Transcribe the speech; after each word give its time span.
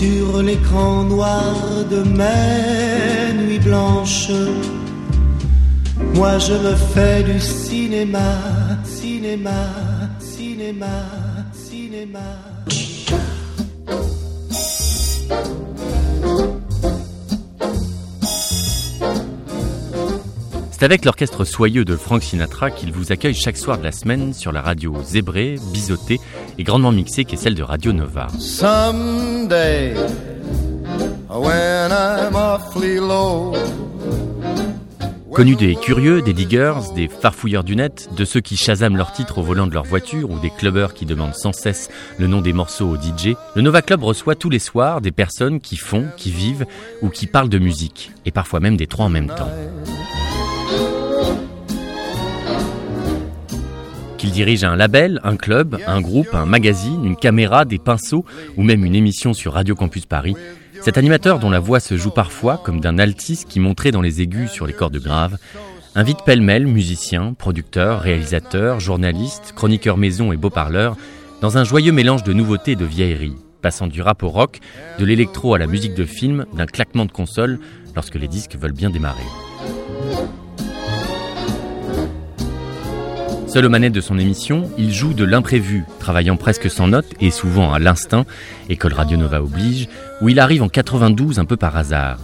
sur 0.00 0.42
l'écran 0.42 1.04
noir 1.04 1.54
de 1.90 2.00
mes 2.20 3.34
nuits 3.42 3.58
blanches. 3.58 4.32
Moi 6.14 6.38
je 6.38 6.54
me 6.54 6.74
fais 6.92 7.22
du 7.22 7.38
cinéma, 7.38 8.30
cinéma, 8.84 9.60
cinéma, 10.18 10.96
cinéma. 11.52 12.28
C'est 20.80 20.86
avec 20.86 21.04
l'orchestre 21.04 21.44
soyeux 21.44 21.84
de 21.84 21.94
Frank 21.94 22.22
Sinatra 22.22 22.70
qu'il 22.70 22.90
vous 22.90 23.12
accueille 23.12 23.34
chaque 23.34 23.58
soir 23.58 23.76
de 23.76 23.84
la 23.84 23.92
semaine 23.92 24.32
sur 24.32 24.50
la 24.50 24.62
radio 24.62 24.96
zébrée, 25.04 25.56
biseautée 25.74 26.18
et 26.56 26.62
grandement 26.62 26.90
mixée 26.90 27.26
qui 27.26 27.34
est 27.34 27.38
celle 27.38 27.54
de 27.54 27.62
Radio 27.62 27.92
Nova. 27.92 28.28
Someday, 28.38 29.94
when 31.28 31.92
I'm 31.92 32.34
awfully 32.34 32.96
low. 32.96 33.52
Connu 35.34 35.54
des 35.54 35.74
curieux, 35.74 36.22
des 36.22 36.32
diggers, 36.32 36.72
des 36.96 37.08
farfouilleurs 37.08 37.62
du 37.62 37.76
net, 37.76 38.08
de 38.16 38.24
ceux 38.24 38.40
qui 38.40 38.56
chasament 38.56 38.96
leurs 38.96 39.12
titres 39.12 39.36
au 39.36 39.42
volant 39.42 39.66
de 39.66 39.74
leur 39.74 39.84
voiture 39.84 40.30
ou 40.30 40.38
des 40.38 40.48
clubbers 40.48 40.94
qui 40.94 41.04
demandent 41.04 41.34
sans 41.34 41.52
cesse 41.52 41.90
le 42.18 42.26
nom 42.26 42.40
des 42.40 42.54
morceaux 42.54 42.88
au 42.88 42.96
DJ, 42.96 43.34
le 43.54 43.60
Nova 43.60 43.82
Club 43.82 44.02
reçoit 44.02 44.34
tous 44.34 44.48
les 44.48 44.58
soirs 44.58 45.02
des 45.02 45.12
personnes 45.12 45.60
qui 45.60 45.76
font, 45.76 46.06
qui 46.16 46.30
vivent 46.30 46.64
ou 47.02 47.10
qui 47.10 47.26
parlent 47.26 47.50
de 47.50 47.58
musique, 47.58 48.12
et 48.24 48.30
parfois 48.30 48.60
même 48.60 48.78
des 48.78 48.86
trois 48.86 49.04
en 49.04 49.10
même 49.10 49.28
temps. 49.28 49.50
Qu'il 54.20 54.32
dirige 54.32 54.64
un 54.64 54.76
label, 54.76 55.18
un 55.24 55.36
club, 55.36 55.78
un 55.86 56.02
groupe, 56.02 56.34
un 56.34 56.44
magazine, 56.44 57.06
une 57.06 57.16
caméra, 57.16 57.64
des 57.64 57.78
pinceaux 57.78 58.26
ou 58.58 58.62
même 58.62 58.84
une 58.84 58.94
émission 58.94 59.32
sur 59.32 59.54
Radio 59.54 59.74
Campus 59.74 60.04
Paris, 60.04 60.34
cet 60.82 60.98
animateur 60.98 61.38
dont 61.38 61.48
la 61.48 61.58
voix 61.58 61.80
se 61.80 61.96
joue 61.96 62.10
parfois 62.10 62.60
comme 62.62 62.80
d'un 62.80 62.98
altis 62.98 63.46
qui 63.48 63.60
montrait 63.60 63.92
dans 63.92 64.02
les 64.02 64.20
aigus 64.20 64.50
sur 64.50 64.66
les 64.66 64.74
cordes 64.74 64.98
graves, 64.98 65.38
invite 65.94 66.22
pêle-mêle 66.26 66.66
musiciens, 66.66 67.32
producteurs, 67.32 68.02
réalisateurs, 68.02 68.78
journalistes, 68.78 69.54
chroniqueurs 69.56 69.96
maison 69.96 70.32
et 70.32 70.36
beaux-parleurs 70.36 70.98
dans 71.40 71.56
un 71.56 71.64
joyeux 71.64 71.92
mélange 71.92 72.22
de 72.22 72.34
nouveautés 72.34 72.72
et 72.72 72.76
de 72.76 72.84
vieilleries, 72.84 73.36
passant 73.62 73.86
du 73.86 74.02
rap 74.02 74.22
au 74.22 74.28
rock, 74.28 74.60
de 74.98 75.04
l'électro 75.06 75.54
à 75.54 75.58
la 75.58 75.66
musique 75.66 75.94
de 75.94 76.04
film, 76.04 76.44
d'un 76.52 76.66
claquement 76.66 77.06
de 77.06 77.12
console 77.12 77.58
lorsque 77.96 78.16
les 78.16 78.28
disques 78.28 78.58
veulent 78.60 78.72
bien 78.72 78.90
démarrer. 78.90 79.24
Seul 83.50 83.66
aux 83.66 83.68
manettes 83.68 83.92
de 83.92 84.00
son 84.00 84.16
émission, 84.16 84.70
il 84.78 84.94
joue 84.94 85.12
de 85.12 85.24
l'imprévu, 85.24 85.84
travaillant 85.98 86.36
presque 86.36 86.70
sans 86.70 86.86
notes 86.86 87.12
et 87.20 87.32
souvent 87.32 87.72
à 87.72 87.80
l'instinct, 87.80 88.24
école 88.68 88.92
Radio 88.92 89.16
Nova 89.16 89.42
oblige, 89.42 89.88
où 90.20 90.28
il 90.28 90.38
arrive 90.38 90.62
en 90.62 90.68
92 90.68 91.40
un 91.40 91.44
peu 91.44 91.56
par 91.56 91.76
hasard. 91.76 92.20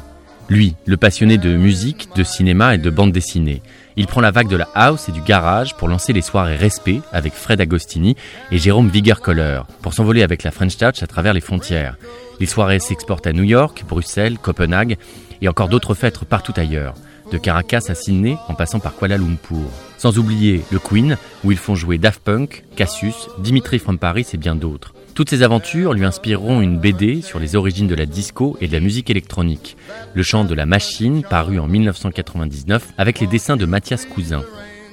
Lui, 0.49 0.77
le 0.87 0.97
passionné 0.97 1.37
de 1.37 1.57
musique, 1.57 2.11
de 2.15 2.23
cinéma 2.23 2.77
et 2.77 2.79
de 2.79 2.91
bande 2.91 3.11
dessinée. 3.11 3.61
Il 3.97 4.07
prend 4.07 4.21
la 4.21 4.31
vague 4.31 4.47
de 4.47 4.55
la 4.55 4.69
house 4.77 5.09
et 5.09 5.13
du 5.13 5.21
garage 5.21 5.77
pour 5.77 5.89
lancer 5.89 6.13
les 6.13 6.23
soirées 6.23 6.55
Respect 6.55 7.01
avec 7.13 7.33
Fred 7.33 7.61
Agostini 7.61 8.15
et 8.53 8.59
Jérôme 8.59 8.89
Viger-Coller, 8.89 9.63
pour 9.83 9.95
s'envoler 9.95 10.23
avec 10.23 10.45
la 10.45 10.53
French 10.53 10.77
Touch 10.77 11.03
à 11.03 11.09
travers 11.09 11.35
les 11.35 11.41
frontières. 11.41 11.97
Les 12.39 12.47
soirées 12.47 12.79
s'exportent 12.79 13.27
à 13.27 13.33
New 13.33 13.43
York, 13.43 13.83
Bruxelles, 13.89 14.39
Copenhague 14.39 14.97
et 15.43 15.49
encore 15.49 15.69
d'autres 15.69 15.95
fêtes 15.95 16.25
partout 16.25 16.55
ailleurs 16.57 16.95
de 17.33 17.39
Caracas 17.39 17.87
à 17.89 17.97
Sydney 17.97 18.37
en 18.47 18.55
passant 18.55 18.79
par 18.79 18.95
Kuala 18.95 19.19
Lumpur. 19.19 19.67
Sans 19.99 20.19
oublier 20.19 20.63
le 20.71 20.79
Queen, 20.79 21.17
où 21.45 21.53
ils 21.53 21.59
font 21.59 21.75
jouer 21.75 21.99
Daft 21.99 22.23
Punk, 22.23 22.65
Cassius, 22.77 23.29
Dimitri 23.39 23.79
from 23.79 23.99
Paris 23.99 24.27
et 24.33 24.37
bien 24.37 24.55
d'autres. 24.55 24.95
Toutes 25.15 25.31
ces 25.31 25.43
aventures 25.43 25.95
lui 25.95 26.05
inspireront 26.05 26.61
une 26.61 26.79
BD 26.79 27.23
sur 27.23 27.39
les 27.39 27.57
origines 27.57 27.87
de 27.87 27.95
la 27.95 28.05
disco 28.05 28.59
et 28.61 28.69
de 28.69 28.73
la 28.75 28.81
musique 28.81 29.09
électronique, 29.09 29.79
Le 30.15 30.23
chant 30.23 30.45
de 30.45 30.55
la 30.55 30.67
machine, 30.67 31.23
paru 31.23 31.59
en 31.59 31.67
1999 31.67 32.93
avec 32.99 33.21
les 33.21 33.27
dessins 33.27 33.57
de 33.57 33.65
Mathias 33.65 34.05
Cousin. 34.05 34.43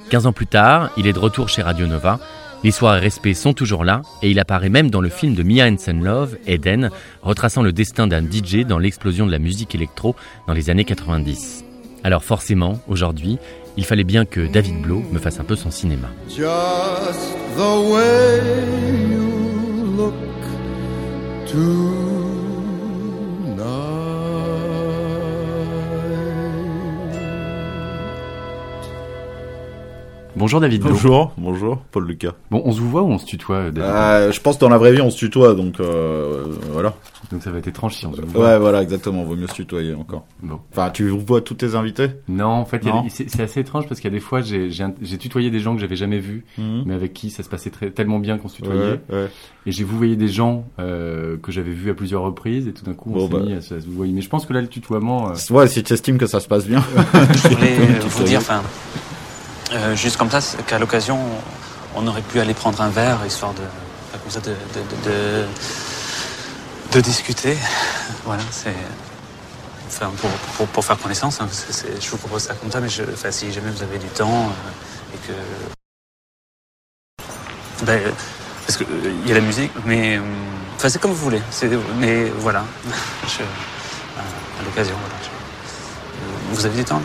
15 0.08 0.26
ans 0.26 0.32
plus 0.32 0.46
tard, 0.46 0.90
il 0.96 1.06
est 1.06 1.12
de 1.12 1.18
retour 1.18 1.50
chez 1.50 1.60
Radio 1.60 1.86
Nova. 1.86 2.20
Les 2.62 2.70
soirées 2.70 3.00
respect 3.00 3.34
sont 3.34 3.52
toujours 3.52 3.84
là 3.84 4.00
et 4.22 4.30
il 4.30 4.38
apparaît 4.38 4.70
même 4.70 4.90
dans 4.90 5.02
le 5.02 5.10
film 5.10 5.34
de 5.34 5.42
Mia 5.42 5.66
Hansen 5.66 6.02
Love, 6.02 6.38
Eden, 6.46 6.88
retraçant 7.20 7.60
le 7.60 7.72
destin 7.72 8.06
d'un 8.06 8.22
DJ 8.22 8.64
dans 8.66 8.78
l'explosion 8.78 9.26
de 9.26 9.30
la 9.32 9.38
musique 9.38 9.74
électro 9.74 10.16
dans 10.46 10.54
les 10.54 10.70
années 10.70 10.86
90. 10.86 11.66
Alors 12.02 12.24
forcément, 12.24 12.80
aujourd'hui, 12.88 13.38
il 13.76 13.84
fallait 13.84 14.04
bien 14.04 14.24
que 14.24 14.46
David 14.46 14.80
Blow 14.82 15.02
me 15.12 15.18
fasse 15.18 15.40
un 15.40 15.44
peu 15.44 15.56
son 15.56 15.70
cinéma. 15.70 16.08
Bonjour 30.36 30.60
David. 30.60 30.82
Bonjour, 30.82 31.32
bonjour, 31.38 31.78
Paul 31.92 32.08
Lucas. 32.08 32.32
Bon, 32.50 32.60
on 32.64 32.72
se 32.72 32.80
vous 32.80 32.90
voit 32.90 33.02
ou 33.02 33.08
on 33.10 33.18
se 33.18 33.24
tutoie 33.26 33.70
David 33.70 33.82
Euh, 33.82 34.32
je 34.32 34.40
pense 34.40 34.56
que 34.56 34.60
dans 34.62 34.68
la 34.68 34.78
vraie 34.78 34.92
vie 34.92 35.00
on 35.00 35.10
se 35.10 35.16
tutoie, 35.16 35.54
donc 35.54 35.78
euh, 35.78 36.44
voilà. 36.72 36.94
Donc 37.30 37.42
ça 37.42 37.52
va 37.52 37.58
être 37.58 37.68
étrange 37.68 37.94
si 37.94 38.04
on 38.04 38.12
se 38.14 38.20
voit. 38.20 38.44
Ouais, 38.44 38.58
voilà, 38.58 38.82
exactement, 38.82 39.22
vaut 39.22 39.36
mieux 39.36 39.46
se 39.46 39.54
tutoyer 39.54 39.94
encore. 39.94 40.24
Bon. 40.42 40.58
Enfin, 40.72 40.90
tu 40.90 41.08
vois 41.08 41.40
tous 41.40 41.54
tes 41.54 41.76
invités? 41.76 42.08
Non, 42.28 42.46
en 42.48 42.64
fait, 42.64 42.82
c'est 43.08 43.40
assez 43.42 43.60
étrange 43.60 43.86
parce 43.86 44.00
qu'il 44.00 44.10
y 44.10 44.12
a 44.12 44.16
des 44.16 44.20
fois, 44.20 44.40
j'ai 44.42 45.18
tutoyé 45.18 45.50
des 45.52 45.60
gens 45.60 45.74
que 45.76 45.80
j'avais 45.80 45.96
jamais 45.96 46.18
vus, 46.18 46.44
Mhm. 46.58 46.82
mais 46.86 46.94
avec 46.94 47.12
qui 47.12 47.30
ça 47.30 47.44
se 47.44 47.48
passait 47.48 47.70
très, 47.70 47.90
tellement 47.90 48.18
bien 48.18 48.36
qu'on 48.36 48.48
se 48.48 48.56
tutoyait. 48.56 48.80
Ouais, 48.82 49.00
ouais. 49.12 49.28
Et 49.66 49.72
j'ai 49.72 49.84
vouvoyé 49.84 50.16
des 50.16 50.28
gens 50.28 50.64
euh, 50.80 51.36
que 51.40 51.52
j'avais 51.52 51.70
vus 51.72 51.90
à 51.90 51.94
plusieurs 51.94 52.22
reprises 52.22 52.66
et 52.66 52.72
tout 52.72 52.84
d'un 52.84 52.94
coup 52.94 53.10
on 53.14 53.14
Bon, 53.14 53.26
s'est 53.28 53.32
bah. 53.34 53.40
mis 53.46 53.52
à 53.54 53.60
se 53.60 53.74
vouvoyer. 53.74 54.12
Mais 54.12 54.20
je 54.20 54.28
pense 54.28 54.46
que 54.46 54.52
là 54.52 54.60
le 54.60 54.68
tutoiement, 54.68 55.30
euh, 55.30 55.34
Ouais, 55.54 55.68
si 55.68 55.82
tu 55.84 55.92
estimes 55.92 56.18
que 56.18 56.26
ça 56.26 56.40
se 56.40 56.48
passe 56.48 56.66
bien. 56.66 56.82
Je 56.94 57.48
voulais 57.48 57.76
euh, 57.78 58.00
vous 58.08 58.24
dire, 58.24 58.40
enfin, 58.40 58.62
euh, 59.74 59.96
juste 59.96 60.16
comme 60.16 60.30
ça, 60.30 60.40
qu'à 60.66 60.78
l'occasion, 60.78 61.18
on 61.94 62.06
aurait 62.06 62.22
pu 62.22 62.40
aller 62.40 62.54
prendre 62.54 62.80
un 62.80 62.90
verre, 62.90 63.18
histoire 63.26 63.52
de, 63.54 63.62
comme 64.18 64.30
ça, 64.30 64.40
de, 64.40 64.54
de, 66.92 67.00
discuter. 67.00 67.56
Voilà, 68.24 68.42
c'est, 68.52 68.74
enfin, 69.88 70.12
pour, 70.56 70.66
pour, 70.68 70.84
faire 70.84 70.96
connaissance. 70.98 71.40
hein, 71.40 71.48
je 72.00 72.08
vous 72.08 72.18
propose 72.18 72.42
ça 72.42 72.54
comme 72.54 72.70
ça, 72.70 72.80
mais 72.80 72.88
je, 72.88 73.02
si 73.30 73.52
jamais 73.52 73.70
vous 73.70 73.82
avez 73.82 73.98
du 73.98 74.06
temps 74.06 74.46
euh, 74.46 75.14
et 75.14 75.18
que, 75.26 75.32
ben, 77.84 78.00
euh, 78.00 78.10
parce 78.66 78.76
que 78.78 78.84
euh, 78.84 79.12
y 79.26 79.32
a 79.32 79.34
la 79.34 79.40
musique, 79.40 79.72
mais, 79.84 80.20
enfin, 80.76 80.88
c'est 80.88 81.00
comme 81.00 81.10
vous 81.10 81.24
voulez. 81.24 81.42
Mais 81.98 82.30
voilà, 82.38 82.60
à, 84.18 84.62
l'occasion, 84.64 84.94
voilà. 85.00 85.14
vous 86.52 86.64
avez 86.64 86.76
du 86.76 86.84
temps 86.84 87.02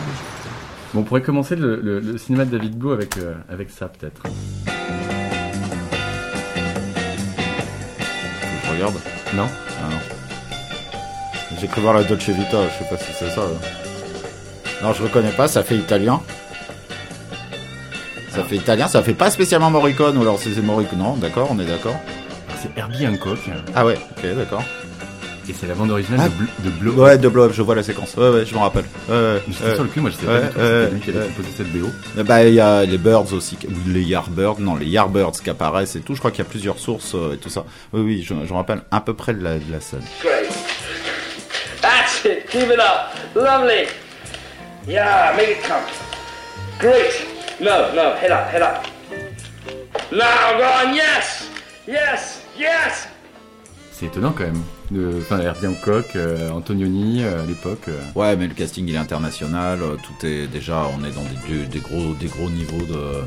bon, 0.94 1.00
on 1.00 1.02
pourrait 1.02 1.22
commencer 1.22 1.56
le, 1.56 1.76
le- 1.80 2.00
le 2.00 2.18
cinéma 2.18 2.44
de 2.44 2.56
David 2.56 2.76
Blow 2.76 2.92
avec 2.92 3.16
euh, 3.18 3.34
avec 3.48 3.70
ça 3.70 3.88
peut-être. 3.88 4.22
Je 8.64 8.70
regarde. 8.72 8.94
Non 9.34 9.46
Ah 9.82 9.88
non. 9.90 9.96
J'ai 11.60 11.66
cru 11.66 11.80
voir 11.82 11.94
la 11.94 12.04
Dolce 12.04 12.28
Vita, 12.28 12.58
je 12.68 12.84
sais 12.84 12.88
pas 12.88 12.96
si 12.96 13.12
c'est 13.12 13.30
ça. 13.30 13.42
là. 13.42 14.82
Non, 14.82 14.92
je 14.94 15.02
reconnais 15.02 15.32
pas, 15.32 15.46
ça 15.46 15.62
fait 15.62 15.76
italien. 15.76 16.20
Ça 18.30 18.44
fait 18.44 18.56
italien, 18.56 18.88
ça 18.88 19.02
fait 19.02 19.12
pas 19.14 19.30
spécialement 19.30 19.70
Morricone, 19.70 20.16
ou 20.16 20.22
alors 20.22 20.38
c'est 20.38 20.54
c'est 20.54 20.62
Morricone. 20.62 20.98
Non, 21.00 21.16
d'accord, 21.16 21.48
on 21.50 21.58
est 21.58 21.66
d'accord. 21.66 21.96
C'est 22.62 22.70
Herbie 22.78 23.06
Hancock 23.06 23.38
Ah 23.74 23.84
ouais, 23.84 23.98
ok, 24.16 24.34
d'accord. 24.36 24.62
Et 25.50 25.54
c'est 25.58 25.66
la 25.66 25.74
bande 25.74 25.90
originale 25.90 26.20
Ah. 26.24 26.28
de, 26.28 26.34
Bl- 26.34 26.64
de 26.64 26.70
Blow. 26.70 26.92
Ouais, 27.04 27.18
de 27.18 27.28
blow 27.28 27.44
up, 27.44 27.52
je 27.54 27.62
vois 27.62 27.74
la 27.74 27.82
séquence. 27.82 28.14
Ouais, 28.16 28.28
ouais, 28.30 28.46
je 28.46 28.54
me 28.54 28.58
rappelle. 28.60 28.84
Ouais, 29.08 29.14
ouais, 29.14 29.42
J'étais 29.48 29.74
sur 29.74 29.82
le 29.84 29.88
cul, 29.90 30.00
moi 30.00 30.10
je 30.10 30.16
sais 30.16 30.26
Ouais, 30.26 30.40
pas 30.40 30.46
du 30.46 30.52
tout 30.52 30.60
c'était 30.60 30.90
lui 30.94 31.00
qui 31.00 31.10
avait 31.10 31.26
composé 31.26 31.48
cette 31.56 31.72
BO. 31.72 31.88
Eh 32.18 32.22
Bah, 32.22 32.44
il 32.44 32.54
y 32.54 32.60
a 32.60 32.84
les 32.84 32.98
Birds 32.98 33.32
aussi, 33.32 33.58
ou 33.68 33.88
les 33.90 34.02
Yardbirds, 34.02 34.60
non, 34.60 34.76
les 34.76 34.86
Yardbirds 34.86 35.32
qui 35.42 35.50
apparaissent 35.50 35.96
et 35.96 36.00
tout. 36.00 36.14
Je 36.14 36.18
crois 36.20 36.30
qu'il 36.30 36.44
y 36.44 36.46
a 36.46 36.50
plusieurs 36.50 36.78
sources 36.78 37.14
euh, 37.14 37.34
et 37.34 37.36
tout 37.38 37.50
ça. 37.50 37.64
Oui, 37.92 38.00
oui, 38.02 38.22
je, 38.22 38.34
je 38.46 38.52
me 38.52 38.56
rappelle 38.56 38.82
à 38.90 39.00
peu 39.00 39.14
près 39.14 39.34
de 39.34 39.42
la, 39.42 39.54
de 39.58 39.70
la 39.72 39.80
scène. 39.80 40.02
Great. 40.22 40.48
That's 41.82 42.24
it. 42.24 42.46
Keep 42.50 42.70
it 42.72 42.78
up. 42.78 43.14
Lovely. 43.34 43.86
Yeah, 44.88 45.34
make 45.36 45.50
it 45.50 45.62
count. 45.62 45.82
Great. 46.78 47.26
No, 47.60 47.92
no, 47.94 48.14
head 48.16 48.30
up, 48.30 48.48
head 48.52 48.62
up. 48.62 48.86
Now, 50.12 50.58
go 50.58 50.64
on. 50.64 50.94
Yes, 50.94 51.48
yes, 51.86 52.40
yes. 52.58 53.08
C'est 53.92 54.06
étonnant 54.06 54.32
quand 54.32 54.44
même. 54.44 54.62
De- 54.90 55.12
Enfin, 55.18 55.38
Herbie 55.40 55.66
Hancock, 55.68 56.16
euh, 56.16 56.50
Antonioni 56.50 57.22
euh, 57.22 57.42
à 57.42 57.46
l'époque. 57.46 57.82
euh. 57.88 58.00
Ouais, 58.14 58.36
mais 58.36 58.48
le 58.48 58.54
casting 58.54 58.86
il 58.88 58.94
est 58.94 58.98
international. 58.98 59.78
Tout 60.02 60.26
est 60.26 60.46
déjà, 60.48 60.86
on 60.98 61.04
est 61.04 61.12
dans 61.14 61.22
des, 61.48 61.66
des 61.66 61.78
gros, 61.78 62.14
des 62.18 62.26
gros 62.26 62.50
niveaux 62.50 62.84
de. 62.86 63.22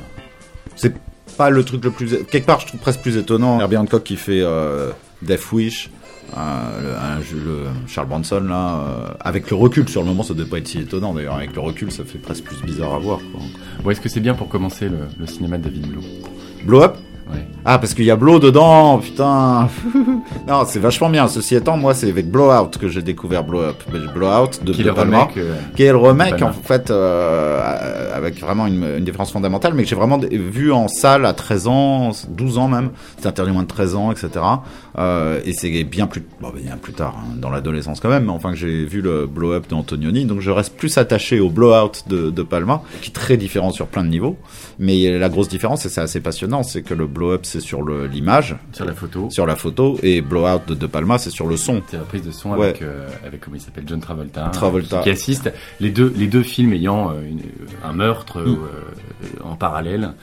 C'est 0.75 0.93
pas 1.37 1.49
le 1.49 1.63
truc 1.63 1.83
le 1.85 1.91
plus. 1.91 2.17
Quelque 2.29 2.45
part, 2.45 2.59
je 2.59 2.67
trouve 2.67 2.79
presque 2.81 3.01
plus 3.01 3.15
étonnant. 3.17 3.59
Herbie 3.59 3.77
Hancock 3.77 4.03
qui 4.03 4.17
fait 4.17 4.41
euh, 4.41 4.91
Death 5.21 5.51
Wish. 5.51 5.89
euh, 6.37 6.81
le- 6.81 7.39
le 7.45 7.65
Charles 7.87 8.07
Bronson 8.07 8.41
là, 8.41 8.75
euh, 8.79 9.13
avec 9.21 9.49
le 9.49 9.55
recul 9.55 9.87
sur 9.87 10.01
le 10.01 10.07
moment, 10.07 10.23
ça 10.23 10.33
devait 10.33 10.49
pas 10.49 10.57
être 10.57 10.67
si 10.67 10.79
étonnant 10.79 11.13
d'ailleurs. 11.13 11.35
Avec 11.35 11.53
le 11.55 11.61
recul, 11.61 11.91
ça 11.91 12.03
fait 12.03 12.17
presque 12.17 12.43
plus 12.43 12.61
bizarre 12.63 12.93
à 12.95 12.99
voir. 12.99 13.19
Quoi. 13.31 13.41
Bon, 13.83 13.89
est-ce 13.91 14.01
que 14.01 14.09
c'est 14.09 14.19
bien 14.19 14.33
pour 14.33 14.49
commencer 14.49 14.89
le, 14.89 14.97
le 15.17 15.27
cinéma 15.27 15.57
de 15.57 15.63
David 15.63 15.87
Blow? 15.87 16.01
Blow 16.65 16.81
Up? 16.83 16.97
Ouais. 17.31 17.45
Ah, 17.65 17.79
parce 17.79 17.93
qu'il 17.93 18.03
y 18.03 18.11
a 18.11 18.15
Blow 18.15 18.39
dedans, 18.39 18.97
putain. 18.97 19.69
non, 20.47 20.63
c'est 20.67 20.79
vachement 20.79 21.09
bien. 21.09 21.27
Ceci 21.27 21.55
étant, 21.55 21.77
moi, 21.77 21.93
c'est 21.93 22.09
avec 22.09 22.29
Blowout 22.29 22.71
que 22.77 22.89
j'ai 22.89 23.01
découvert 23.01 23.43
Blow 23.43 23.61
Up. 23.61 23.83
Blowout 24.13 24.63
de, 24.63 24.73
Qui 24.73 24.83
de 24.83 24.91
Palma, 24.91 25.29
euh, 25.37 25.55
qui 25.75 25.83
est 25.83 25.91
le 25.91 25.97
remake, 25.97 26.31
Palma. 26.31 26.47
en 26.47 26.53
fait, 26.53 26.91
euh, 26.91 28.15
avec 28.15 28.39
vraiment 28.39 28.67
une, 28.67 28.83
une 28.97 29.05
différence 29.05 29.31
fondamentale, 29.31 29.73
mais 29.73 29.83
que 29.83 29.89
j'ai 29.89 29.95
vraiment 29.95 30.19
vu 30.19 30.73
en 30.73 30.89
salle 30.89 31.25
à 31.25 31.33
13 31.33 31.67
ans, 31.67 32.11
12 32.27 32.57
ans 32.57 32.67
même. 32.67 32.89
C'est 33.19 33.27
interdit 33.27 33.51
moins 33.51 33.63
de 33.63 33.67
13 33.67 33.95
ans, 33.95 34.11
etc. 34.11 34.29
Euh, 34.97 35.39
et 35.45 35.53
c'est 35.53 35.83
bien 35.85 36.07
plus, 36.07 36.23
bon, 36.41 36.51
bien 36.53 36.77
plus 36.77 36.93
tard, 36.93 37.15
hein, 37.17 37.35
dans 37.37 37.49
l'adolescence 37.49 37.99
quand 37.99 38.09
même, 38.09 38.25
mais 38.25 38.31
enfin 38.31 38.51
que 38.51 38.57
j'ai 38.57 38.85
vu 38.85 39.01
le 39.01 39.25
Blow 39.25 39.53
Up 39.53 39.67
d'Antonioni. 39.69 40.25
Donc 40.25 40.41
je 40.41 40.51
reste 40.51 40.75
plus 40.75 40.97
attaché 40.97 41.39
au 41.39 41.49
Blowout 41.49 42.07
de, 42.07 42.29
de 42.29 42.43
Palma, 42.43 42.83
qui 43.01 43.09
est 43.09 43.13
très 43.13 43.37
différent 43.37 43.71
sur 43.71 43.87
plein 43.87 44.03
de 44.03 44.09
niveaux. 44.09 44.37
Mais 44.79 45.17
la 45.17 45.29
grosse 45.29 45.47
différence, 45.47 45.85
et 45.85 45.89
c'est 45.89 46.01
assez 46.01 46.19
passionnant, 46.19 46.63
c'est 46.63 46.81
que 46.81 46.93
le 46.93 47.07
Blow 47.13 47.31
Up, 47.31 47.41
c'est 47.43 47.59
sur 47.59 47.83
l'image, 47.85 48.55
Sur 48.73 48.85
la 48.85 48.93
photo. 48.93 49.29
sur 49.29 49.45
la 49.45 49.55
photo, 49.55 49.97
et 50.03 50.21
Blowout 50.21 50.61
de, 50.67 50.73
de 50.73 50.87
Palma, 50.87 51.17
c'est 51.17 51.29
sur 51.29 51.47
le 51.47 51.55
son. 51.57 51.81
C'est 51.87 51.97
la 51.97 52.03
prise 52.03 52.23
de 52.23 52.31
son 52.31 52.51
Ouais. 52.53 52.69
avec, 52.69 52.81
euh, 52.81 53.07
avec 53.25 53.41
comment 53.41 53.55
il 53.55 53.61
s'appelle 53.61 53.85
John 53.87 53.99
Travolta, 54.01 54.49
Travolta. 54.49 55.01
qui, 55.03 55.09
assiste. 55.09 55.51
Les 55.79 55.89
deux, 55.91 56.11
les 56.17 56.27
deux 56.27 56.43
films 56.43 56.73
ayant 56.73 57.11
euh, 57.11 57.21
une- 57.25 57.41
un 57.83 57.93
meurtre 57.93 58.41
Mm. 58.41 58.57
euh, 58.57 59.27
en 59.43 59.55
parallèle. 59.55 60.13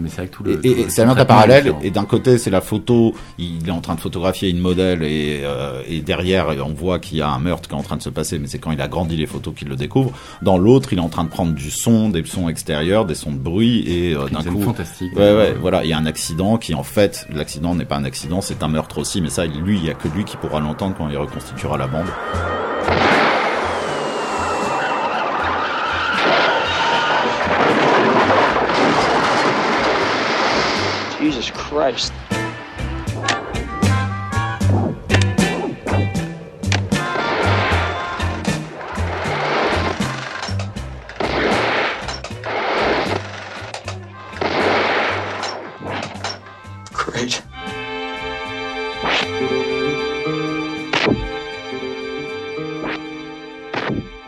Mais 0.00 0.08
c'est 0.08 0.28
tout 0.28 0.42
le. 0.42 0.64
Et, 0.64 0.88
c'est 0.88 1.02
un 1.02 1.14
parallèle. 1.24 1.64
différent. 1.64 1.80
Et 1.82 1.90
d'un 1.90 2.04
côté, 2.04 2.38
c'est 2.38 2.50
la 2.50 2.60
photo. 2.60 3.14
Il 3.38 3.68
est 3.68 3.72
en 3.72 3.80
train 3.80 3.94
de 3.94 4.00
photographier 4.00 4.50
une 4.50 4.60
modèle 4.60 5.02
et, 5.02 5.40
euh, 5.44 5.82
et 5.88 6.00
derrière, 6.00 6.48
on 6.64 6.72
voit 6.72 6.98
qu'il 6.98 7.18
y 7.18 7.22
a 7.22 7.28
un 7.28 7.38
meurtre 7.38 7.68
qui 7.68 7.74
est 7.74 7.78
en 7.78 7.82
train 7.82 7.96
de 7.96 8.02
se 8.02 8.10
passer. 8.10 8.38
Mais 8.38 8.46
c'est 8.46 8.58
quand 8.58 8.72
il 8.72 8.80
a 8.80 8.88
grandi 8.88 9.16
les 9.16 9.26
photos 9.26 9.54
qu'il 9.54 9.68
le 9.68 9.76
découvre. 9.76 10.12
Dans 10.42 10.58
l'autre, 10.58 10.92
il 10.92 10.98
est 10.98 11.02
en 11.02 11.08
train 11.08 11.24
de 11.24 11.28
prendre 11.28 11.52
du 11.52 11.70
son, 11.70 12.08
des 12.08 12.24
sons 12.24 12.48
extérieurs, 12.48 13.04
des 13.04 13.14
sons 13.14 13.32
de 13.32 13.38
bruit 13.38 13.84
et 13.86 14.14
euh, 14.14 14.28
d'un 14.28 14.42
coup. 14.42 14.62
fantastique. 14.62 15.12
Ouais, 15.16 15.34
ouais, 15.34 15.54
voilà, 15.60 15.84
il 15.84 15.90
y 15.90 15.92
a 15.92 15.98
un 15.98 16.06
accident 16.06 16.58
qui, 16.58 16.74
en 16.74 16.82
fait, 16.82 17.26
l'accident 17.32 17.74
n'est 17.74 17.84
pas 17.84 17.96
un 17.96 18.04
accident, 18.04 18.40
c'est 18.40 18.62
un 18.62 18.68
meurtre 18.68 18.98
aussi, 18.98 19.20
mais 19.20 19.30
ça, 19.30 19.46
lui, 19.46 19.78
il 19.78 19.84
y 19.84 19.90
a 19.90 19.94
que 19.94 20.08
lui 20.08 20.24
qui 20.24 20.36
pourra 20.36 20.60
l'entendre 20.60 20.94
quand 20.96 21.08
il 21.08 21.16
reconstituera 21.16 21.78
la 21.78 21.86
bande. 21.86 22.06
Jesus 31.24 31.48
Christ. 31.52 32.23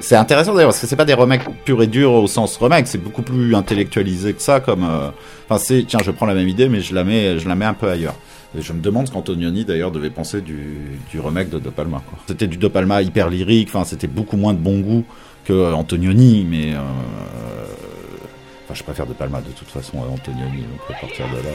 C'est 0.07 0.15
intéressant 0.15 0.55
d'ailleurs 0.55 0.69
parce 0.69 0.79
que 0.79 0.87
c'est 0.87 0.95
pas 0.95 1.05
des 1.05 1.15
remakes 1.15 1.43
purs 1.65 1.83
et 1.83 1.89
durs 1.89 2.13
au 2.13 2.29
sens 2.29 2.57
remake, 2.59 2.87
c'est 2.87 3.03
beaucoup 3.03 3.23
plus 3.23 3.57
intellectualisé 3.57 4.35
que 4.35 4.41
ça. 4.41 4.61
Comme, 4.61 4.85
euh, 4.85 5.11
enfin, 5.49 5.59
c'est 5.59 5.83
tiens, 5.83 5.99
je 6.01 6.13
prends 6.13 6.27
la 6.27 6.35
même 6.35 6.47
idée, 6.47 6.69
mais 6.69 6.81
je 6.81 6.95
la 6.95 7.03
mets, 7.03 7.41
je 7.41 7.49
la 7.49 7.57
mets 7.57 7.65
un 7.65 7.75
peu 7.75 7.91
ailleurs. 7.91 8.15
Et 8.57 8.63
je 8.63 8.73
me 8.73 8.81
demande 8.81 9.09
ce 9.09 9.13
qu'Antonioni 9.13 9.65
d'ailleurs 9.65 9.91
devait 9.91 10.11
penser 10.11 10.43
du, 10.43 11.01
du 11.11 11.19
remake 11.19 11.51
de 11.51 11.59
De 11.59 11.71
Palma. 11.71 12.03
C'était 12.29 12.47
du 12.47 12.57
De 12.57 12.69
Palma 12.69 13.03
hyper 13.03 13.29
lyrique, 13.31 13.71
enfin, 13.75 13.83
c'était 13.83 14.07
beaucoup 14.07 14.37
moins 14.37 14.53
de 14.53 14.61
bon 14.61 14.79
goût 14.79 15.05
que 15.45 15.53
euh, 15.53 15.75
Antonioni, 15.75 16.47
mais 16.49 16.75
euh, 16.75 16.79
enfin, 18.65 18.75
je 18.75 18.85
préfère 18.85 19.07
De 19.09 19.13
Palma 19.13 19.41
de 19.41 19.51
toute 19.51 19.69
façon 19.71 20.05
à 20.05 20.07
Antonioni, 20.07 20.63
donc 20.63 20.79
à 20.89 21.01
partir 21.01 21.27
de 21.31 21.35
là. 21.35 21.51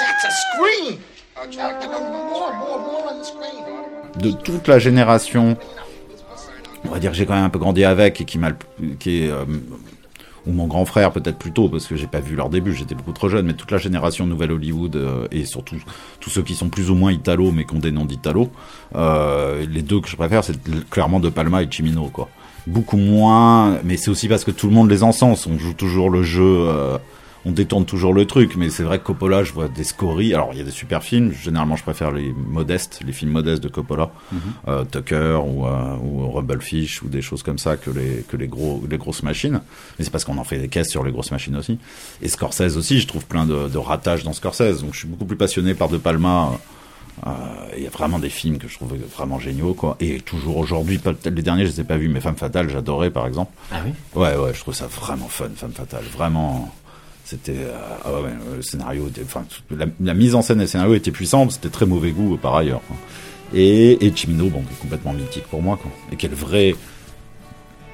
That's 0.00 0.24
a 0.24 0.30
scream! 0.30 0.98
Oh, 0.98 0.98
Jack, 0.98 0.98
more, 0.98 0.98
more, 0.98 0.98
more 0.98 0.98
on 0.98 0.98
the 0.98 0.98
screen. 0.98 1.07
De 4.20 4.30
toute 4.32 4.68
la 4.68 4.78
génération, 4.78 5.56
on 6.84 6.90
va 6.90 6.98
dire 6.98 7.10
que 7.12 7.16
j'ai 7.16 7.26
quand 7.26 7.34
même 7.34 7.44
un 7.44 7.50
peu 7.50 7.58
grandi 7.58 7.84
avec 7.84 8.20
et 8.20 8.24
qui 8.24 8.38
m'a, 8.38 8.50
euh, 9.06 9.44
ou 10.46 10.52
mon 10.52 10.66
grand 10.66 10.84
frère 10.84 11.12
peut-être 11.12 11.38
plutôt 11.38 11.68
parce 11.68 11.86
que 11.86 11.96
j'ai 11.96 12.06
pas 12.06 12.20
vu 12.20 12.34
leur 12.34 12.48
début, 12.48 12.74
j'étais 12.74 12.94
beaucoup 12.94 13.12
trop 13.12 13.28
jeune, 13.28 13.46
mais 13.46 13.54
toute 13.54 13.70
la 13.70 13.78
génération 13.78 14.26
Nouvelle 14.26 14.52
Hollywood 14.52 14.96
euh, 14.96 15.28
et 15.30 15.44
surtout 15.44 15.76
tous 16.20 16.30
ceux 16.30 16.42
qui 16.42 16.54
sont 16.54 16.68
plus 16.68 16.90
ou 16.90 16.94
moins 16.94 17.12
italo 17.12 17.52
mais 17.52 17.64
qui 17.64 17.74
ont 17.74 17.80
des 17.80 17.92
noms 17.92 18.04
d'italo, 18.04 18.50
euh, 18.94 19.64
les 19.70 19.82
deux 19.82 20.00
que 20.00 20.08
je 20.08 20.16
préfère 20.16 20.42
c'est 20.44 20.58
clairement 20.90 21.20
De 21.20 21.28
Palma 21.28 21.62
et 21.62 21.68
Cimino 21.70 22.08
quoi. 22.12 22.28
Beaucoup 22.66 22.98
moins, 22.98 23.78
mais 23.82 23.96
c'est 23.96 24.10
aussi 24.10 24.28
parce 24.28 24.44
que 24.44 24.50
tout 24.50 24.66
le 24.66 24.74
monde 24.74 24.90
les 24.90 25.02
encense, 25.02 25.46
on 25.46 25.58
joue 25.58 25.72
toujours 25.72 26.10
le 26.10 26.22
jeu. 26.22 26.68
Euh, 27.48 27.50
on 27.50 27.52
détourne 27.52 27.84
toujours 27.84 28.12
le 28.12 28.24
truc, 28.26 28.56
mais 28.56 28.70
c'est 28.70 28.82
vrai 28.82 28.98
que 28.98 29.04
Coppola, 29.04 29.44
je 29.44 29.52
vois 29.52 29.68
des 29.68 29.84
scories. 29.84 30.34
Alors, 30.34 30.50
il 30.52 30.58
y 30.58 30.60
a 30.60 30.64
des 30.64 30.70
super 30.70 31.02
films. 31.02 31.32
Généralement, 31.32 31.76
je 31.76 31.82
préfère 31.82 32.10
les 32.10 32.32
modestes, 32.32 33.00
les 33.06 33.12
films 33.12 33.32
modestes 33.32 33.62
de 33.62 33.68
Coppola, 33.68 34.10
Euh, 34.66 34.84
Tucker 34.84 35.38
ou, 35.46 35.66
euh, 35.66 35.96
ou 36.02 36.30
Rumblefish 36.30 37.02
ou 37.02 37.08
des 37.08 37.22
choses 37.22 37.42
comme 37.42 37.58
ça 37.58 37.76
que 37.76 37.90
les 37.90 38.24
que 38.28 38.36
les 38.36 38.48
gros 38.48 38.82
les 38.90 38.98
grosses 38.98 39.22
machines. 39.22 39.60
Mais 39.98 40.04
c'est 40.04 40.10
parce 40.10 40.24
qu'on 40.24 40.38
en 40.38 40.44
fait 40.44 40.58
des 40.58 40.68
caisses 40.68 40.90
sur 40.90 41.04
les 41.04 41.12
grosses 41.12 41.30
machines 41.30 41.56
aussi. 41.56 41.78
Et 42.22 42.28
Scorsese 42.28 42.76
aussi, 42.76 43.00
je 43.00 43.06
trouve 43.06 43.24
plein 43.24 43.46
de, 43.46 43.68
de 43.68 43.78
ratages 43.78 44.24
dans 44.24 44.32
Scorsese. 44.32 44.80
Donc, 44.82 44.92
je 44.94 44.98
suis 45.00 45.08
beaucoup 45.08 45.24
plus 45.24 45.36
passionné 45.36 45.74
par 45.74 45.88
De 45.88 45.98
Palma. 45.98 46.52
Euh, 47.26 47.30
Il 47.76 47.82
y 47.82 47.86
a 47.86 47.90
vraiment 47.90 48.18
des 48.18 48.28
films 48.30 48.58
que 48.58 48.68
je 48.68 48.74
trouve 48.74 48.94
vraiment 49.16 49.38
géniaux, 49.38 49.74
quoi. 49.74 49.96
Et 50.00 50.20
toujours 50.20 50.56
aujourd'hui, 50.58 50.98
pas- 50.98 51.12
les 51.24 51.42
derniers, 51.42 51.64
je 51.66 51.70
les 51.72 51.80
ai 51.80 51.84
pas 51.84 51.96
vus, 51.96 52.08
mais 52.08 52.20
Femme 52.20 52.36
Fatale, 52.36 52.68
j'adorais, 52.70 53.10
par 53.10 53.26
exemple. 53.26 53.52
Ah 53.72 53.80
oui? 53.84 53.92
Ouais, 54.14 54.36
ouais, 54.36 54.52
je 54.54 54.60
trouve 54.60 54.74
ça 54.74 54.86
vraiment 54.86 55.28
fun, 55.28 55.48
Femme 55.56 55.72
Fatale. 55.72 56.04
Vraiment, 56.16 56.72
c'était, 57.28 57.52
euh, 57.58 57.76
ah 58.04 58.12
ouais, 58.22 58.30
le 58.56 58.62
scénario, 58.62 59.06
était- 59.08 59.20
enfin, 59.22 59.44
la, 59.70 59.84
la 60.00 60.14
mise 60.14 60.34
en 60.34 60.40
scène 60.40 60.58
et 60.60 60.62
le 60.62 60.66
scénario 60.66 60.94
étaient 60.94 61.10
puissants, 61.10 61.48
c'était 61.50 61.68
très 61.68 61.84
mauvais 61.84 62.10
goût 62.12 62.34
euh, 62.34 62.36
par 62.38 62.56
ailleurs. 62.56 62.80
quoi. 62.88 62.96
Et, 63.52 64.04
et 64.06 64.16
Chimino, 64.16 64.46
bon, 64.48 64.62
qui 64.62 64.72
est 64.72 64.80
complètement 64.80 65.12
mythique 65.12 65.44
pour 65.50 65.60
moi, 65.60 65.78
quoi. 65.80 65.90
Et 66.10 66.16
quel 66.16 66.30
vrai, 66.32 66.74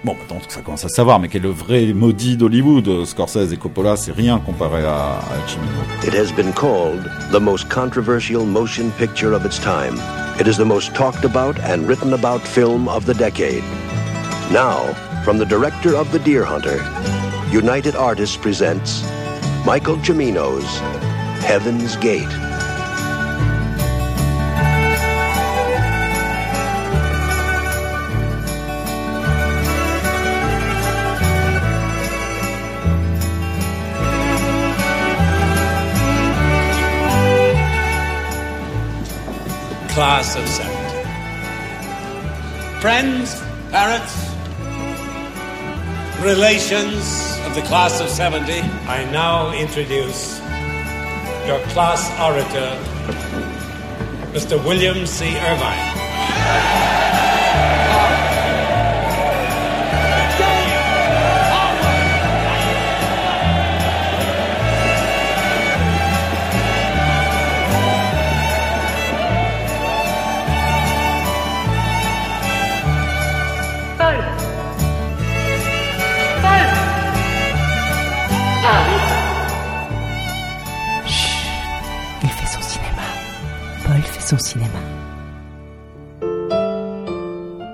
bon, 0.05 0.15
maintenant 0.15 0.39
ça 0.49 0.61
commence 0.61 0.85
à 0.85 0.89
savoir, 0.89 1.19
mais 1.19 1.29
quel 1.29 1.47
vrai 1.49 1.93
maudit 1.93 2.37
d'Hollywood, 2.37 2.87
euh, 2.87 3.05
Scorsese 3.05 3.53
et 3.53 3.57
Coppola, 3.57 3.97
c'est 3.97 4.13
rien 4.13 4.39
comparé 4.39 4.85
à, 4.85 5.19
à 5.19 5.49
Chimino. 5.49 5.73
It 6.07 6.15
has 6.15 6.33
been 6.37 6.53
called 6.53 7.03
the 7.33 7.41
most 7.41 7.69
controversial 7.69 8.45
motion 8.47 8.91
picture 8.99 9.33
of 9.35 9.45
its 9.45 9.59
time. 9.61 9.97
It 10.41 10.47
is 10.47 10.57
the 10.59 10.65
most 10.65 10.95
talked 10.95 11.25
about 11.25 11.57
and 11.69 11.89
written 11.89 12.13
about 12.13 12.41
film 12.43 12.87
of 12.89 13.05
the 13.07 13.15
decade. 13.15 13.65
Now, 14.53 14.79
from 15.25 15.39
the 15.39 15.47
director 15.47 15.97
of 15.97 16.11
The 16.13 16.19
Deer 16.21 16.45
Hunter, 16.45 16.81
United 17.53 17.97
Artists 17.97 18.37
presents 18.37 19.03
Michael 19.65 19.97
Cimino's 19.97 20.79
Heaven's 21.43 21.97
Gate. 21.97 22.29
class 39.95 40.35
of 40.35 40.47
70. 40.49 40.75
Friends, 42.81 43.41
parents, 43.71 44.34
relations 46.23 47.39
of 47.47 47.55
the 47.55 47.63
class 47.63 48.01
of 48.01 48.09
70, 48.09 48.53
I 48.87 49.09
now 49.11 49.53
introduce 49.53 50.39
your 51.47 51.61
class 51.73 52.11
orator, 52.21 52.79
Mr. 54.33 54.63
William 54.65 55.07
C. 55.07 55.37
Irvine. 55.37 57.04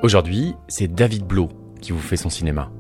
Aujourd'hui, 0.03 0.55
c'est 0.69 0.89
David 0.89 1.25
Blo 1.25 1.49
qui 1.81 1.93
vous 1.93 2.01
fait 2.01 2.17
son 2.17 2.31
cinéma. 2.31 2.71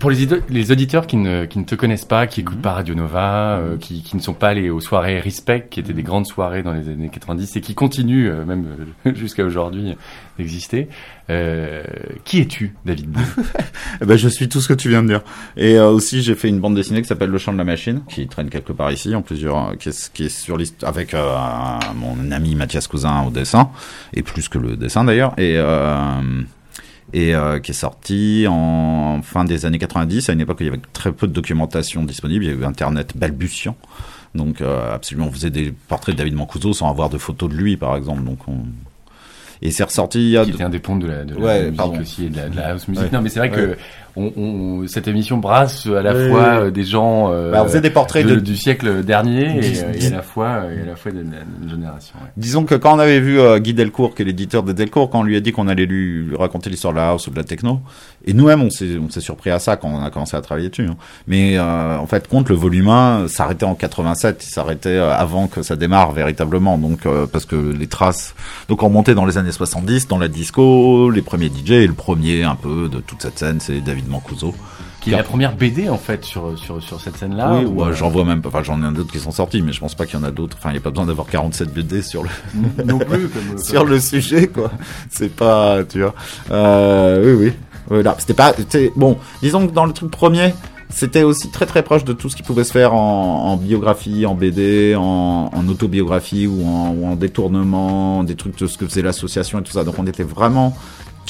Pour 0.00 0.10
les, 0.10 0.26
les 0.48 0.72
auditeurs 0.72 1.06
qui 1.06 1.18
ne, 1.18 1.44
qui 1.44 1.58
ne 1.58 1.64
te 1.64 1.74
connaissent 1.74 2.06
pas, 2.06 2.26
qui 2.26 2.40
écoutent 2.40 2.62
pas 2.62 2.72
Radio 2.72 2.94
Nova, 2.94 3.58
euh, 3.58 3.76
qui, 3.76 4.02
qui 4.02 4.16
ne 4.16 4.22
sont 4.22 4.32
pas 4.32 4.48
allés 4.48 4.70
aux 4.70 4.80
soirées 4.80 5.20
Respect, 5.20 5.66
qui 5.70 5.78
étaient 5.78 5.92
des 5.92 6.02
grandes 6.02 6.26
soirées 6.26 6.62
dans 6.62 6.72
les 6.72 6.88
années 6.88 7.10
90 7.10 7.56
et 7.56 7.60
qui 7.60 7.74
continuent 7.74 8.30
euh, 8.30 8.46
même 8.46 8.64
euh, 9.06 9.12
jusqu'à 9.14 9.44
aujourd'hui 9.44 9.94
d'exister, 10.38 10.88
euh, 11.28 11.84
qui 12.24 12.40
es-tu, 12.40 12.74
David 12.86 13.14
eh 14.00 14.06
ben, 14.06 14.16
Je 14.16 14.28
suis 14.28 14.48
tout 14.48 14.62
ce 14.62 14.68
que 14.68 14.74
tu 14.74 14.88
viens 14.88 15.02
de 15.02 15.08
dire. 15.08 15.20
Et 15.58 15.78
aussi, 15.78 16.22
j'ai 16.22 16.34
fait 16.34 16.48
une 16.48 16.60
bande 16.60 16.76
dessinée 16.76 17.02
qui 17.02 17.08
s'appelle 17.08 17.30
Le 17.30 17.38
Chant 17.38 17.52
de 17.52 17.58
la 17.58 17.64
Machine, 17.64 18.00
qui 18.08 18.26
traîne 18.26 18.48
quelque 18.48 18.72
part 18.72 18.90
ici, 18.90 19.14
en 19.14 19.20
plusieurs, 19.20 19.76
qui 19.76 19.90
est, 19.90 20.12
qui 20.14 20.24
est 20.24 20.28
sur 20.30 20.56
liste 20.56 20.82
avec 20.82 21.14
mon 21.94 22.30
ami 22.30 22.54
Mathias 22.54 22.86
Cousin 22.88 23.24
au 23.26 23.30
dessin, 23.30 23.68
et 24.14 24.22
plus 24.22 24.48
que 24.48 24.56
le 24.56 24.76
dessin 24.76 25.04
d'ailleurs. 25.04 25.34
Et 25.36 25.60
et 27.12 27.34
euh, 27.34 27.58
qui 27.58 27.72
est 27.72 27.74
sorti 27.74 28.46
en 28.48 29.20
fin 29.22 29.44
des 29.44 29.66
années 29.66 29.78
90, 29.78 30.28
à 30.28 30.32
une 30.32 30.40
époque 30.40 30.58
où 30.60 30.62
il 30.62 30.66
y 30.66 30.70
avait 30.70 30.80
très 30.92 31.12
peu 31.12 31.26
de 31.26 31.32
documentation 31.32 32.04
disponible, 32.04 32.44
il 32.44 32.50
y 32.50 32.52
avait 32.52 32.66
Internet 32.66 33.16
balbutiant. 33.16 33.76
Donc 34.34 34.60
euh, 34.60 34.94
absolument, 34.94 35.26
on 35.28 35.32
faisait 35.32 35.50
des 35.50 35.72
portraits 35.72 36.14
de 36.14 36.18
David 36.18 36.34
Mancuso 36.34 36.72
sans 36.72 36.88
avoir 36.88 37.10
de 37.10 37.18
photos 37.18 37.50
de 37.50 37.56
lui, 37.56 37.76
par 37.76 37.96
exemple. 37.96 38.22
Donc 38.22 38.38
on... 38.46 38.58
Et 39.62 39.72
c'est 39.72 39.84
ressorti 39.84 40.20
il 40.20 40.30
y 40.30 40.36
a... 40.38 40.44
Qui 40.44 40.52
était 40.52 40.62
un 40.62 40.70
des 40.70 40.78
ponts 40.78 40.96
de 40.96 41.06
la, 41.06 41.24
de 41.24 41.34
la 41.34 41.70
musique 41.70 42.00
aussi, 42.00 42.24
et 42.26 42.28
de 42.30 42.56
la, 42.56 42.68
house 42.68 42.88
music. 42.88 43.12
Non, 43.12 43.20
mais 43.20 43.28
c'est 43.28 43.40
vrai 43.40 43.50
que 43.50 43.76
on, 44.16 44.32
on, 44.36 44.86
cette 44.86 45.08
émission 45.08 45.38
brasse 45.38 45.86
à 45.86 46.02
la 46.02 46.12
fois 46.28 46.64
euh, 46.64 46.70
des 46.70 46.84
gens 46.84 47.32
euh, 47.32 47.52
bah, 47.52 47.62
on 47.62 47.66
faisait 47.66 47.80
des 47.80 47.90
portraits 47.90 48.26
de, 48.26 48.36
du 48.36 48.56
siècle 48.56 49.04
dernier 49.04 49.58
et, 49.58 49.82
euh, 49.82 49.92
et, 49.94 50.06
à 50.06 50.10
la 50.10 50.22
fois 50.22 50.62
et 50.74 50.82
à 50.82 50.86
la 50.86 50.96
fois 50.96 51.12
d'une 51.12 51.32
génération. 51.68 52.14
Ouais. 52.20 52.30
Disons 52.36 52.64
que 52.64 52.74
quand 52.74 52.96
on 52.96 52.98
avait 52.98 53.20
vu 53.20 53.38
euh, 53.38 53.58
Guy 53.58 53.74
Delcourt, 53.74 54.14
qui 54.14 54.22
est 54.22 54.24
l'éditeur 54.24 54.62
de 54.62 54.72
Delcourt, 54.72 55.10
quand 55.10 55.20
on 55.20 55.22
lui 55.22 55.36
a 55.36 55.40
dit 55.40 55.52
qu'on 55.52 55.68
allait 55.68 55.86
lui, 55.86 56.34
raconter 56.36 56.70
l'histoire 56.70 56.92
de 56.92 56.98
la 56.98 57.10
house 57.10 57.26
ou 57.26 57.30
de 57.30 57.36
la 57.36 57.44
techno, 57.44 57.80
et 58.24 58.32
nous-mêmes 58.32 58.62
on 58.62 58.70
s'est 58.70 58.98
on 58.98 59.10
s'est 59.10 59.20
surpris 59.20 59.50
à 59.50 59.58
ça 59.58 59.76
quand 59.76 59.88
on 59.88 60.02
a 60.02 60.10
commencé 60.10 60.36
à 60.36 60.40
travailler 60.40 60.68
dessus. 60.68 60.86
Hein. 60.86 60.96
Mais 61.26 61.58
en 61.58 62.06
fait, 62.06 62.28
compte 62.28 62.48
le 62.48 62.54
volume 62.54 62.88
1 62.88 63.28
s'arrêtait 63.28 63.64
en 63.64 63.74
87, 63.74 64.44
il 64.44 64.50
s'arrêtait 64.50 64.98
avant 64.98 65.46
que 65.46 65.62
ça 65.62 65.76
démarre 65.76 66.12
véritablement. 66.12 66.78
Donc 66.78 67.06
parce 67.32 67.44
que 67.46 67.56
les 67.56 67.86
traces, 67.86 68.34
donc 68.68 68.82
on 68.82 68.90
montait 68.90 69.14
dans 69.14 69.24
les 69.24 69.38
années 69.38 69.52
70, 69.52 70.08
dans 70.08 70.18
la 70.18 70.28
disco, 70.28 71.10
les 71.10 71.22
premiers 71.22 71.48
DJ 71.48 71.72
et 71.72 71.86
le 71.86 71.94
premier 71.94 72.42
un 72.42 72.56
peu 72.56 72.88
de 72.88 72.98
toute 73.00 73.22
cette 73.22 73.38
scène, 73.38 73.60
c'est 73.60 73.80
David 73.80 73.99
Mancuso. 74.08 74.54
Qui 75.00 75.12
est 75.12 75.16
la 75.16 75.22
première 75.22 75.56
BD 75.56 75.88
en 75.88 75.96
fait 75.96 76.24
sur 76.26 76.58
sur 76.58 76.82
sur 76.82 77.00
cette 77.00 77.16
scène-là. 77.16 77.54
Oui, 77.54 77.64
ouais, 77.64 77.94
j'en 77.94 78.10
vois 78.10 78.24
même 78.24 78.42
pas. 78.42 78.48
Enfin, 78.48 78.62
j'en 78.62 78.82
ai 78.82 78.84
un 78.84 78.92
d'autres 78.92 79.10
qui 79.10 79.18
sont 79.18 79.30
sortis, 79.30 79.62
mais 79.62 79.72
je 79.72 79.80
pense 79.80 79.94
pas 79.94 80.04
qu'il 80.04 80.18
y 80.18 80.22
en 80.22 80.24
a 80.24 80.30
d'autres. 80.30 80.58
Enfin, 80.60 80.70
il 80.70 80.74
y 80.74 80.78
a 80.78 80.80
pas 80.82 80.90
besoin 80.90 81.06
d'avoir 81.06 81.26
47 81.26 81.72
BD 81.72 82.02
sur 82.02 82.22
le 82.22 82.28
non 82.84 82.98
plus 82.98 83.28
comme, 83.28 83.58
sur 83.64 83.84
le 83.84 83.98
sujet 83.98 84.48
quoi. 84.48 84.70
C'est 85.08 85.34
pas, 85.34 85.84
tu 85.84 86.00
vois. 86.02 86.14
Euh, 86.50 87.36
oui, 87.38 87.46
oui. 87.46 87.52
Voilà. 87.88 88.14
C'était 88.18 88.34
pas. 88.34 88.52
Bon, 88.94 89.16
disons 89.42 89.66
que 89.66 89.72
dans 89.72 89.86
le 89.86 89.94
truc 89.94 90.10
premier, 90.10 90.52
c'était 90.90 91.22
aussi 91.22 91.50
très 91.50 91.66
très 91.66 91.82
proche 91.82 92.04
de 92.04 92.12
tout 92.12 92.28
ce 92.28 92.36
qui 92.36 92.42
pouvait 92.42 92.64
se 92.64 92.72
faire 92.72 92.94
en, 92.94 93.44
en 93.46 93.56
biographie, 93.56 94.26
en 94.26 94.34
BD, 94.34 94.94
en, 94.96 95.50
en 95.52 95.68
autobiographie 95.68 96.46
ou 96.46 96.66
en, 96.66 96.90
ou 96.90 97.06
en, 97.06 97.16
détournement, 97.16 98.24
des 98.24 98.34
trucs 98.34 98.58
de 98.58 98.66
ce 98.66 98.76
que 98.76 98.86
faisait 98.86 99.02
l'association 99.02 99.60
et 99.60 99.62
tout 99.62 99.72
ça. 99.72 99.84
Donc 99.84 99.94
on 99.98 100.06
était 100.06 100.24
vraiment 100.24 100.76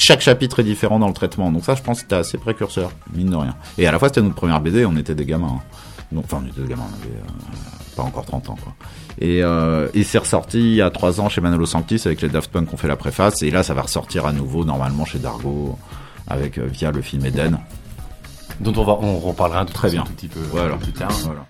chaque 0.01 0.21
chapitre 0.21 0.59
est 0.61 0.63
différent 0.63 0.97
dans 0.97 1.07
le 1.07 1.13
traitement. 1.13 1.51
Donc 1.51 1.63
ça, 1.63 1.75
je 1.75 1.83
pense 1.83 1.97
que 1.97 2.01
c'était 2.03 2.15
assez 2.15 2.37
précurseur, 2.39 2.91
mine 3.13 3.29
de 3.29 3.35
rien. 3.35 3.55
Et 3.77 3.85
à 3.85 3.91
la 3.91 3.99
fois, 3.99 4.07
c'était 4.07 4.21
notre 4.21 4.35
première 4.35 4.59
BD, 4.59 4.83
on 4.85 4.95
était 4.97 5.13
des 5.13 5.25
gamins. 5.25 5.57
Hein. 5.59 5.77
Donc, 6.11 6.25
enfin, 6.25 6.41
on 6.43 6.47
était 6.49 6.61
des 6.61 6.67
gamins, 6.67 6.87
on 6.91 6.95
avait 7.03 7.15
euh, 7.15 7.95
pas 7.95 8.01
encore 8.03 8.25
30 8.25 8.49
ans, 8.49 8.57
quoi. 8.61 8.73
Et, 9.19 9.43
euh, 9.43 9.87
et 9.93 10.03
c'est 10.03 10.17
ressorti 10.17 10.59
il 10.59 10.75
y 10.75 10.81
a 10.81 10.89
3 10.89 11.21
ans 11.21 11.29
chez 11.29 11.39
Manolo 11.39 11.67
Sanctis 11.67 12.01
avec 12.05 12.21
les 12.21 12.29
Daft 12.29 12.51
Punk 12.51 12.67
qui 12.69 12.73
ont 12.73 12.77
fait 12.77 12.87
la 12.87 12.95
préface. 12.95 13.43
Et 13.43 13.51
là, 13.51 13.61
ça 13.61 13.75
va 13.75 13.83
ressortir 13.83 14.25
à 14.25 14.33
nouveau, 14.33 14.65
normalement, 14.65 15.05
chez 15.05 15.19
Dargo, 15.19 15.77
avec, 16.27 16.57
euh, 16.57 16.65
via 16.65 16.91
le 16.91 17.01
film 17.01 17.23
Eden. 17.25 17.59
Dont 18.59 18.73
on, 18.77 18.83
va, 18.83 18.93
on 18.99 19.19
reparlera 19.19 19.65
Très 19.65 19.91
bien. 19.91 20.01
un 20.01 20.05
tout 20.05 20.13
petit 20.13 20.27
peu 20.27 20.39
voilà. 20.51 20.75
plus 20.77 20.93
tard. 20.93 21.11
Voilà. 21.23 21.45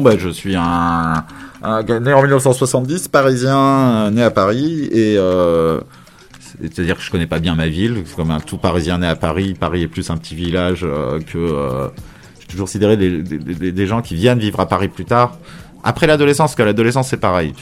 Bah, 0.00 0.12
je 0.18 0.28
suis 0.28 0.56
un, 0.56 1.24
né 1.62 2.12
en 2.12 2.22
1970, 2.22 3.08
parisien, 3.08 3.58
euh, 3.58 4.10
né 4.10 4.22
à 4.22 4.30
Paris, 4.30 4.88
et 4.92 5.16
euh, 5.16 5.80
c'est-à-dire 6.60 6.96
que 6.96 7.02
je 7.02 7.10
connais 7.10 7.26
pas 7.26 7.38
bien 7.38 7.54
ma 7.54 7.68
ville, 7.68 8.04
comme 8.16 8.30
un 8.30 8.40
tout 8.40 8.58
parisien 8.58 8.98
né 8.98 9.06
à 9.06 9.16
Paris. 9.16 9.54
Paris 9.58 9.82
est 9.82 9.88
plus 9.88 10.10
un 10.10 10.16
petit 10.16 10.34
village 10.34 10.80
euh, 10.84 11.20
que 11.20 11.90
j'ai 12.40 12.46
toujours 12.46 12.66
considéré 12.66 12.96
des, 12.96 13.86
gens 13.86 14.02
qui 14.02 14.14
viennent 14.14 14.38
vivre 14.38 14.60
à 14.60 14.66
Paris 14.66 14.88
plus 14.88 15.04
tard. 15.04 15.38
Après 15.82 16.06
l'adolescence, 16.06 16.54
que 16.54 16.62
l'adolescence 16.62 17.08
c'est 17.08 17.16
pareil. 17.16 17.54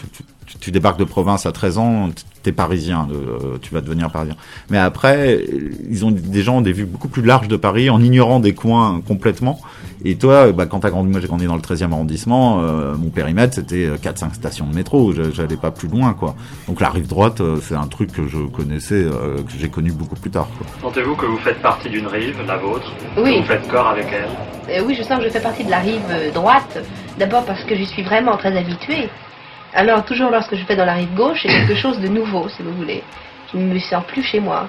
Tu, 0.61 0.71
débarques 0.73 0.99
de 0.99 1.05
province 1.05 1.47
à 1.47 1.53
13 1.53 1.79
ans, 1.79 2.11
t'es 2.49 2.53
parisien, 2.53 3.07
de, 3.07 3.59
tu 3.59 3.75
vas 3.75 3.83
devenir 3.83 4.11
parisien. 4.11 4.35
Mais 4.71 4.79
après, 4.79 5.45
ils 5.91 6.05
ont 6.07 6.11
des 6.11 6.43
gens 6.43 6.59
ont 6.59 6.61
des 6.63 6.73
vues 6.73 6.87
beaucoup 6.87 7.09
plus 7.09 7.23
larges 7.23 7.49
de 7.49 7.57
Paris 7.57 7.91
en 7.91 8.01
ignorant 8.01 8.41
des 8.41 8.55
coins 8.55 9.03
complètement. 9.07 9.61
Et 10.05 10.17
toi, 10.17 10.53
bah, 10.53 10.65
quand 10.67 10.81
t'as 10.81 10.91
grandi, 10.91 11.11
moi 11.11 11.21
j'ai 11.21 11.27
grandi 11.27 11.47
dans 11.47 11.57
le 11.57 11.61
13e 11.61 11.93
arrondissement, 11.93 12.61
euh, 12.63 12.95
mon 12.97 13.11
périmètre 13.11 13.55
c'était 13.55 13.89
4-5 13.89 14.35
stations 14.35 14.67
de 14.67 14.75
métro, 14.75 15.13
j'allais 15.35 15.57
pas 15.57 15.71
plus 15.71 15.89
loin 15.89 16.15
quoi. 16.15 16.37
Donc 16.69 16.81
la 16.81 16.89
rive 16.89 17.07
droite, 17.07 17.41
euh, 17.41 17.59
c'est 17.61 17.75
un 17.75 17.87
truc 17.87 18.13
que 18.13 18.27
je 18.27 18.39
connaissais, 18.39 19.05
euh, 19.05 19.43
que 19.43 19.53
j'ai 19.59 19.69
connu 19.69 19.91
beaucoup 19.91 20.17
plus 20.17 20.31
tard. 20.31 20.49
Sentez-vous 20.81 21.17
que 21.17 21.27
vous 21.27 21.39
faites 21.39 21.61
partie 21.61 21.91
d'une 21.91 22.07
rive, 22.07 22.37
la 22.47 22.57
vôtre 22.57 22.91
Oui. 23.19 23.35
Que 23.35 23.41
vous 23.41 23.47
faites 23.47 23.69
corps 23.69 23.89
avec 23.89 24.07
elle? 24.13 24.85
Oui, 24.87 24.95
je 24.97 25.03
sens 25.03 25.19
que 25.19 25.25
je 25.25 25.31
fais 25.31 25.41
partie 25.41 25.65
de 25.65 25.71
la 25.71 25.81
rive 25.81 26.33
droite, 26.33 26.79
d'abord 27.19 27.45
parce 27.45 27.65
que 27.65 27.75
j'y 27.75 27.87
suis 27.87 28.05
vraiment 28.05 28.37
très 28.37 28.57
habituée. 28.57 29.09
Alors 29.75 30.05
toujours 30.05 30.31
lorsque 30.31 30.55
je 30.55 30.65
fais 30.65 30.77
dans 30.77 30.85
la 30.87 30.95
rive 30.95 31.15
gauche, 31.15 31.41
c'est 31.43 31.49
quelque 31.49 31.77
chose 31.77 31.99
de 32.01 32.09
nouveau, 32.09 32.49
si 32.49 32.63
vous 32.63 32.73
voulez. 32.73 33.03
Je 33.53 33.59
ne 33.59 33.73
me 33.73 33.79
sens 33.79 34.05
plus 34.05 34.23
chez 34.23 34.41
moi. 34.41 34.69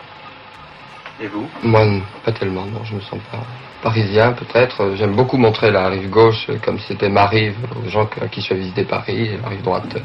Et 1.22 1.28
vous? 1.28 1.48
Moi, 1.64 1.86
pas 2.24 2.32
tellement, 2.32 2.66
non, 2.66 2.84
je 2.84 2.96
me 2.96 3.02
sens 3.02 3.20
pas 3.32 3.40
parisien 3.82 4.34
peut-être. 4.34 4.96
J'aime 4.96 5.16
beaucoup 5.16 5.38
montrer 5.38 5.72
la 5.72 5.88
rive 5.90 6.10
gauche 6.10 6.48
comme 6.64 6.80
si 6.80 6.88
c'était 6.88 7.10
ma 7.10 7.28
rive 7.28 7.56
aux 7.82 7.90
gens 7.90 8.10
à 8.22 8.28
qui 8.28 8.42
je 8.42 8.48
fais 8.48 8.56
visiter 8.56 8.84
Paris 8.84 9.30
et 9.34 9.40
la 9.42 9.50
rive 9.50 9.62
droite 9.62 9.96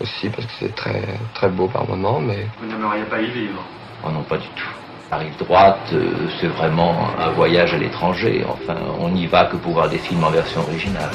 aussi 0.00 0.28
parce 0.28 0.46
que 0.46 0.52
c'est 0.60 0.74
très 0.74 1.02
très 1.34 1.48
beau 1.48 1.68
par 1.68 1.88
moments. 1.88 2.20
Mais 2.20 2.46
vous 2.60 2.66
n'aimeriez 2.66 3.04
pas 3.04 3.20
y 3.20 3.30
vivre? 3.30 3.62
Oh 4.04 4.10
non, 4.10 4.22
pas 4.22 4.36
du 4.36 4.48
tout. 4.48 4.68
La 5.10 5.16
rive 5.16 5.36
droite, 5.38 5.88
euh, 5.94 6.28
c'est 6.38 6.48
vraiment 6.48 7.08
un 7.18 7.30
voyage 7.30 7.72
à 7.72 7.78
l'étranger. 7.78 8.44
Enfin, 8.46 8.76
on 9.00 9.08
n'y 9.08 9.26
va 9.26 9.46
que 9.46 9.56
pour 9.56 9.72
voir 9.72 9.88
des 9.88 9.98
films 9.98 10.22
en 10.22 10.30
version 10.30 10.60
originale. 10.60 11.10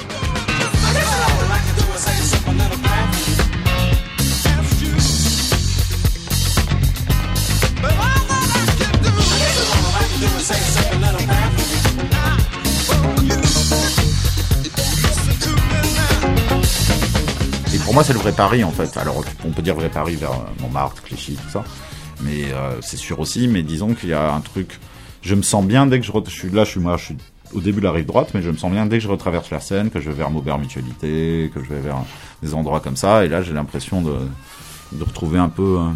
Moi, 17.94 18.04
c'est 18.04 18.14
le 18.14 18.20
vrai 18.20 18.32
Paris, 18.32 18.64
en 18.64 18.72
fait. 18.72 18.98
Alors, 18.98 19.24
on 19.46 19.52
peut 19.52 19.62
dire 19.62 19.76
vrai 19.76 19.90
Paris 19.90 20.16
vers 20.16 20.32
Montmartre, 20.60 21.04
Clichy, 21.04 21.36
tout 21.36 21.50
ça. 21.50 21.64
Mais 22.22 22.52
euh, 22.52 22.82
c'est 22.82 22.98
sûr 22.98 23.20
aussi, 23.20 23.48
mais 23.48 23.62
disons 23.62 23.94
qu'il 23.94 24.10
y 24.10 24.14
a 24.14 24.34
un 24.34 24.42
truc... 24.42 24.80
Je 25.22 25.36
me 25.36 25.44
sens 25.44 25.64
bien 25.64 25.86
dès 25.86 26.00
que 26.00 26.06
je, 26.06 26.12
suis 26.30 26.50
là, 26.50 26.64
je 26.64 26.72
suis 26.72 26.80
moi, 26.80 26.98
je 26.98 27.06
suis 27.06 27.18
au 27.54 27.62
début 27.62 27.80
de 27.80 27.86
la 27.86 27.92
rive 27.92 28.08
droite, 28.08 28.32
mais 28.34 28.42
je 28.42 28.50
me 28.50 28.58
sens 28.58 28.72
bien 28.72 28.88
dès 28.88 28.98
que 28.98 29.04
je 29.04 29.08
retraverse 29.08 29.52
la 29.52 29.60
Seine, 29.60 29.92
que 29.92 30.00
je 30.00 30.10
vais 30.10 30.16
vers 30.16 30.32
Maubert 30.32 30.58
Mutualité, 30.58 31.52
que 31.54 31.64
je 31.64 31.70
vais 31.70 31.82
vers 31.82 32.00
des 32.42 32.56
endroits 32.56 32.80
comme 32.80 32.98
ça. 32.98 33.26
Et 33.26 33.30
là, 33.30 33.44
j'ai 33.44 33.54
l'impression 33.54 34.02
de, 34.02 34.16
de 34.92 35.04
retrouver 35.04 35.38
un 35.40 35.50
peu... 35.50 35.80
Euh... 35.80 35.90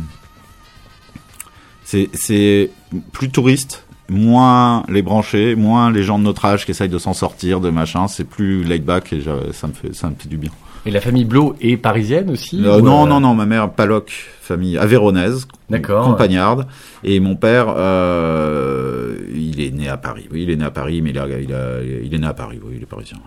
C'est 2.13 2.69
plus 3.11 3.29
touriste, 3.29 3.85
moins 4.07 4.83
les 4.87 5.01
branchés, 5.01 5.55
moins 5.55 5.89
les 5.89 6.03
gens 6.03 6.19
de 6.19 6.23
notre 6.23 6.45
âge 6.45 6.65
qui 6.65 6.71
essayent 6.71 6.89
de 6.89 6.99
s'en 6.99 7.13
sortir, 7.13 7.59
de 7.59 7.69
machin. 7.69 8.07
C'est 8.07 8.25
plus 8.25 8.63
laid 8.63 8.83
back 8.83 9.13
et 9.13 9.23
ça 9.51 9.67
me 9.67 9.73
fait, 9.73 9.95
ça 9.95 10.09
me 10.09 10.15
fait 10.15 10.29
du 10.29 10.37
bien. 10.37 10.51
Et 10.87 10.91
la 10.91 11.01
famille 11.01 11.25
Blo 11.25 11.53
est 11.59 11.75
parisienne 11.75 12.29
aussi 12.29 12.65
euh, 12.65 12.79
Non, 12.79 13.03
euh... 13.05 13.09
non, 13.09 13.19
non, 13.19 13.35
ma 13.35 13.45
mère 13.45 13.69
Paloc, 13.73 14.09
famille 14.39 14.77
avéronaise, 14.77 15.45
campagnarde, 15.85 16.65
et 17.03 17.19
mon 17.19 17.35
père, 17.35 17.65
euh, 17.75 19.17
il 19.35 19.59
est 19.59 19.71
né 19.71 19.89
à 19.89 19.97
Paris. 19.97 20.29
Oui, 20.31 20.43
il 20.43 20.49
est 20.49 20.55
né 20.55 20.63
à 20.63 20.71
Paris, 20.71 21.01
mais 21.01 21.09
il, 21.09 21.19
a, 21.19 21.27
il, 21.27 21.53
a, 21.53 21.83
il 21.83 22.15
est 22.15 22.17
né 22.17 22.25
à 22.25 22.33
Paris. 22.33 22.61
Oui, 22.63 22.75
il 22.77 22.83
est 22.83 22.85
parisien. 22.85 23.17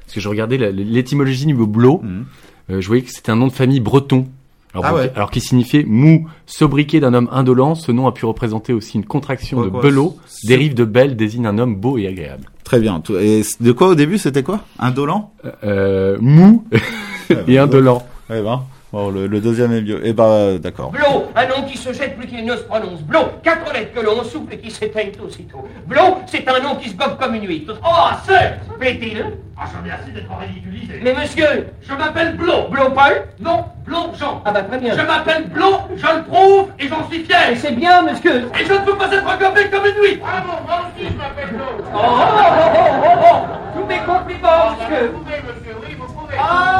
Parce 0.00 0.14
que 0.14 0.20
je 0.20 0.28
regardais 0.30 0.56
l'étymologie 0.72 1.44
du 1.44 1.52
mot 1.52 1.66
Blo. 1.66 2.00
Mmh. 2.02 2.24
euh, 2.70 2.80
je 2.80 2.86
voyais 2.86 3.02
que 3.02 3.10
c'était 3.10 3.32
un 3.32 3.36
nom 3.36 3.48
de 3.48 3.52
famille 3.52 3.80
breton. 3.80 4.26
Alors, 4.74 4.86
Ah 4.86 4.94
ouais. 4.94 5.12
alors 5.16 5.30
qui 5.30 5.40
signifiait 5.40 5.84
mou, 5.84 6.28
sobriquet 6.46 7.00
d'un 7.00 7.12
homme 7.14 7.28
indolent, 7.32 7.74
ce 7.74 7.90
nom 7.92 8.06
a 8.06 8.12
pu 8.12 8.24
représenter 8.24 8.72
aussi 8.72 8.96
une 8.98 9.04
contraction 9.04 9.56
Quoi, 9.58 9.66
de 9.66 9.70
quoi, 9.70 9.82
belot, 9.82 10.16
dérive 10.44 10.74
de 10.74 10.84
belle, 10.84 11.16
désigne 11.16 11.46
un 11.46 11.58
homme 11.58 11.74
beau 11.76 11.98
et 11.98 12.06
agréable. 12.06 12.44
Très 12.64 12.78
bien. 12.78 13.02
Et 13.20 13.42
de 13.60 13.72
quoi 13.72 13.88
au 13.88 13.94
début 13.96 14.16
c'était 14.18 14.42
quoi? 14.44 14.60
Indolent? 14.78 15.32
Euh, 15.64 16.18
mou 16.20 16.64
et 17.48 17.58
indolent. 17.58 18.02
Eh 18.32 18.40
ben, 18.42 18.62
bon, 18.92 19.10
le, 19.10 19.26
le 19.26 19.40
deuxième 19.40 19.72
est 19.72 19.82
mieux. 19.82 20.00
Eh 20.04 20.12
ben, 20.12 20.58
d'accord. 20.58 20.90
Blot, 20.90 21.26
un 21.36 21.46
nom 21.46 21.62
qui 21.66 21.76
se 21.76 21.92
jette 21.92 22.16
plus 22.16 22.26
qu'il 22.26 22.44
ne 22.44 22.56
se 22.56 22.62
prononce. 22.62 23.00
Blot, 23.02 23.28
quatre 23.42 23.72
lettres 23.72 23.92
que 23.94 24.00
l'on 24.04 24.22
souffle 24.24 24.52
et 24.52 24.58
qui 24.58 24.70
s'éteignent 24.70 25.12
aussitôt. 25.24 25.64
Blot, 25.86 26.18
c'est 26.26 26.48
un 26.48 26.60
nom 26.60 26.76
qui 26.76 26.90
se 26.90 26.96
gobe 26.96 27.18
comme 27.18 27.34
une 27.34 27.46
huître. 27.46 27.74
Oh, 27.84 28.08
c'est 28.26 28.58
Plaît-il? 28.78 29.24
Ah, 29.62 29.64
j'en 29.72 29.86
ai 29.86 29.92
assez 29.92 30.10
d'être 30.10 30.30
ridiculisé. 30.40 31.00
Mais 31.02 31.12
monsieur, 31.12 31.68
Je 31.82 31.92
m'appelle 31.94 32.36
Blot. 32.36 32.68
Blot 32.70 32.90
Paul? 32.90 33.24
Non, 33.40 33.64
Blot 33.84 34.12
Jean. 34.18 34.40
Ah 34.46 34.52
bah 34.52 34.62
très 34.62 34.78
bien. 34.78 34.96
Je 34.96 35.02
m'appelle 35.06 35.48
Blot, 35.48 35.80
je 35.96 36.06
le 36.16 36.22
prouve 36.24 36.68
et 36.78 36.88
j'en 36.88 37.06
suis 37.10 37.24
fier. 37.24 37.50
Et 37.50 37.56
c'est 37.56 37.72
bien, 37.72 38.02
monsieur. 38.02 38.48
Et 38.58 38.64
je 38.64 38.72
ne 38.72 38.78
peux 38.78 38.96
pas 38.96 39.12
être 39.12 39.38
gobé 39.38 39.68
comme 39.70 39.84
une 39.84 40.02
huître. 40.02 40.24
Ah 40.26 40.42
bon, 40.46 40.54
moi 40.66 40.80
aussi 40.88 41.08
je 41.12 41.16
m'appelle 41.18 41.54
Blot. 41.54 41.84
Oh, 41.94 41.98
oh, 41.98 42.00
oh, 42.00 42.70
oh, 42.74 43.04
oh, 43.04 43.26
oh. 43.32 43.36
Tous 43.76 43.86
mes 43.86 43.98
compliments, 43.98 44.76
monsieur. 44.80 45.08
Vous 45.12 45.18
pouvez, 45.18 45.36
monsieur, 45.36 45.74
oui, 45.86 45.94
vous. 45.98 46.09
Ah. 46.38 46.70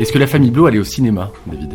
Est-ce 0.00 0.12
que 0.12 0.18
la 0.18 0.26
famille 0.26 0.50
Blo 0.50 0.64
allait 0.64 0.78
au 0.78 0.84
cinéma, 0.84 1.30
David 1.46 1.74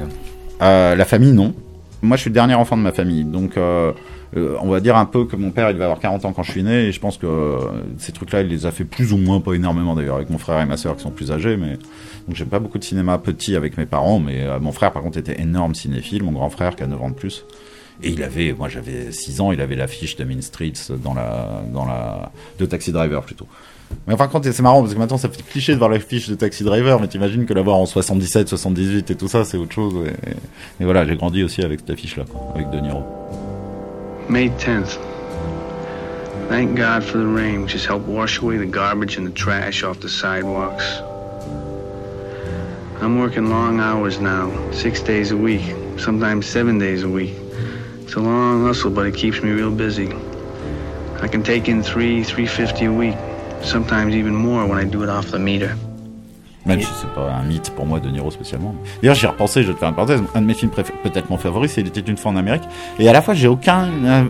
Euh, 0.59 0.95
la 0.95 1.05
famille, 1.05 1.31
non. 1.31 1.53
Moi, 2.01 2.17
je 2.17 2.21
suis 2.21 2.29
le 2.31 2.33
dernier 2.33 2.55
enfant 2.55 2.75
de 2.75 2.81
ma 2.81 2.91
famille. 2.91 3.23
Donc, 3.23 3.55
euh, 3.55 3.93
euh, 4.35 4.57
on 4.61 4.69
va 4.69 4.79
dire 4.79 4.97
un 4.97 5.05
peu 5.05 5.25
que 5.25 5.35
mon 5.35 5.51
père, 5.51 5.69
il 5.69 5.77
va 5.77 5.83
avoir 5.83 5.99
40 5.99 6.25
ans 6.25 6.33
quand 6.33 6.41
je 6.41 6.49
suis 6.49 6.63
né. 6.63 6.85
Et 6.87 6.91
je 6.91 6.99
pense 6.99 7.19
que 7.19 7.57
ces 7.99 8.11
trucs-là, 8.13 8.41
il 8.41 8.47
les 8.47 8.65
a 8.65 8.71
fait 8.71 8.83
plus 8.83 9.13
ou 9.13 9.17
moins, 9.17 9.41
pas 9.41 9.53
énormément 9.53 9.93
d'ailleurs, 9.95 10.15
avec 10.15 10.31
mon 10.31 10.39
frère 10.39 10.59
et 10.59 10.65
ma 10.65 10.75
sœur 10.75 10.95
qui 10.95 11.03
sont 11.03 11.11
plus 11.11 11.31
âgés. 11.31 11.55
Mais 11.55 11.77
Donc, 12.27 12.35
j'ai 12.35 12.45
pas 12.45 12.57
beaucoup 12.57 12.79
de 12.79 12.83
cinéma 12.83 13.19
petit 13.19 13.55
avec 13.55 13.77
mes 13.77 13.85
parents. 13.85 14.19
Mais 14.19 14.43
mon 14.59 14.71
frère, 14.71 14.91
par 14.91 15.03
contre, 15.03 15.19
était 15.19 15.39
énorme 15.39 15.75
cinéphile. 15.75 16.23
Mon 16.23 16.31
grand 16.31 16.49
frère, 16.49 16.75
qui 16.75 16.81
a 16.81 16.87
9 16.87 17.01
ans 17.01 17.09
de 17.09 17.15
plus. 17.15 17.45
Et 18.03 18.09
il 18.09 18.21
avait, 18.23 18.53
moi 18.53 18.67
j'avais 18.69 19.11
6 19.11 19.41
ans, 19.41 19.51
il 19.51 19.61
avait 19.61 19.75
l'affiche 19.75 20.15
de 20.17 20.23
Mean 20.25 20.41
Streets 20.41 20.91
dans 21.03 21.13
la, 21.13 21.61
dans 21.73 21.85
la, 21.85 22.31
de 22.59 22.65
Taxi 22.65 22.91
Driver 22.91 23.23
plutôt. 23.23 23.47
Mais 24.07 24.13
enfin, 24.15 24.27
quand 24.27 24.43
c'est 24.43 24.61
marrant 24.61 24.81
parce 24.81 24.93
que 24.93 24.99
maintenant 24.99 25.17
ça 25.17 25.29
fait 25.29 25.41
cliché 25.43 25.73
de 25.73 25.77
voir 25.77 25.89
l'affiche 25.89 26.27
de 26.27 26.35
Taxi 26.35 26.63
Driver, 26.63 26.99
mais 26.99 27.07
t'imagines 27.07 27.45
que 27.45 27.53
l'avoir 27.53 27.77
en 27.77 27.85
77, 27.85 28.49
78 28.49 29.11
et 29.11 29.15
tout 29.15 29.27
ça, 29.27 29.45
c'est 29.45 29.57
autre 29.57 29.71
chose. 29.73 29.93
Et, 30.05 30.29
et- 30.31 30.33
et 30.81 30.83
voilà, 30.85 31.05
j'ai 31.05 31.15
grandi 31.15 31.43
aussi 31.43 31.61
avec 31.61 31.79
cette 31.81 31.91
affiche-là, 31.91 32.25
avec 32.55 32.69
De 32.71 32.79
Niro. 32.79 33.03
May 34.27 34.49
10th. 34.49 34.97
Thank 36.49 36.75
God 36.75 37.03
for 37.03 37.17
the 37.19 37.25
rain, 37.27 37.61
which 37.63 37.73
has 37.73 37.85
helped 37.87 38.07
wash 38.07 38.39
away 38.41 38.57
the 38.57 38.69
garbage 38.69 39.17
and 39.17 39.25
the 39.25 39.33
trash 39.33 39.83
off 39.83 39.99
the 39.99 40.09
sidewalks. 40.09 40.83
I'm 43.01 43.19
working 43.19 43.49
long 43.49 43.79
hours 43.79 44.19
now, 44.19 44.49
six 44.71 45.01
days 45.01 45.31
a 45.31 45.37
week, 45.37 45.61
sometimes 45.97 46.45
seven 46.45 46.77
days 46.79 47.03
a 47.03 47.09
week. 47.09 47.33
It's 48.05 48.15
a 48.15 48.19
long 48.19 48.67
hustle, 48.67 48.91
but 48.91 49.07
it 49.07 49.15
keeps 49.15 49.41
me 49.41 49.49
real 49.49 49.71
busy. 49.71 50.09
I 51.23 51.27
can 51.27 51.41
take 51.41 51.67
in 51.67 51.81
three, 51.81 52.23
three 52.23 52.45
fifty 52.45 52.85
a 52.85 52.91
week, 52.91 53.15
sometimes 53.63 54.13
even 54.13 54.35
more 54.35 54.67
when 54.67 54.77
I 54.77 54.85
do 54.85 55.01
it 55.03 55.09
off 55.09 55.31
the 55.31 55.39
meter. 55.39 55.71
Même 56.67 56.81
si 56.81 56.87
c'est 57.01 57.11
pas 57.15 57.31
un 57.31 57.43
mythe 57.43 57.71
pour 57.75 57.87
moi, 57.87 57.99
De 57.99 58.09
Niro 58.09 58.29
spécialement. 58.29 58.75
D'ailleurs, 59.01 59.15
j'y 59.15 59.25
repensé, 59.25 59.63
je 59.63 59.69
vais 59.69 59.73
te 59.73 59.79
faire 59.79 59.89
une 59.89 59.95
parenthèse. 59.95 60.21
Un 60.35 60.41
de 60.41 60.45
mes 60.45 60.53
films 60.53 60.71
peut-être 60.71 61.31
mon 61.31 61.37
favori, 61.37 61.67
c'est 61.67 61.81
Il 61.81 61.87
était 61.87 62.01
une 62.01 62.17
fois 62.17 62.31
en 62.31 62.35
Amérique. 62.35 62.63
Et 62.99 63.09
à 63.09 63.13
la 63.13 63.23
fois, 63.23 63.33
j'ai 63.33 63.47
aucun 63.47 63.87
euh, 64.03 64.23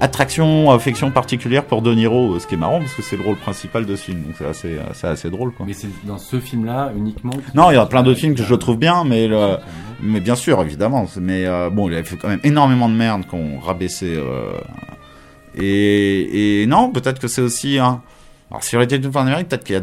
attraction, 0.00 0.70
affection 0.70 1.10
particulière 1.10 1.64
pour 1.64 1.82
De 1.82 1.94
Niro, 1.94 2.38
ce 2.38 2.46
qui 2.46 2.54
est 2.54 2.58
marrant 2.58 2.80
parce 2.80 2.94
que 2.94 3.02
c'est 3.02 3.16
le 3.16 3.24
rôle 3.24 3.36
principal 3.36 3.86
de 3.86 3.96
ce 3.96 4.04
film. 4.04 4.22
Donc 4.22 4.34
c'est 4.38 4.46
assez, 4.46 4.74
euh, 4.74 4.82
c'est 4.92 5.06
assez 5.06 5.30
drôle, 5.30 5.52
quoi. 5.52 5.66
Mais 5.66 5.72
c'est 5.72 5.88
dans 6.04 6.18
ce 6.18 6.38
film-là 6.38 6.92
uniquement. 6.96 7.32
Non, 7.54 7.70
il 7.70 7.74
y 7.74 7.78
a 7.78 7.86
plein 7.86 8.02
d'autres 8.02 8.20
films 8.20 8.34
que 8.34 8.42
je 8.42 8.54
trouve 8.54 8.76
bien, 8.78 9.04
mais 9.04 9.26
le, 9.26 9.56
mais 10.02 10.20
bien 10.20 10.34
sûr, 10.34 10.60
évidemment. 10.62 11.06
Mais 11.20 11.46
euh, 11.46 11.70
bon, 11.70 11.88
il 11.88 11.94
avait 11.94 12.04
fait 12.04 12.16
quand 12.16 12.28
même 12.28 12.40
énormément 12.44 12.88
de 12.88 12.94
merde 12.94 13.26
qu'on 13.26 13.58
rabaissait. 13.58 14.16
Euh, 14.16 14.52
et, 15.54 16.62
et 16.62 16.66
non, 16.66 16.90
peut-être 16.90 17.18
que 17.18 17.28
c'est 17.28 17.42
aussi. 17.42 17.78
Alors, 17.78 18.02
sur 18.60 18.78
les 18.80 18.94
une 18.94 19.10
fois 19.10 19.22
en 19.22 19.26
Amérique, 19.26 19.48
peut-être 19.48 19.64
qu'il 19.64 19.76
y 19.76 19.78
a 19.78 19.82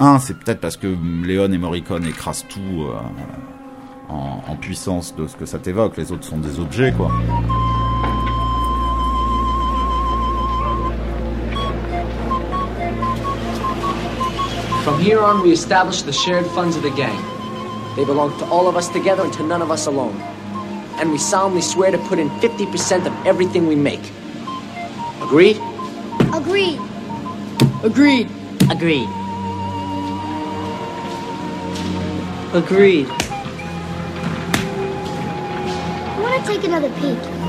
un, 0.00 0.18
c'est 0.18 0.38
peut-être 0.38 0.60
parce 0.60 0.76
que 0.76 0.88
Léon 1.24 1.52
et 1.52 1.58
Morricone 1.58 2.04
écrasent 2.06 2.44
tout 2.48 2.82
euh, 2.82 2.94
en, 4.08 4.42
en 4.46 4.56
puissance 4.56 5.14
de 5.14 5.26
ce 5.26 5.36
que 5.36 5.46
ça 5.46 5.58
t'évoque. 5.58 5.96
Les 5.96 6.10
autres 6.10 6.24
sont 6.24 6.38
des 6.38 6.58
objets, 6.58 6.92
quoi. 6.92 7.10
From 14.82 14.98
here 14.98 15.20
on, 15.20 15.42
we 15.44 15.52
establish 15.52 16.02
the 16.02 16.12
shared 16.12 16.44
funds 16.46 16.74
of 16.74 16.82
the 16.82 16.90
gang. 16.90 17.16
They 17.94 18.04
belong 18.04 18.36
to 18.40 18.44
all 18.46 18.66
of 18.66 18.76
us 18.76 18.88
together 18.88 19.22
and 19.22 19.32
to 19.34 19.44
none 19.44 19.62
of 19.62 19.70
us 19.70 19.86
alone. 19.86 20.20
And 20.98 21.12
we 21.12 21.18
solemnly 21.18 21.62
swear 21.62 21.92
to 21.92 21.98
put 21.98 22.18
in 22.18 22.28
50% 22.40 23.06
of 23.06 23.12
everything 23.24 23.68
we 23.68 23.76
make. 23.76 24.02
Agreed? 25.20 25.56
Agreed. 26.34 26.80
Agreed. 27.84 28.28
Agreed. 28.70 29.08
Agreed. 32.52 33.06
I 36.08 36.18
want 36.20 36.44
to 36.44 36.52
take 36.52 36.64
another 36.64 36.90
peek. 36.98 37.42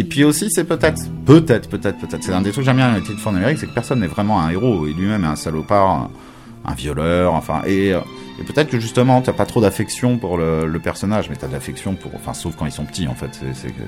Et 0.00 0.04
puis 0.04 0.24
aussi, 0.24 0.48
c'est 0.50 0.64
peut-être, 0.64 1.02
peut-être, 1.26 1.68
peut-être, 1.68 1.98
peut-être, 1.98 2.24
c'est 2.24 2.32
un 2.32 2.40
des 2.40 2.52
trucs 2.52 2.64
que 2.64 2.70
j'aime 2.70 2.78
bien 2.78 2.90
avec 2.90 3.04
Petite 3.04 3.18
fois 3.18 3.32
en 3.32 3.34
Amérique, 3.36 3.58
c'est 3.58 3.66
que 3.66 3.74
personne 3.74 4.00
n'est 4.00 4.06
vraiment 4.06 4.40
un 4.40 4.48
héros, 4.48 4.86
et 4.86 4.94
lui-même 4.94 5.24
est 5.24 5.26
un 5.26 5.36
salopard, 5.36 5.90
un, 5.90 6.10
un 6.64 6.74
violeur, 6.74 7.34
enfin, 7.34 7.60
et, 7.66 7.92
euh, 7.92 8.00
et 8.40 8.44
peut-être 8.44 8.70
que 8.70 8.80
justement, 8.80 9.20
t'as 9.20 9.34
pas 9.34 9.44
trop 9.44 9.60
d'affection 9.60 10.16
pour 10.16 10.38
le, 10.38 10.66
le 10.66 10.78
personnage, 10.78 11.28
mais 11.28 11.36
t'as 11.36 11.48
de 11.48 11.52
l'affection 11.52 11.96
pour, 11.96 12.12
enfin, 12.14 12.32
sauf 12.32 12.56
quand 12.56 12.64
ils 12.64 12.72
sont 12.72 12.86
petits, 12.86 13.08
en 13.08 13.14
fait, 13.14 13.28
c'est, 13.32 13.54
c'est 13.54 13.68
que, 13.68 13.82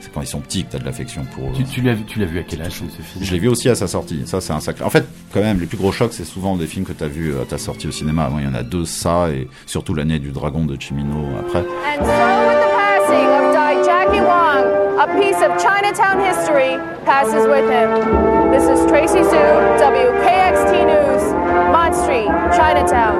c'est 0.00 0.12
quand 0.12 0.22
ils 0.22 0.26
sont 0.26 0.40
petits 0.40 0.64
que 0.64 0.72
t'as 0.72 0.78
de 0.80 0.84
l'affection 0.84 1.24
pour. 1.36 1.52
Tu, 1.52 1.62
tu 1.62 1.82
l'as 1.82 1.94
vu, 1.94 2.02
tu 2.04 2.18
l'as 2.18 2.26
vu 2.26 2.40
à 2.40 2.42
quel 2.42 2.60
âge 2.60 2.72
ce 2.72 3.02
film? 3.02 3.24
Je 3.24 3.32
l'ai 3.32 3.38
vu 3.38 3.46
aussi 3.48 3.68
à 3.68 3.76
sa 3.76 3.86
sortie. 3.86 4.22
Ça, 4.26 4.40
c'est 4.40 4.52
un 4.52 4.60
sacré. 4.60 4.84
En 4.84 4.90
fait, 4.90 5.06
quand 5.32 5.40
même, 5.40 5.60
les 5.60 5.66
plus 5.66 5.78
gros 5.78 5.92
chocs, 5.92 6.12
c'est 6.12 6.24
souvent 6.24 6.56
des 6.56 6.66
films 6.66 6.84
que 6.84 6.92
t'as 6.92 7.06
vu 7.06 7.32
à 7.40 7.44
ta 7.44 7.58
sortie 7.58 7.86
au 7.86 7.92
cinéma. 7.92 8.28
Moi, 8.28 8.40
il 8.42 8.46
y 8.46 8.50
en 8.50 8.54
a 8.54 8.64
deux, 8.64 8.84
ça, 8.86 9.28
et 9.30 9.48
surtout 9.66 9.94
l'année 9.94 10.18
du 10.18 10.32
Dragon 10.32 10.64
de 10.64 10.76
Chimino 10.80 11.28
après. 11.38 11.60
And 11.60 12.04
so, 12.04 12.10
with 12.10 12.58
the 12.58 12.70
passing 12.74 13.28
of 13.28 13.54
Dai 13.54 13.93
Jackie 14.04 14.20
Wang, 14.20 14.98
a 14.98 15.06
piece 15.18 15.40
of 15.40 15.56
Chinatown 15.56 16.20
history 16.20 16.76
passes 17.06 17.46
with 17.46 17.70
him. 17.70 18.50
This 18.50 18.64
is 18.64 18.84
Tracy 18.86 19.20
Zhu, 19.20 19.78
WKXT 19.78 20.72
News, 20.92 21.32
Mott 21.72 21.94
Street, 21.94 22.28
Chinatown. 22.52 23.16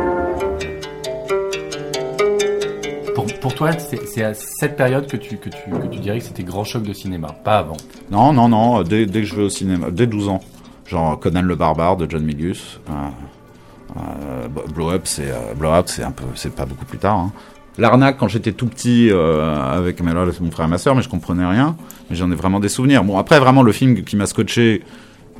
Pour, 3.15 3.25
pour 3.41 3.55
toi, 3.55 3.73
c'est 3.79 4.07
c'est 4.07 4.25
à 4.25 4.35
cette 4.35 4.77
période 4.77 5.07
que 5.07 5.17
tu, 5.17 5.39
que, 5.39 5.49
tu, 5.49 5.71
que 5.71 5.87
tu 5.87 6.01
dirais 6.01 6.19
que 6.19 6.25
c'était 6.25 6.43
grand 6.43 6.65
choc 6.65 6.83
de 6.83 6.93
cinéma, 6.93 7.29
pas 7.29 7.61
avant. 7.61 7.79
Non, 8.11 8.35
non, 8.35 8.51
non, 8.51 8.83
dès, 8.83 9.07
dès 9.07 9.21
que 9.21 9.27
je 9.27 9.37
vais 9.37 9.45
au 9.45 9.49
cinéma, 9.49 9.91
dès 9.91 10.07
12 10.07 10.29
ans. 10.29 10.41
Genre 10.85 11.19
Conan 11.19 11.41
le 11.41 11.55
barbare 11.55 11.97
de 11.97 12.07
John 12.11 12.23
Milius. 12.23 12.79
Euh, 12.91 12.93
euh, 13.97 14.49
Blow 14.49 14.91
Up, 14.91 15.03
c'est 15.05 15.31
euh, 15.31 15.55
Blow 15.55 15.71
Up, 15.71 15.87
c'est 15.89 16.03
un 16.03 16.11
peu, 16.11 16.25
c'est 16.35 16.55
pas 16.55 16.67
beaucoup 16.67 16.85
plus 16.85 16.99
tard. 16.99 17.17
Hein. 17.17 17.33
L'arnaque 17.79 18.19
quand 18.19 18.29
j'étais 18.29 18.53
tout 18.53 18.67
petit 18.67 19.11
euh, 19.11 19.57
avec 19.57 20.01
mon 20.01 20.51
frère 20.51 20.67
et 20.67 20.69
ma 20.69 20.79
sœur, 20.79 20.95
mais 20.95 21.03
je 21.03 21.09
comprenais 21.09 21.47
rien. 21.47 21.77
Mais 22.09 22.17
j'en 22.17 22.31
ai 22.31 22.35
vraiment 22.35 22.61
des 22.61 22.69
souvenirs. 22.69 23.03
Bon, 23.05 23.19
après 23.19 23.41
vraiment 23.41 23.63
le 23.63 23.73
film 23.73 24.03
qui 24.03 24.17
m'a 24.17 24.27
scotché. 24.27 24.83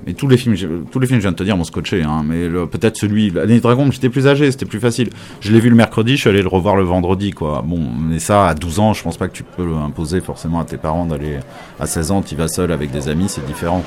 Et 0.07 0.13
tous 0.13 0.29
les 0.29 0.37
films, 0.37 0.55
tous 0.91 0.99
les 0.99 1.07
films, 1.07 1.19
je 1.19 1.23
viens 1.23 1.31
de 1.31 1.37
te 1.37 1.45
dire, 1.45 1.57
m'ont 1.57 1.65
scotché. 1.65 2.03
Hein, 2.03 2.23
mais 2.27 2.49
peut-être 2.67 2.97
celui, 2.97 3.31
l'année 3.31 3.55
des 3.55 3.61
dragons, 3.61 3.91
j'étais 3.91 4.11
plus 4.11 4.27
âgé, 4.27 4.51
c'était 4.51 4.67
plus 4.67 4.81
facile. 4.81 5.09
Je 5.41 5.51
l'ai 5.51 5.61
vu 5.61 5.71
le 5.71 5.77
mercredi, 5.77 6.17
je 6.17 6.21
suis 6.23 6.29
allé 6.29 6.43
le 6.43 6.49
revoir 6.49 6.77
le 6.77 6.83
vendredi, 6.83 7.31
quoi. 7.31 7.63
Bon, 7.65 7.81
mais 7.99 8.19
ça, 8.19 8.49
à 8.49 8.55
12 8.55 8.81
ans, 8.81 8.93
je 8.93 9.03
pense 9.03 9.17
pas 9.17 9.29
que 9.29 9.33
tu 9.33 9.45
peux 9.45 9.75
imposer 9.77 10.21
forcément 10.21 10.61
à 10.61 10.65
tes 10.65 10.77
parents 10.77 11.07
d'aller 11.07 11.39
à 11.81 11.87
16 11.87 12.11
ans, 12.11 12.23
tu 12.23 12.35
vas 12.35 12.49
seul 12.49 12.73
avec 12.73 12.91
des 12.91 13.09
amis, 13.09 13.29
c'est 13.29 13.47
différent. 13.47 13.83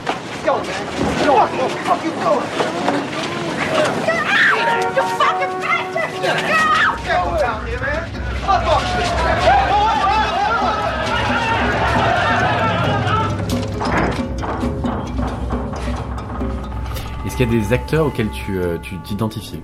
Qu'il 17.37 17.53
y 17.53 17.55
a 17.55 17.59
des 17.59 17.73
acteurs 17.73 18.07
auxquels 18.07 18.29
tu 18.31 18.59
euh, 18.59 18.77
tu 18.81 18.97
t'identifiais 18.99 19.61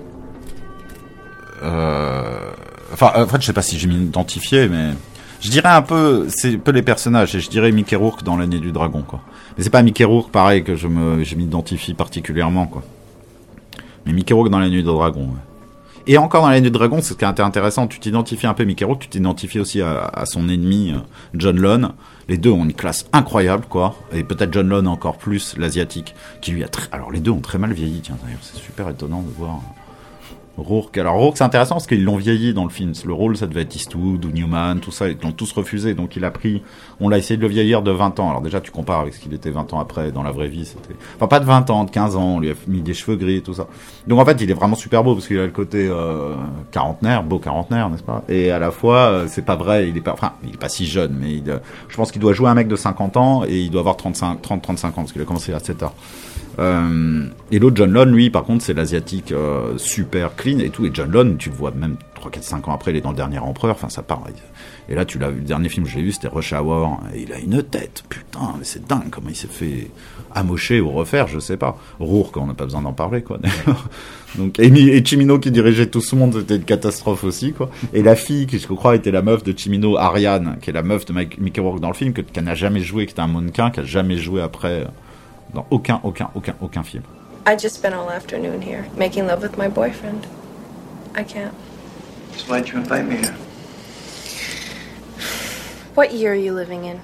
euh, 1.62 2.52
enfin, 2.92 3.12
en 3.16 3.26
fait, 3.26 3.40
je 3.40 3.46
sais 3.46 3.52
pas 3.52 3.62
si 3.62 3.78
j'ai 3.78 3.88
m'identifié, 3.88 4.68
mais 4.68 4.90
je 5.40 5.50
dirais 5.50 5.68
un 5.68 5.82
peu, 5.82 6.26
c'est 6.28 6.58
peu 6.58 6.72
les 6.72 6.82
personnages, 6.82 7.34
et 7.34 7.40
je 7.40 7.48
dirais 7.48 7.72
Mickey 7.72 7.96
Rourke 7.96 8.22
dans 8.22 8.36
l'année 8.36 8.58
du 8.58 8.70
dragon, 8.70 9.02
quoi. 9.02 9.20
Mais 9.56 9.64
c'est 9.64 9.70
pas 9.70 9.82
Mickey 9.82 10.04
Rourke, 10.04 10.30
pareil, 10.30 10.62
que 10.62 10.76
je 10.76 10.88
me, 10.88 11.24
je 11.24 11.34
m'identifie 11.36 11.94
particulièrement, 11.94 12.66
quoi. 12.66 12.82
Mais 14.04 14.12
Mickey 14.12 14.34
Rourke 14.34 14.50
dans 14.50 14.58
l'année 14.58 14.76
du 14.76 14.82
dragon, 14.82 15.22
ouais. 15.22 15.53
Et 16.06 16.18
encore 16.18 16.42
dans 16.42 16.50
l'année 16.50 16.60
du 16.60 16.70
dragon, 16.70 16.98
c'est 17.00 17.14
ce 17.14 17.18
qui 17.18 17.24
est 17.24 17.40
intéressant, 17.40 17.86
tu 17.86 17.98
t'identifies 17.98 18.46
un 18.46 18.52
peu 18.52 18.66
Rourke, 18.82 19.00
tu 19.00 19.08
t'identifies 19.08 19.60
aussi 19.60 19.80
à, 19.80 20.04
à, 20.04 20.26
son 20.26 20.48
ennemi, 20.50 20.92
euh, 20.92 20.98
John 21.32 21.58
Lone. 21.58 21.92
Les 22.28 22.36
deux 22.36 22.50
ont 22.50 22.64
une 22.64 22.74
classe 22.74 23.06
incroyable, 23.12 23.64
quoi. 23.68 23.94
Et 24.12 24.22
peut-être 24.22 24.52
John 24.52 24.68
Lone 24.68 24.86
encore 24.86 25.16
plus, 25.16 25.56
l'asiatique, 25.56 26.14
qui 26.42 26.52
lui 26.52 26.62
a 26.62 26.68
très... 26.68 26.88
Alors 26.92 27.10
les 27.10 27.20
deux 27.20 27.30
ont 27.30 27.40
très 27.40 27.58
mal 27.58 27.72
vieilli, 27.72 28.00
tiens, 28.02 28.18
d'ailleurs, 28.22 28.40
c'est 28.42 28.58
super 28.58 28.88
étonnant 28.90 29.22
de 29.22 29.30
voir... 29.30 29.60
Rourke. 30.56 30.98
Alors 30.98 31.16
Rourke, 31.16 31.36
c'est 31.36 31.44
intéressant 31.44 31.74
parce 31.74 31.86
qu'ils 31.86 32.04
l'ont 32.04 32.16
vieilli 32.16 32.54
dans 32.54 32.64
le 32.64 32.70
film. 32.70 32.92
Le 33.04 33.12
rôle, 33.12 33.36
ça 33.36 33.46
devait 33.46 33.62
être 33.62 33.74
Eastwood 33.74 34.24
ou 34.24 34.30
Newman, 34.30 34.78
tout 34.80 34.92
ça. 34.92 35.08
Ils 35.08 35.18
l'ont 35.22 35.32
tous 35.32 35.50
refusé. 35.52 35.94
Donc 35.94 36.16
il 36.16 36.24
a 36.24 36.30
pris. 36.30 36.62
On 37.00 37.08
l'a 37.08 37.18
essayé 37.18 37.36
de 37.36 37.42
le 37.42 37.48
vieillir 37.48 37.82
de 37.82 37.90
20 37.90 38.20
ans. 38.20 38.30
Alors 38.30 38.40
déjà, 38.40 38.60
tu 38.60 38.70
compares 38.70 39.00
avec 39.00 39.14
ce 39.14 39.20
qu'il 39.20 39.34
était 39.34 39.50
20 39.50 39.72
ans 39.74 39.80
après 39.80 40.12
dans 40.12 40.22
la 40.22 40.30
vraie 40.30 40.48
vie. 40.48 40.64
C'était. 40.64 40.94
Enfin, 41.16 41.26
pas 41.26 41.40
de 41.40 41.44
20 41.44 41.70
ans, 41.70 41.84
de 41.84 41.90
15 41.90 42.16
ans. 42.16 42.36
On 42.36 42.40
lui 42.40 42.50
a 42.50 42.54
mis 42.68 42.82
des 42.82 42.94
cheveux 42.94 43.16
gris 43.16 43.42
tout 43.42 43.54
ça. 43.54 43.66
Donc 44.06 44.20
en 44.20 44.24
fait, 44.24 44.40
il 44.40 44.50
est 44.50 44.54
vraiment 44.54 44.76
super 44.76 45.02
beau 45.02 45.14
parce 45.14 45.26
qu'il 45.26 45.38
a 45.38 45.44
le 45.44 45.50
côté 45.50 45.88
euh, 45.88 46.34
quarantenaire, 46.70 47.24
beau 47.24 47.38
quarantenaire, 47.38 47.90
n'est-ce 47.90 48.04
pas? 48.04 48.22
Et 48.28 48.50
à 48.50 48.58
la 48.58 48.70
fois, 48.70 48.98
euh, 48.98 49.26
c'est 49.28 49.44
pas 49.44 49.56
vrai. 49.56 49.88
Il 49.88 49.96
est 49.96 50.02
pas. 50.02 50.12
Enfin, 50.12 50.34
il 50.44 50.54
est 50.54 50.58
pas 50.60 50.68
si 50.68 50.86
jeune, 50.86 51.16
mais 51.20 51.34
il, 51.34 51.50
euh, 51.50 51.58
je 51.88 51.96
pense 51.96 52.12
qu'il 52.12 52.20
doit 52.20 52.32
jouer 52.32 52.48
un 52.48 52.54
mec 52.54 52.68
de 52.68 52.76
50 52.76 53.16
ans 53.16 53.44
et 53.44 53.58
il 53.58 53.70
doit 53.70 53.80
avoir 53.80 53.96
35, 53.96 54.40
30, 54.40 54.62
35 54.62 54.88
ans 54.88 54.92
parce 54.96 55.12
qu'il 55.12 55.22
a 55.22 55.24
commencé 55.24 55.52
à 55.52 55.58
7 55.58 55.82
heures. 55.82 55.94
Euh, 56.58 57.26
et 57.50 57.58
l'autre 57.58 57.76
John 57.76 57.92
Lone, 57.92 58.12
lui, 58.12 58.30
par 58.30 58.44
contre, 58.44 58.64
c'est 58.64 58.74
l'asiatique 58.74 59.32
euh, 59.32 59.76
super 59.76 60.36
clean 60.36 60.58
et 60.58 60.70
tout. 60.70 60.86
Et 60.86 60.90
John 60.92 61.10
Lone, 61.10 61.36
tu 61.36 61.50
le 61.50 61.56
vois 61.56 61.70
même 61.72 61.96
3, 62.14 62.30
4, 62.30 62.42
5 62.42 62.68
ans 62.68 62.72
après, 62.72 62.92
il 62.92 62.96
est 62.96 63.00
dans 63.00 63.10
le 63.10 63.16
dernier 63.16 63.38
empereur. 63.38 63.74
Enfin, 63.74 63.88
ça 63.88 64.02
part. 64.02 64.22
Et 64.88 64.94
là, 64.94 65.04
tu 65.04 65.18
l'as 65.18 65.30
vu, 65.30 65.40
le 65.40 65.46
dernier 65.46 65.68
film 65.68 65.86
que 65.86 65.92
j'ai 65.92 66.02
vu, 66.02 66.12
c'était 66.12 66.28
Rush 66.28 66.52
Hour. 66.52 67.00
Et 67.14 67.22
il 67.22 67.32
a 67.32 67.38
une 67.38 67.62
tête, 67.62 68.04
putain, 68.08 68.54
mais 68.58 68.64
c'est 68.64 68.86
dingue 68.86 69.10
comment 69.10 69.28
il 69.28 69.36
s'est 69.36 69.48
fait 69.48 69.90
amocher 70.34 70.80
ou 70.80 70.90
refaire, 70.90 71.28
je 71.28 71.38
sais 71.38 71.56
pas. 71.56 71.78
Rourke, 72.00 72.36
on 72.36 72.46
n'a 72.46 72.54
pas 72.54 72.64
besoin 72.64 72.82
d'en 72.82 72.92
parler, 72.92 73.22
quoi. 73.22 73.38
Donc, 74.36 74.58
et, 74.58 74.66
et, 74.66 75.04
Chimino 75.04 75.38
qui 75.38 75.52
dirigeait 75.52 75.86
tout 75.86 76.00
ce 76.00 76.16
monde, 76.16 76.34
c'était 76.34 76.56
une 76.56 76.64
catastrophe 76.64 77.22
aussi, 77.22 77.52
quoi. 77.52 77.70
Et 77.92 78.02
la 78.02 78.16
fille, 78.16 78.46
qui 78.46 78.58
je 78.58 78.66
crois 78.66 78.96
était 78.96 79.12
la 79.12 79.22
meuf 79.22 79.44
de 79.44 79.56
Chimino, 79.56 79.96
Ariane, 79.96 80.56
qui 80.60 80.70
est 80.70 80.72
la 80.72 80.82
meuf 80.82 81.04
de 81.04 81.12
Mickey 81.12 81.60
Rourke 81.60 81.80
dans 81.80 81.88
le 81.88 81.94
film, 81.94 82.12
qui 82.12 82.42
n'a 82.42 82.54
jamais 82.56 82.80
joué, 82.80 83.06
qui 83.06 83.12
était 83.12 83.20
un 83.20 83.28
mannequin, 83.28 83.70
qui 83.70 83.80
a 83.80 83.84
jamais 83.84 84.16
joué 84.16 84.42
après 84.42 84.86
dans 85.54 85.66
aucun, 85.70 86.00
aucun, 86.02 86.30
aucun, 86.34 86.54
aucun 86.60 86.82
film. 86.82 87.04
I 87.46 87.56
just 87.56 87.76
spent 87.76 87.94
all 87.94 88.10
afternoon 88.10 88.62
here 88.62 88.88
making 88.96 89.26
love 89.26 89.42
with 89.42 89.56
my 89.56 89.68
boyfriend. 89.68 90.26
I 91.14 91.24
can't. 91.24 91.54
So 92.36 92.46
why'd 92.46 92.68
you 92.68 92.78
invite 92.78 93.06
me 93.06 93.16
here? 93.16 93.36
What 95.94 96.12
year 96.12 96.32
are 96.32 96.34
you 96.34 96.52
living 96.52 96.84
in? 96.84 97.02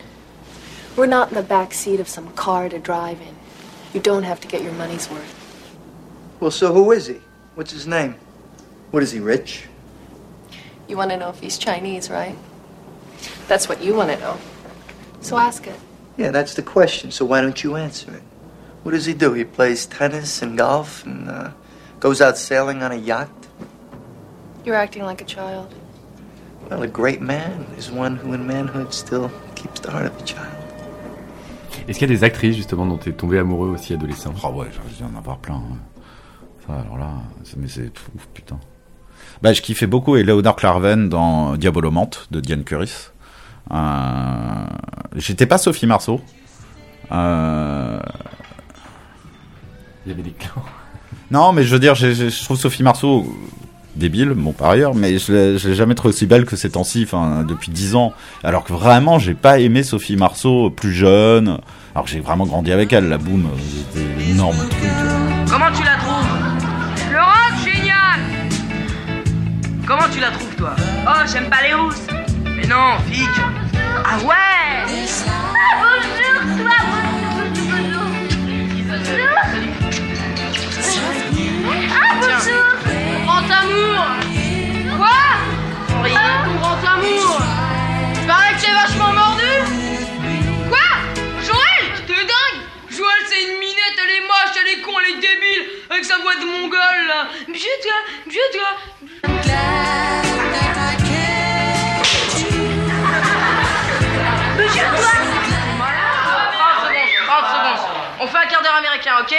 We're 0.97 1.07
not 1.07 1.29
in 1.29 1.35
the 1.35 1.43
back 1.43 1.73
seat 1.73 2.01
of 2.01 2.09
some 2.09 2.33
car 2.33 2.69
to 2.69 2.79
drive 2.79 3.21
in. 3.21 3.37
You 3.95 4.01
don't 4.01 4.25
have 4.25 4.41
to 4.41 4.49
get 4.49 4.63
your 4.63 4.73
money's 4.73 5.09
worth. 5.09 5.37
Well, 6.41 6.51
so 6.51 6.73
who 6.73 6.91
is 6.91 7.07
he? 7.07 7.21
What's 7.55 7.71
his 7.71 7.87
name? 7.87 8.17
What 8.91 9.03
is 9.03 9.13
he, 9.13 9.21
rich? 9.21 9.67
You 10.89 10.97
want 10.97 11.11
to 11.11 11.17
know 11.17 11.29
if 11.29 11.39
he's 11.39 11.59
Chinese, 11.59 12.11
right? 12.11 12.37
That's 13.47 13.69
what 13.69 13.83
you 13.83 13.95
want 13.95 14.11
to 14.11 14.19
know. 14.19 14.39
So 15.21 15.39
ask 15.39 15.67
it. 15.67 15.79
Yeah, 16.17 16.31
that's 16.31 16.55
the 16.55 16.63
question. 16.63 17.11
So 17.13 17.25
why 17.25 17.41
don't 17.41 17.63
you 17.63 17.77
answer 17.77 18.13
it? 18.13 18.23
What 18.83 18.93
does 18.93 19.07
he 19.07 19.15
do? 19.15 19.35
He 19.35 19.45
plays 19.45 19.87
tennis 19.87 20.43
and 20.43 20.57
golf 20.57 21.05
and 21.05 21.29
uh, 21.29 21.51
goes 22.01 22.21
out 22.21 22.39
sailing 22.39 22.83
on 22.83 22.93
a 22.93 22.97
yacht? 22.97 23.29
You're 24.65 24.77
acting 24.77 25.05
like 25.05 25.21
a 25.21 25.27
child. 25.27 25.75
Well, 26.71 26.83
a 26.83 26.87
great 26.87 27.21
man 27.21 27.67
is 27.77 27.91
one 27.91 28.17
who 28.17 28.33
in 28.33 28.47
manhood 28.47 28.93
still 28.95 29.31
keeps 29.55 29.81
the 29.81 29.91
heart 29.91 30.07
of 30.07 30.17
a 30.19 30.25
child. 30.25 30.47
Est-ce 31.89 31.99
qu'il 31.99 32.09
y 32.09 32.13
a 32.13 32.15
des 32.15 32.25
actrices 32.25 32.57
justement 32.57 32.87
dont 32.87 32.99
tu 32.99 33.11
es 33.11 33.13
tombé 33.13 33.39
amoureux 33.39 33.69
aussi 33.71 33.93
adolescent? 33.95 34.33
Ah 34.45 34.51
ouais, 34.51 34.69
j'ai 34.97 35.05
en 35.05 35.17
avoir 35.17 35.39
plein. 35.39 35.61
Ça, 36.67 36.75
alors 36.75 36.99
là, 36.99 37.11
mais 37.57 37.69
c'est 37.69 37.91
ouf, 38.15 38.29
putain. 38.33 38.61
Bah, 39.43 39.53
je 39.53 39.63
kiffais 39.63 39.87
beaucoup 39.87 40.17
et 40.17 40.23
Leonard 40.23 40.57
Clarven 40.57 41.09
dans 41.09 41.57
Diabolomante 41.57 42.29
de 42.31 42.41
Diane 42.41 42.65
Curis. 42.65 43.11
Euh, 43.73 44.65
J'étais 45.17 45.47
pas 45.47 45.59
Sophie 45.59 45.87
Marceau. 45.87 46.21
Euh... 47.11 47.99
Il 50.11 50.17
y 50.17 50.21
avait 50.21 50.29
des 50.29 50.35
clans. 50.37 50.63
Non, 51.31 51.53
mais 51.53 51.63
je 51.63 51.73
veux 51.73 51.79
dire, 51.79 51.95
je, 51.95 52.13
je 52.13 52.45
trouve 52.45 52.57
Sophie 52.59 52.83
Marceau 52.83 53.25
débile, 53.95 54.31
bon 54.31 54.51
par 54.53 54.71
ailleurs, 54.71 54.97
mais 54.97 55.17
je 55.19 55.69
l'ai 55.69 55.75
jamais 55.77 55.95
trouvé 55.95 56.13
aussi 56.13 56.27
belle 56.27 56.45
que 56.45 56.57
ces 56.57 56.71
temps-ci, 56.71 57.05
enfin 57.05 57.45
depuis 57.47 57.71
dix 57.71 57.95
ans. 57.95 58.13
Alors 58.43 58.65
que 58.65 58.73
vraiment, 58.73 59.21
j'ai 59.21 59.35
pas 59.35 59.61
aimé 59.61 59.85
Sophie 59.85 60.17
Marceau 60.17 60.71
plus 60.71 60.93
jeune. 60.93 61.59
Alors 61.95 62.05
que 62.07 62.11
j'ai 62.11 62.19
vraiment 62.19 62.47
grandi 62.47 62.73
avec 62.73 62.93
elle, 62.93 63.09
la 63.09 63.19
boum, 63.19 63.49
c'était 63.93 64.29
énorme 64.31 64.57
truc. 64.57 64.91
Comment 65.49 65.71
tu 65.73 65.85
la 65.85 65.97
trouves? 65.99 67.07
Florence, 67.09 67.65
génial 67.65 68.21
Comment 69.87 70.09
tu 70.13 70.19
la 70.19 70.31
trouves 70.33 70.57
toi? 70.57 70.75
Oh, 71.07 71.27
j'aime 71.33 71.49
pas 71.49 71.63
les 71.65 71.75
rousses. 71.75 72.07
Mais 72.45 72.67
non, 72.67 72.99
fille 73.09 73.29
Ah 74.05 74.19
ouais 74.27 75.05
Ah 75.29 76.20
amour. 83.63 84.05
Quoi? 84.97 85.21
Rien, 86.03 86.45
ton 86.45 86.55
grand 86.61 86.93
amour. 86.95 87.39
Il 88.21 88.27
paraît 88.27 88.55
que 88.55 88.61
c'est 88.61 88.73
vachement 88.73 89.13
mordu. 89.13 89.53
Quoi? 90.69 90.89
Joël 91.43 91.85
T'es 92.07 92.15
dingue 92.15 92.61
Joël 92.91 93.23
c'est 93.29 93.43
une 93.43 93.59
minette, 93.59 93.97
elle 94.03 94.17
est 94.17 94.27
moche, 94.27 94.57
elle 94.61 94.79
est 94.79 94.83
con, 94.83 94.93
elle 95.01 95.13
est 95.13 95.21
débile 95.21 95.63
Avec 95.91 96.05
sa 96.05 96.19
voix 96.19 96.35
de 96.37 96.45
mongole 96.45 97.07
là. 97.09 97.29
Bieux 97.49 97.79
toi, 97.83 97.99
bieux 98.29 98.51
toi. 98.53 98.71
On 108.23 108.27
fait 108.27 108.37
un 108.37 108.47
quart 108.47 108.63
d'heure 108.63 108.77
américain, 108.77 109.15
ok? 109.23 109.35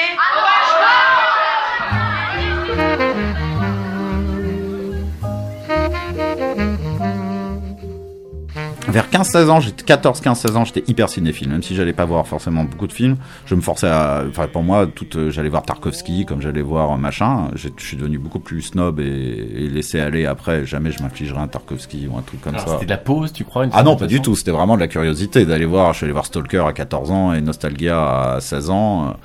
Vers 8.91 9.07
15-16 9.09 9.49
ans, 9.49 9.59
j'étais 9.61 9.93
14-15-16 9.93 10.55
ans, 10.55 10.65
j'étais 10.65 10.83
hyper 10.87 11.07
cinéphile, 11.09 11.49
même 11.49 11.63
si 11.63 11.75
j'allais 11.75 11.93
pas 11.93 12.03
voir 12.05 12.27
forcément 12.27 12.65
beaucoup 12.65 12.87
de 12.87 12.91
films. 12.91 13.15
Je 13.45 13.55
me 13.55 13.61
forçais 13.61 13.87
à, 13.87 14.23
enfin 14.29 14.47
pour 14.47 14.63
moi, 14.63 14.85
tout, 14.85 15.07
euh, 15.15 15.31
j'allais 15.31 15.49
voir 15.49 15.63
Tarkovsky, 15.63 16.25
comme 16.25 16.41
j'allais 16.41 16.61
voir 16.61 16.97
machin. 16.97 17.49
Je 17.55 17.69
suis 17.77 17.95
devenu 17.95 18.19
beaucoup 18.19 18.39
plus 18.39 18.61
snob 18.61 18.99
et, 18.99 19.03
et 19.03 19.69
laissé 19.69 19.99
aller 19.99 20.25
après. 20.25 20.65
Jamais 20.65 20.91
je 20.91 21.01
m'infligerais 21.01 21.39
un 21.39 21.47
Tarkovsky 21.47 22.07
ou 22.11 22.17
un 22.17 22.21
truc 22.21 22.41
comme 22.41 22.55
Alors, 22.55 22.67
ça. 22.67 22.73
C'était 22.73 22.85
de 22.85 22.91
la 22.91 22.97
pause, 22.97 23.31
tu 23.31 23.45
crois 23.45 23.63
une 23.63 23.71
Ah 23.73 23.83
non, 23.83 23.95
pas 23.95 24.07
du 24.07 24.21
tout. 24.21 24.35
C'était 24.35 24.51
vraiment 24.51 24.75
de 24.75 24.81
la 24.81 24.87
curiosité 24.87 25.45
d'aller 25.45 25.65
voir. 25.65 25.93
Je 25.93 25.97
suis 25.97 26.05
allé 26.05 26.13
voir 26.13 26.25
Stalker 26.25 26.65
à 26.67 26.73
14 26.73 27.11
ans 27.11 27.33
et 27.33 27.41
Nostalgia 27.41 28.33
à 28.33 28.41
16 28.41 28.69
ans. 28.69 29.15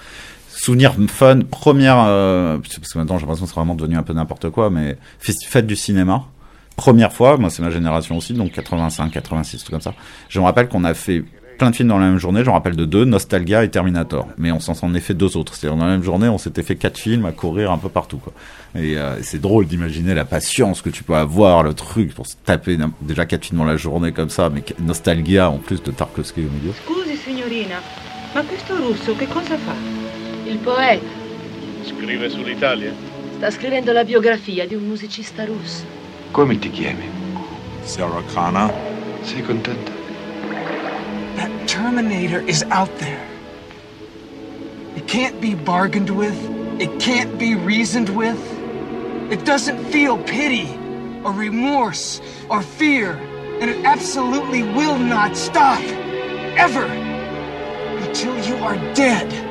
Souvenir 0.48 0.94
fun, 1.08 1.40
première, 1.50 2.02
euh, 2.06 2.58
parce 2.58 2.78
que 2.92 2.98
maintenant 2.98 3.18
j'ai 3.18 3.26
l'impression 3.26 3.44
que 3.44 3.50
c'est 3.50 3.56
vraiment 3.56 3.74
devenu 3.74 3.96
un 3.96 4.02
peu 4.02 4.14
n'importe 4.14 4.48
quoi, 4.50 4.70
mais 4.70 4.96
fête 5.18 5.66
du 5.66 5.76
cinéma. 5.76 6.24
Première 6.76 7.12
fois, 7.12 7.36
moi 7.38 7.50
c'est 7.50 7.62
ma 7.62 7.70
génération 7.70 8.16
aussi, 8.16 8.34
donc 8.34 8.52
85, 8.52 9.10
86, 9.10 9.64
tout 9.64 9.72
comme 9.72 9.80
ça. 9.80 9.94
Je 10.28 10.38
me 10.38 10.44
rappelle 10.44 10.68
qu'on 10.68 10.84
a 10.84 10.94
fait 10.94 11.24
plein 11.56 11.70
de 11.70 11.76
films 11.76 11.88
dans 11.88 11.98
la 11.98 12.06
même 12.06 12.18
journée, 12.18 12.44
j'en 12.44 12.52
rappelle 12.52 12.76
de 12.76 12.84
deux, 12.84 13.04
Nostalgia 13.04 13.64
et 13.64 13.70
Terminator. 13.70 14.28
Mais 14.36 14.52
on 14.52 14.60
s'en 14.60 14.94
est 14.94 15.00
fait 15.00 15.14
deux 15.14 15.36
autres. 15.36 15.54
C'est-à-dire 15.54 15.78
dans 15.78 15.86
la 15.86 15.92
même 15.92 16.02
journée, 16.02 16.28
on 16.28 16.38
s'était 16.38 16.62
fait 16.62 16.76
quatre 16.76 16.98
films 16.98 17.24
à 17.24 17.32
courir 17.32 17.72
un 17.72 17.78
peu 17.78 17.88
partout. 17.88 18.18
Quoi. 18.18 18.32
Et 18.74 18.98
euh, 18.98 19.22
c'est 19.22 19.40
drôle 19.40 19.66
d'imaginer 19.66 20.14
la 20.14 20.24
patience 20.24 20.82
que 20.82 20.90
tu 20.90 21.02
peux 21.02 21.14
avoir, 21.14 21.62
le 21.62 21.72
truc, 21.72 22.14
pour 22.14 22.26
se 22.26 22.34
taper 22.44 22.76
déjà 23.00 23.24
quatre 23.24 23.46
films 23.46 23.58
dans 23.58 23.64
la 23.64 23.76
journée 23.76 24.12
comme 24.12 24.30
ça, 24.30 24.50
mais 24.50 24.62
Nostalgia 24.78 25.50
en 25.50 25.58
plus 25.58 25.82
de 25.82 25.90
Tarkovsky 25.90 26.40
au 26.40 26.50
milieu. 26.50 26.72
Scusi 26.84 27.16
signorina, 27.16 27.80
ma 28.34 28.42
questo 28.42 28.76
russo 28.76 29.14
che 29.16 29.26
cosa 29.26 29.56
fa? 29.56 29.74
Il 30.46 30.58
poeta 30.58 31.04
Scrive 31.84 32.28
sull'Italia? 32.28 32.92
sta 33.36 33.50
scrivendo 33.50 33.92
la 33.92 34.04
biografia 34.04 34.66
di 34.66 34.74
un 34.74 34.84
musicista 34.84 35.44
russo. 35.44 35.95
Come 36.36 36.58
ti 36.58 36.68
chiami? 36.68 37.08
Sarah 37.82 38.22
Connor. 38.34 38.68
Sei 39.22 39.40
contenta? 39.40 39.90
That 41.36 41.50
Terminator 41.66 42.40
is 42.40 42.62
out 42.64 42.94
there. 42.98 43.26
It 44.96 45.08
can't 45.08 45.40
be 45.40 45.54
bargained 45.54 46.10
with. 46.10 46.36
It 46.78 47.00
can't 47.00 47.38
be 47.38 47.54
reasoned 47.54 48.10
with. 48.10 48.36
It 49.32 49.46
doesn't 49.46 49.82
feel 49.86 50.18
pity 50.24 50.68
or 51.24 51.32
remorse 51.32 52.20
or 52.50 52.60
fear. 52.60 53.12
And 53.62 53.70
it 53.70 53.86
absolutely 53.86 54.62
will 54.62 54.98
not 54.98 55.38
stop. 55.38 55.80
Ever. 56.60 56.84
Until 56.84 58.36
you 58.44 58.56
are 58.56 58.76
dead. 58.92 59.45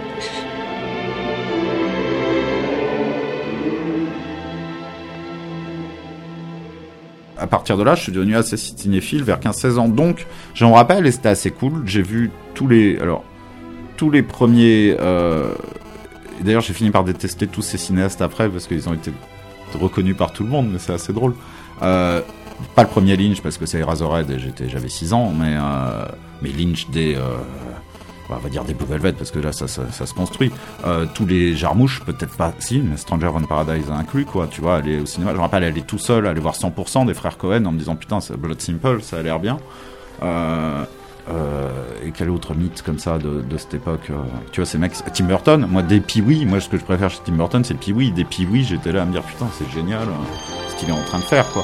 À 7.37 7.47
partir 7.47 7.77
de 7.77 7.83
là, 7.83 7.95
je 7.95 8.01
suis 8.01 8.11
devenu 8.11 8.35
assez 8.35 8.57
cinéphile 8.57 9.23
vers 9.23 9.39
15-16 9.39 9.77
ans. 9.77 9.87
Donc, 9.87 10.27
j'en 10.53 10.73
rappelle 10.73 11.05
et 11.05 11.11
c'était 11.11 11.29
assez 11.29 11.51
cool. 11.51 11.83
J'ai 11.85 12.01
vu 12.01 12.31
tous 12.53 12.67
les, 12.67 12.97
alors, 12.99 13.23
tous 13.97 14.09
les 14.09 14.23
premiers. 14.23 14.95
Euh, 14.99 15.53
D'ailleurs, 16.41 16.61
j'ai 16.61 16.73
fini 16.73 16.91
par 16.91 17.03
détester 17.03 17.47
tous 17.47 17.61
ces 17.61 17.77
cinéastes 17.77 18.21
après 18.21 18.49
parce 18.49 18.67
qu'ils 18.67 18.89
ont 18.89 18.93
été 18.93 19.11
reconnus 19.79 20.17
par 20.17 20.33
tout 20.33 20.43
le 20.43 20.49
monde, 20.49 20.69
mais 20.71 20.79
c'est 20.79 20.93
assez 20.93 21.13
drôle. 21.13 21.33
Euh, 21.81 22.21
pas 22.75 22.83
le 22.83 22.89
premier 22.89 23.15
Lynch 23.17 23.41
parce 23.41 23.57
que 23.57 23.65
c'est 23.65 23.79
Eraserhead 23.79 24.29
et 24.31 24.69
j'avais 24.69 24.89
6 24.89 25.13
ans, 25.13 25.33
mais 25.37 25.55
euh, 25.57 26.05
mais 26.41 26.49
Lynch 26.49 26.89
des 26.89 27.15
euh, 27.15 27.35
on 28.29 28.35
va 28.35 28.49
dire 28.49 28.63
des 28.63 28.73
Blue 28.73 28.85
Velvet 28.85 29.13
parce 29.13 29.31
que 29.31 29.39
là 29.39 29.51
ça, 29.51 29.67
ça, 29.67 30.05
se 30.05 30.13
construit. 30.13 30.51
Euh, 30.85 31.05
tous 31.13 31.25
les 31.25 31.55
Jarmouches, 31.55 32.01
peut-être 32.05 32.35
pas 32.35 32.53
si, 32.59 32.79
mais 32.79 32.97
Stranger 32.97 33.31
on 33.33 33.41
Paradise 33.41 33.89
inclus 33.91 34.25
quoi. 34.25 34.47
Tu 34.47 34.61
vois, 34.61 34.77
aller 34.77 34.99
au 34.99 35.05
cinéma. 35.05 35.31
Je 35.31 35.37
me 35.37 35.41
rappelle 35.41 35.63
aller 35.63 35.81
tout 35.81 35.97
seul, 35.97 36.27
aller 36.27 36.39
voir 36.39 36.55
100% 36.55 37.05
des 37.05 37.13
frères 37.13 37.37
Cohen 37.37 37.65
en 37.65 37.71
me 37.71 37.77
disant 37.77 37.95
putain 37.95 38.19
c'est 38.19 38.37
Blood 38.37 38.61
Simple, 38.61 39.01
ça 39.01 39.17
a 39.17 39.21
l'air 39.21 39.39
bien. 39.39 39.57
Euh, 40.23 40.83
euh, 41.27 41.69
et 42.05 42.11
quel 42.11 42.29
autre 42.29 42.53
mythe 42.53 42.83
comme 42.83 42.99
ça 42.99 43.17
de, 43.17 43.41
de 43.41 43.57
cette 43.57 43.73
époque 43.73 44.11
Tu 44.51 44.61
vois, 44.61 44.65
ces 44.65 44.77
mecs, 44.77 44.93
Tim 45.13 45.25
Burton, 45.25 45.65
moi 45.69 45.81
des 45.81 45.99
Pee-Wee, 45.99 46.45
moi 46.45 46.59
ce 46.59 46.69
que 46.69 46.77
je 46.77 46.83
préfère 46.83 47.09
chez 47.09 47.19
Tim 47.25 47.33
Burton 47.33 47.63
c'est 47.63 47.73
Pee-Wee. 47.73 48.11
Des 48.11 48.25
Pee-Wee, 48.25 48.63
j'étais 48.63 48.91
là 48.91 49.01
à 49.01 49.05
me 49.05 49.11
dire 49.11 49.23
putain 49.23 49.47
c'est 49.57 49.69
génial 49.71 50.07
ce 50.69 50.75
qu'il 50.75 50.89
est 50.89 50.93
en 50.93 51.03
train 51.03 51.19
de 51.19 51.23
faire 51.23 51.51
quoi. 51.51 51.63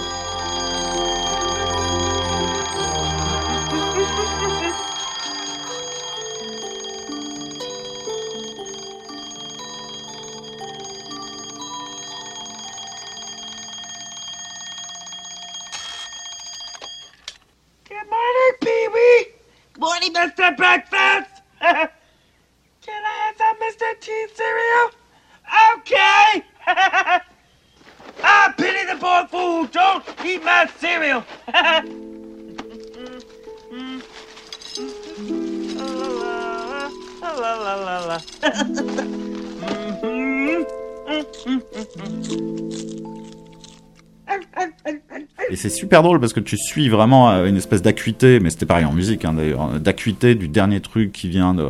Super 45.92 46.04
drôle 46.04 46.22
parce 46.22 46.32
que 46.32 46.40
tu 46.40 46.58
suis 46.58 46.88
vraiment 46.88 47.30
euh, 47.30 47.48
une 47.48 47.58
espèce 47.58 47.82
d'acuité, 47.82 48.40
mais 48.40 48.50
c'était 48.50 48.66
pareil 48.66 48.86
en 48.86 48.94
musique 48.94 49.26
hein, 49.26 49.34
d'ailleurs, 49.34 49.78
d'acuité 49.78 50.36
du 50.36 50.48
dernier 50.48 50.80
truc 50.80 51.12
qui 51.12 51.28
vient 51.28 51.54
de. 51.54 51.68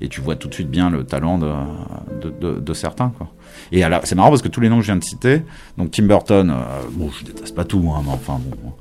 Et 0.00 0.08
tu 0.08 0.20
vois 0.20 0.34
tout 0.34 0.48
de 0.48 0.54
suite 0.54 0.68
bien 0.68 0.90
le 0.90 1.04
talent 1.04 1.38
de, 1.38 2.72
certains. 2.74 3.12
Quoi. 3.16 3.28
Et 3.70 3.84
c'est 4.02 4.16
marrant 4.16 4.30
parce 4.30 4.42
que 4.42 4.48
tous 4.48 4.60
les 4.60 4.68
noms 4.68 4.78
que 4.78 4.82
je 4.82 4.86
viens 4.86 4.96
de 4.96 5.04
citer, 5.04 5.42
donc 5.78 5.92
Tim 5.92 6.02
Burton, 6.02 6.50
euh, 6.50 6.54
bon, 6.90 7.10
je 7.16 7.24
déteste 7.24 7.54
pas 7.54 7.64
tout, 7.64 7.92
hein, 7.94 8.02
mais 8.04 8.10
enfin 8.10 8.40
bon. 8.44 8.72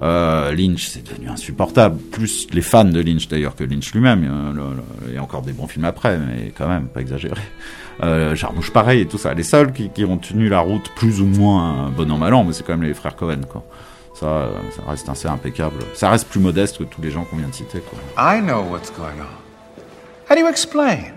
Euh, 0.00 0.54
Lynch, 0.54 0.86
c'est 0.86 1.06
devenu 1.06 1.28
insupportable. 1.28 1.98
Plus 1.98 2.46
les 2.50 2.62
fans 2.62 2.86
de 2.86 3.00
Lynch 3.00 3.28
d'ailleurs 3.28 3.54
que 3.54 3.64
Lynch 3.64 3.92
lui-même. 3.92 4.24
Euh, 4.24 5.08
Il 5.08 5.14
y 5.14 5.18
a 5.18 5.22
encore 5.22 5.42
des 5.42 5.52
bons 5.52 5.66
films 5.66 5.84
après, 5.84 6.16
mais 6.16 6.54
quand 6.56 6.68
même, 6.68 6.86
pas 6.86 7.02
exagéré. 7.02 7.42
Euh, 8.02 8.34
pareil 8.72 9.02
et 9.02 9.06
tout 9.06 9.18
ça. 9.18 9.34
Les 9.34 9.42
seuls 9.42 9.74
qui, 9.74 9.90
qui 9.90 10.06
ont 10.06 10.16
tenu 10.16 10.48
la 10.48 10.60
route 10.60 10.88
plus 10.96 11.20
ou 11.20 11.26
moins 11.26 11.90
bon 11.94 12.10
an 12.10 12.16
mal 12.16 12.32
an, 12.32 12.44
mais 12.44 12.54
c'est 12.54 12.64
quand 12.64 12.78
même 12.78 12.86
les 12.88 12.94
frères 12.94 13.14
Cohen. 13.14 13.40
Quoi. 13.46 13.62
Ça, 14.18 14.26
euh, 14.26 14.70
ça 14.74 14.82
reste 14.88 15.08
assez 15.08 15.28
impeccable. 15.28 15.76
Ça 15.94 16.10
reste 16.10 16.28
plus 16.28 16.40
modeste 16.40 16.78
que 16.78 16.84
tous 16.84 17.00
les 17.00 17.10
gens 17.10 17.24
qu'on 17.24 17.36
vient 17.36 17.48
de 17.48 17.54
citer. 17.54 17.80
Quoi. 17.80 17.98
I 18.16 18.40
know 18.40 18.62
what's 18.62 18.90
going 18.90 19.20
on. 19.20 19.38
How 20.28 20.34
do 20.34 20.40
you 20.40 20.48
explain? 20.48 21.14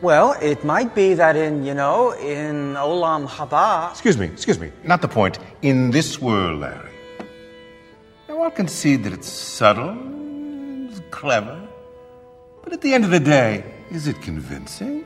Well, 0.00 0.34
it 0.40 0.64
might 0.64 0.94
be 0.94 1.14
that 1.16 1.36
in, 1.36 1.64
you 1.66 1.74
know, 1.74 2.12
in 2.12 2.76
Olam 2.76 3.26
Haba. 3.28 3.90
Excuse 3.90 4.16
me, 4.16 4.26
excuse 4.26 4.58
me. 4.58 4.70
Not 4.84 5.02
the 5.02 5.08
point. 5.08 5.38
In 5.60 5.90
this 5.90 6.18
world, 6.18 6.60
Larry. 6.60 6.90
Now, 8.26 8.44
I'll 8.44 8.50
concede 8.50 9.04
that 9.04 9.12
it's 9.12 9.28
subtle, 9.28 9.94
it's 10.88 11.02
clever, 11.10 11.60
but 12.64 12.72
at 12.72 12.80
the 12.80 12.94
end 12.94 13.04
of 13.04 13.10
the 13.10 13.20
day, 13.20 13.62
is 13.90 14.06
it 14.06 14.22
convincing? 14.22 15.04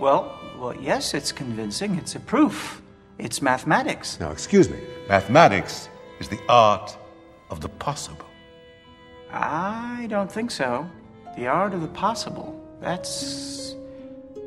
Well, 0.00 0.32
well, 0.58 0.74
yes, 0.80 1.12
it's 1.12 1.30
convincing. 1.30 1.96
It's 1.96 2.14
a 2.14 2.20
proof. 2.20 2.80
It's 3.18 3.42
mathematics. 3.42 4.18
Now, 4.18 4.30
excuse 4.30 4.70
me. 4.70 4.78
Mathematics 5.10 5.90
is 6.20 6.28
the 6.28 6.40
art 6.48 6.96
of 7.50 7.60
the 7.60 7.68
possible. 7.68 8.26
I 9.32 10.06
don't 10.08 10.30
think 10.30 10.50
so. 10.50 10.88
The 11.36 11.46
art 11.46 11.74
of 11.74 11.80
the 11.82 11.88
possible. 11.88 12.54
That's. 12.80 13.74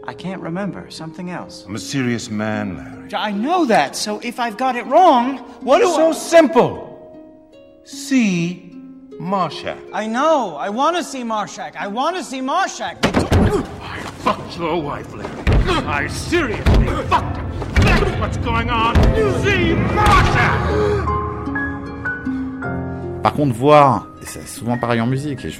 I 0.07 0.13
can't 0.13 0.41
remember. 0.41 0.89
Something 0.89 1.29
else. 1.29 1.63
I'm 1.65 1.75
a 1.75 1.79
serious 1.79 2.29
man, 2.29 2.77
Larry. 2.77 3.13
I 3.13 3.31
know 3.31 3.65
that, 3.65 3.95
so 3.95 4.19
if 4.19 4.39
I've 4.39 4.57
got 4.57 4.75
it 4.75 4.85
wrong, 4.87 5.37
what 5.61 5.79
do 5.79 5.85
so 5.85 6.09
I. 6.09 6.13
simple. 6.13 6.87
See 7.83 8.71
Marshak. 9.11 9.77
I 9.93 10.07
know. 10.07 10.55
I 10.55 10.69
want 10.69 10.97
to 10.97 11.03
see 11.03 11.21
Marshak. 11.21 11.75
I 11.75 11.87
want 11.87 12.15
to 12.17 12.23
see 12.23 12.39
Marshak. 12.39 12.97
I 13.05 14.01
fucked 14.23 14.57
your 14.57 14.81
wife, 14.81 15.13
Larry. 15.13 15.29
I 15.85 16.07
seriously 16.07 16.87
fucked 17.07 17.37
her. 17.37 17.51
That's 17.83 18.19
what's 18.19 18.37
going 18.37 18.69
on. 18.71 18.95
See 19.43 19.75
Marsha! 19.93 21.20
Par 23.23 23.33
contre, 23.33 23.53
voir, 23.53 24.07
et 24.21 24.25
c'est 24.25 24.47
souvent 24.47 24.79
pareil 24.79 24.99
en 24.99 25.05
musique, 25.05 25.45
et 25.45 25.51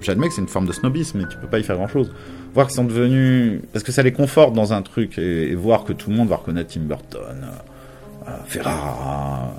j'admets 0.00 0.28
que 0.28 0.34
c'est 0.34 0.40
une 0.40 0.48
forme 0.48 0.66
de 0.66 0.72
snobisme, 0.72 1.18
mais 1.18 1.28
tu 1.28 1.36
peux 1.38 1.48
pas 1.48 1.58
y 1.58 1.64
faire 1.64 1.76
grand 1.76 1.88
chose. 1.88 2.12
Voir 2.54 2.68
qu'ils 2.68 2.76
sont 2.76 2.84
devenus, 2.84 3.60
parce 3.72 3.84
que 3.84 3.90
ça 3.90 4.02
les 4.02 4.12
conforte 4.12 4.54
dans 4.54 4.72
un 4.72 4.82
truc, 4.82 5.18
et, 5.18 5.54
voir 5.56 5.82
que 5.84 5.92
tout 5.92 6.10
le 6.10 6.16
monde 6.16 6.28
va 6.28 6.36
reconnaître 6.36 6.72
Tim 6.72 6.82
Burton, 6.82 7.20
euh, 7.24 8.28
euh, 8.28 8.36
Ferrara, 8.46 9.54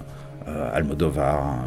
euh, 0.47 0.69
Almodovar, 0.73 1.59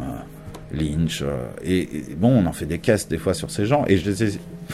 Lynch, 0.73 1.23
et, 1.63 1.87
bon, 2.17 2.29
on 2.29 2.47
en 2.47 2.53
fait 2.53 2.65
des 2.65 2.79
caisses 2.79 3.07
des 3.07 3.19
fois 3.19 3.35
sur 3.35 3.51
ces 3.51 3.67
gens, 3.67 3.85
et 3.87 3.97
je 3.97 4.09
les 4.09 4.23
ai, 4.23 4.39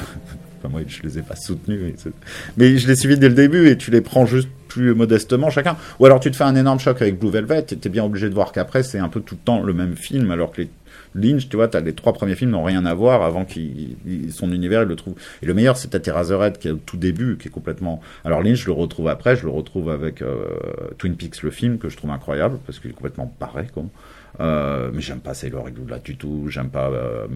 enfin 0.60 0.70
moi 0.70 0.80
je 0.88 1.02
les 1.04 1.20
ai 1.20 1.24
pas 1.24 1.36
soutenus, 1.36 1.94
mais 2.56 2.78
je 2.78 2.88
les 2.88 2.96
suivis 2.96 3.18
dès 3.18 3.28
le 3.28 3.36
début, 3.36 3.68
et 3.68 3.78
tu 3.78 3.92
les 3.92 4.02
prends 4.02 4.26
juste 4.26 4.48
plus 4.70 4.94
modestement 4.94 5.50
chacun. 5.50 5.76
Ou 6.00 6.06
alors 6.06 6.22
tu 6.22 6.32
te 6.32 6.38
fais 6.38 6.46
un 6.46 6.56
énorme 6.56 6.80
choc 6.80 7.02
avec 7.02 7.20
Blue 7.20 7.32
Velvet, 7.32 7.66
et 7.70 7.76
t'es 7.76 7.90
bien 7.90 8.06
obligé 8.06 8.30
de 8.30 8.34
voir 8.34 8.54
qu'après 8.54 8.82
c'est 8.82 9.00
un 9.00 9.10
peu 9.10 9.20
tout 9.20 9.36
le 9.36 9.42
temps 9.44 9.62
le 9.62 9.74
même 9.74 9.98
film, 9.98 10.32
alors 10.32 10.54
que 10.54 10.62
les 10.62 10.70
Lynch, 11.14 11.50
tu 11.50 11.56
vois, 11.58 11.68
t'as 11.68 11.82
les 11.82 11.94
trois 11.94 12.14
premiers 12.14 12.36
films 12.36 12.52
n'ont 12.52 12.64
rien 12.64 12.86
à 12.86 12.94
voir 12.94 13.22
avant 13.24 13.44
qu'il 13.46 13.96
il- 14.06 14.32
son 14.32 14.52
univers 14.52 14.84
il 14.84 14.88
le 14.88 14.96
trouve. 14.96 15.16
Et 15.42 15.46
le 15.46 15.54
meilleur, 15.54 15.76
c'est 15.78 15.90
peut-être 15.90 16.08
Eraserhead 16.08 16.58
qui 16.58 16.68
est 16.70 16.72
au 16.72 16.78
tout 16.78 16.98
début, 16.98 17.38
qui 17.38 17.48
est 17.50 17.52
complètement. 17.52 18.00
Alors 18.24 18.42
Lynch, 18.42 18.60
je 18.62 18.66
le 18.68 18.72
retrouve 18.74 19.08
après, 19.10 19.36
je 19.36 19.44
le 19.44 19.52
retrouve 19.52 19.90
avec 19.90 20.22
euh, 20.22 20.46
Twin 20.98 21.16
Peaks 21.16 21.42
le 21.44 21.52
film 21.52 21.78
que 21.78 21.90
je 21.90 21.98
trouve 21.98 22.12
incroyable 22.12 22.60
parce 22.66 22.80
qu'il 22.80 22.92
est 22.92 22.94
complètement 22.94 23.28
pareil, 23.40 23.68
quoi. 23.74 23.84
Euh, 24.40 24.90
mais 24.94 25.02
j'aime 25.02 25.20
pas 25.20 25.34
Sailor 25.34 25.68
et 25.68 25.74
là 25.90 26.00
du 26.00 26.16
tout, 26.16 26.46
j'aime 26.48 26.70
pas. 26.70 26.90
Euh, 26.90 27.28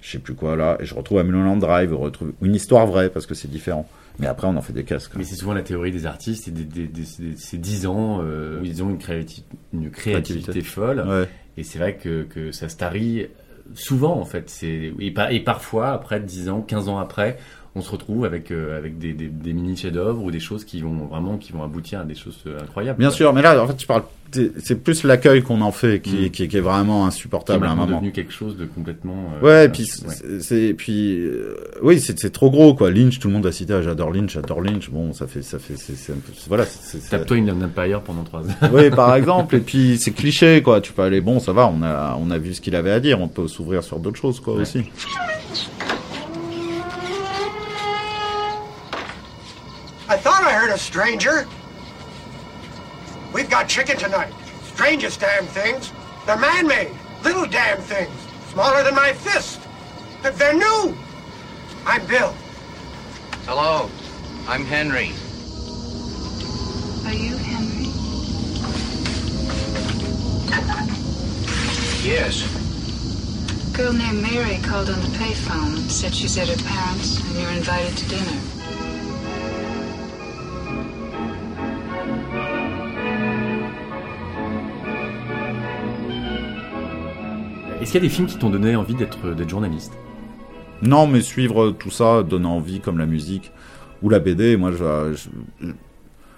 je 0.00 0.10
sais 0.10 0.18
plus 0.18 0.34
quoi 0.34 0.54
là, 0.54 0.76
et 0.80 0.84
je 0.84 0.94
retrouve 0.94 1.18
à 1.18 1.22
Mulholland 1.24 1.58
Drive, 1.58 1.88
je 1.90 1.94
retrouve 1.94 2.32
une 2.42 2.54
histoire 2.54 2.86
vraie 2.86 3.08
parce 3.08 3.24
que 3.26 3.34
c'est 3.34 3.50
différent. 3.50 3.88
Mais 4.18 4.26
après, 4.28 4.46
on 4.46 4.54
en 4.54 4.60
fait 4.62 4.72
des 4.74 4.84
casques. 4.84 5.12
Mais 5.16 5.24
c'est 5.24 5.34
souvent 5.34 5.54
la 5.54 5.62
théorie 5.62 5.90
des 5.90 6.06
artistes, 6.06 6.44
c'est 6.44 6.52
des, 6.52 6.62
des, 6.64 6.86
des- 6.86 7.36
ces 7.36 7.56
10 7.58 7.86
ans 7.86 8.20
euh, 8.22 8.60
où 8.60 8.64
ils 8.64 8.80
ont 8.82 8.90
une 8.90 8.98
créativité 8.98 9.44
Créativité. 9.92 10.60
folle. 10.60 11.04
Ouais. 11.08 11.28
Et 11.56 11.62
c'est 11.62 11.78
vrai 11.78 11.96
que, 11.96 12.52
ça 12.52 12.68
se 12.68 12.76
tarit 12.76 13.28
souvent, 13.74 14.18
en 14.18 14.24
fait. 14.24 14.52
Et, 14.62 14.92
et 15.30 15.40
parfois, 15.40 15.92
après 15.92 16.20
10 16.20 16.48
ans, 16.48 16.60
15 16.62 16.88
ans 16.88 16.98
après, 16.98 17.38
on 17.76 17.80
se 17.80 17.90
retrouve 17.90 18.24
avec, 18.24 18.50
euh, 18.52 18.78
avec 18.78 18.98
des, 18.98 19.12
des, 19.12 19.26
des 19.26 19.52
mini 19.52 19.76
chefs-d'œuvre 19.76 20.22
ou 20.22 20.30
des 20.30 20.38
choses 20.40 20.64
qui 20.64 20.80
vont 20.80 21.06
vraiment 21.06 21.38
qui 21.38 21.52
vont 21.52 21.62
aboutir 21.64 22.00
à 22.00 22.04
des 22.04 22.14
choses 22.14 22.38
euh, 22.46 22.60
incroyables. 22.62 22.98
Bien 22.98 23.10
sûr, 23.10 23.32
mais 23.32 23.42
là, 23.42 23.60
en 23.62 23.66
fait, 23.66 23.80
je 23.80 23.86
parle. 23.86 24.02
c'est- 24.30 24.52
C'est 24.60 24.76
plus 24.82 25.02
l'accueil 25.04 25.42
qu'on 25.42 25.60
en 25.60 25.70
fait 25.72 26.00
qui, 26.00 26.14
Mm. 26.26 26.30
qui, 26.30 26.48
qui 26.48 26.56
est 26.56 26.60
vraiment 26.60 27.04
est 27.04 27.08
insupportable 27.08 27.66
à 27.66 27.70
un 27.70 27.74
moment. 27.76 27.96
devenu 27.98 28.10
quelque 28.12 28.32
chose 28.32 28.56
de 28.56 28.64
complètement. 28.64 29.30
euh, 29.42 29.44
Ouais, 29.46 29.64
et 29.66 29.68
puis 29.68 29.84
ouais. 30.06 30.40
c'est- 30.40 30.74
puis 30.74 31.18
euh, 31.20 31.56
oui, 31.82 32.00
c'est 32.00 32.18
c'est 32.18 32.30
trop 32.30 32.50
gros 32.50 32.74
quoi. 32.74 32.90
Lynch, 32.90 33.18
tout 33.18 33.28
le 33.28 33.34
monde 33.34 33.46
a 33.46 33.52
cité, 33.52 33.72
ah, 33.74 33.82
j'adore 33.82 34.12
Lynch, 34.12 34.32
j'adore 34.32 34.60
Lynch. 34.60 34.90
Bon, 34.90 35.12
ça 35.12 35.26
fait 35.26 35.42
ça 35.42 35.58
fait 35.58 35.76
c'est 35.76 35.94
c'est 35.96 36.12
un 36.12 36.16
peu 36.16 36.32
voilà, 36.48 36.64
c'est 36.66 36.98
c'est- 37.00 37.10
Tape-toi 37.10 37.36
une 37.38 37.50
Empire 37.50 38.00
pendant 38.02 38.22
3 38.24 38.42
heures. 38.42 38.70
Oui, 38.72 38.90
par 38.90 39.14
exemple, 39.16 39.56
et 39.56 39.60
puis 39.60 39.98
c'est 39.98 40.12
cliché 40.12 40.62
quoi. 40.62 40.80
Tu 40.80 40.92
peux 40.92 41.02
aller 41.02 41.20
bon, 41.20 41.38
ça 41.40 41.52
va, 41.52 41.66
on 41.68 41.82
a 41.82 42.16
on 42.20 42.30
a 42.30 42.38
vu 42.38 42.54
ce 42.54 42.60
qu'il 42.60 42.74
avait 42.76 42.92
à 42.92 42.98
dire, 43.00 43.20
on 43.20 43.28
peut 43.28 43.46
s'ouvrir 43.48 43.82
sur 43.84 43.98
d'autres 44.00 44.18
choses 44.20 44.38
quoi 44.40 44.54
aussi. 44.54 44.84
I 50.14 50.16
thought 50.16 50.44
I 50.44 50.52
heard 50.52 50.70
a 50.70 50.78
stranger. 50.78 51.44
We've 53.32 53.50
got 53.50 53.68
chicken 53.68 53.96
tonight. 53.96 54.32
Strangest 54.62 55.18
damn 55.18 55.44
things. 55.44 55.90
They're 56.24 56.36
man-made. 56.36 56.92
Little 57.24 57.46
damn 57.46 57.78
things. 57.78 58.14
Smaller 58.52 58.84
than 58.84 58.94
my 58.94 59.12
fist. 59.12 59.58
They're- 60.22 60.30
They're 60.30 60.54
new. 60.54 60.96
I'm 61.84 62.06
Bill. 62.06 62.32
Hello, 63.44 63.90
I'm 64.46 64.64
Henry. 64.64 65.12
Are 67.06 67.12
you 67.12 67.36
Henry? 67.36 67.90
Yes. 72.08 72.46
A 73.66 73.76
girl 73.76 73.92
named 73.92 74.22
Mary 74.22 74.60
called 74.62 74.90
on 74.90 75.00
the 75.00 75.18
payphone, 75.18 75.74
and 75.76 75.90
said 75.90 76.14
she's 76.14 76.38
at 76.38 76.46
her 76.46 76.62
parents', 76.68 77.18
and 77.18 77.36
you're 77.36 77.50
invited 77.50 77.96
to 77.96 78.08
dinner. 78.08 78.53
Est-ce 87.84 87.92
qu'il 87.92 88.00
y 88.00 88.04
a 88.06 88.08
des 88.08 88.14
films 88.14 88.26
qui 88.28 88.38
t'ont 88.38 88.48
donné 88.48 88.76
envie 88.76 88.94
d'être 88.94 89.18
journaliste? 89.46 89.92
Non, 90.80 91.06
mais 91.06 91.20
suivre 91.20 91.70
tout 91.70 91.90
ça 91.90 92.22
donne 92.22 92.46
envie, 92.46 92.80
comme 92.80 92.96
la 92.96 93.04
musique 93.04 93.52
ou 94.02 94.08
la 94.08 94.20
BD. 94.20 94.56
Moi, 94.56 94.72
je, 94.72 95.14
je- 95.14 95.66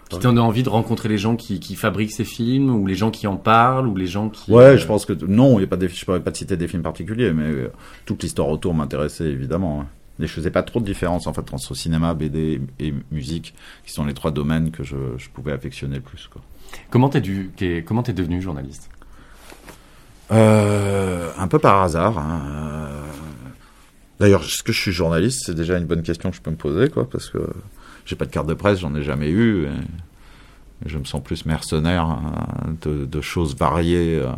Qui 0.09 0.19
t'en 0.19 0.19
donne 0.19 0.41
envie 0.41 0.65
de 0.65 0.69
rencontrer 0.69 1.09
les 1.09 1.19
gens 1.19 1.37
qui, 1.37 1.61
qui 1.61 1.77
fabriquent 1.77 2.11
ces 2.11 2.25
films, 2.25 2.75
ou 2.75 2.85
les 2.85 2.97
gens 2.97 3.13
qui 3.13 3.29
en 3.29 3.37
parlent, 3.37 3.87
ou 3.87 3.95
les 3.95 4.09
gens 4.09 4.29
qui... 4.29 4.51
Ouais, 4.51 4.63
euh, 4.65 4.77
je 4.77 4.87
pense 4.89 5.07
que 5.07 5.13
non, 5.25 5.59
il 5.59 5.63
y 5.63 5.65
a 5.65 5.69
pas 5.69 5.77
des, 5.77 5.89
je 5.89 6.05
pourrais 6.05 6.19
pas 6.19 6.33
te 6.33 6.39
citer 6.39 6.57
des 6.57 6.67
films 6.67 6.83
particuliers, 6.83 7.33
mais 7.33 7.45
euh, 7.45 7.73
toute 8.07 8.25
l'histoire 8.25 8.49
autour 8.49 8.75
m'intéressait 8.75 9.27
évidemment. 9.31 9.83
hein. 9.83 9.87
Et 10.19 10.27
je 10.27 10.33
faisais 10.33 10.51
pas 10.51 10.65
trop 10.65 10.81
de 10.81 10.85
différence 10.85 11.29
en 11.29 11.33
fait 11.33 11.53
entre 11.55 11.75
cinéma, 11.77 12.13
BD 12.15 12.61
et 12.81 12.93
musique, 13.13 13.55
qui 13.85 13.93
sont 13.93 14.05
les 14.05 14.15
trois 14.15 14.33
domaines 14.33 14.73
que 14.73 14.83
je, 14.83 14.97
je 15.17 15.29
pouvais 15.29 15.53
affectionner 15.53 15.97
le 15.97 16.03
plus. 16.03 16.27
Quoi. 16.27 16.43
Comment 16.91 17.09
t'es 17.09 17.21
du... 17.21 17.53
qu'est- 17.57 17.85
comment 17.87 18.03
t'es 18.03 18.15
devenu 18.15 18.43
journaliste? 18.43 18.91
Euh, 20.33 21.31
un 21.39 21.49
peu 21.49 21.59
par 21.59 21.83
hasard. 21.83 22.19
hein, 22.19 22.43
euh. 22.47 23.03
D'ailleurs, 24.19 24.43
est-ce 24.43 24.63
que 24.63 24.73
je 24.73 24.81
suis 24.81 24.93
journaliste? 24.93 25.43
C'est 25.47 25.55
déjà 25.55 25.77
une 25.77 25.85
bonne 25.85 26.03
question 26.03 26.31
que 26.31 26.37
je 26.37 26.41
peux 26.41 26.51
me 26.51 26.57
poser, 26.57 26.89
quoi, 26.89 27.09
parce 27.09 27.29
que 27.29 27.39
j'ai 28.07 28.17
pas 28.17 28.25
de 28.25 28.31
carte 28.31 28.47
de 28.47 28.55
presse, 28.55 28.81
j'en 28.81 28.95
ai 28.95 29.03
jamais 29.03 29.29
eu. 29.29 29.67
Et, 29.67 29.71
je 30.85 30.99
me 30.99 31.05
sens 31.05 31.23
plus 31.23 31.47
mercenaire 31.47 32.05
hein, 32.05 32.77
de, 32.83 33.07
de 33.07 33.21
choses 33.23 33.57
variées 33.57 34.19
euh, 34.21 34.31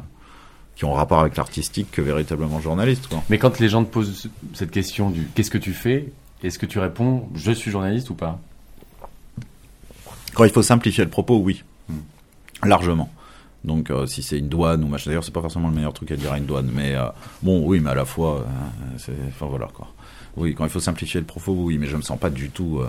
qui 0.76 0.84
ont 0.84 0.92
rapport 0.92 1.18
avec 1.18 1.36
l'artistique 1.36 1.90
que 1.90 2.00
véritablement 2.00 2.60
journaliste. 2.60 3.08
Quoi. 3.08 3.22
Mais 3.28 3.38
quand 3.38 3.58
les 3.58 3.68
gens 3.68 3.84
te 3.84 3.90
posent 3.90 4.28
cette 4.54 4.70
question 4.70 5.10
du 5.10 5.28
qu'est-ce 5.34 5.50
que 5.50 5.58
tu 5.58 5.72
fais, 5.72 6.12
est-ce 6.44 6.58
que 6.58 6.66
tu 6.66 6.78
réponds 6.78 7.28
je 7.34 7.50
suis 7.50 7.72
journaliste 7.72 8.10
ou 8.10 8.14
pas? 8.14 8.38
Quand 10.34 10.44
il 10.44 10.50
faut 10.50 10.62
simplifier 10.62 11.02
le 11.02 11.10
propos, 11.10 11.38
oui, 11.38 11.64
largement. 12.62 13.10
Donc, 13.68 13.90
euh, 13.90 14.06
si 14.06 14.22
c'est 14.22 14.38
une 14.38 14.48
douane 14.48 14.82
ou 14.82 14.88
machin, 14.88 15.10
d'ailleurs, 15.10 15.22
c'est 15.24 15.32
pas 15.32 15.40
forcément 15.42 15.68
le 15.68 15.74
meilleur 15.74 15.92
truc 15.92 16.10
à 16.10 16.16
dire 16.16 16.32
à 16.32 16.38
une 16.38 16.46
douane, 16.46 16.70
mais 16.74 16.94
euh, 16.96 17.04
bon, 17.42 17.62
oui, 17.64 17.78
mais 17.80 17.90
à 17.90 17.94
la 17.94 18.04
fois, 18.04 18.40
euh, 18.40 19.14
enfin 19.28 19.46
voilà 19.46 19.68
quoi. 19.72 19.86
Oui, 20.36 20.54
quand 20.54 20.64
il 20.64 20.70
faut 20.70 20.80
simplifier 20.80 21.20
le 21.20 21.26
propos, 21.26 21.52
oui, 21.52 21.78
mais 21.78 21.86
je 21.86 21.96
me 21.96 22.02
sens 22.02 22.18
pas 22.18 22.30
du 22.30 22.50
tout. 22.50 22.80
euh, 22.80 22.88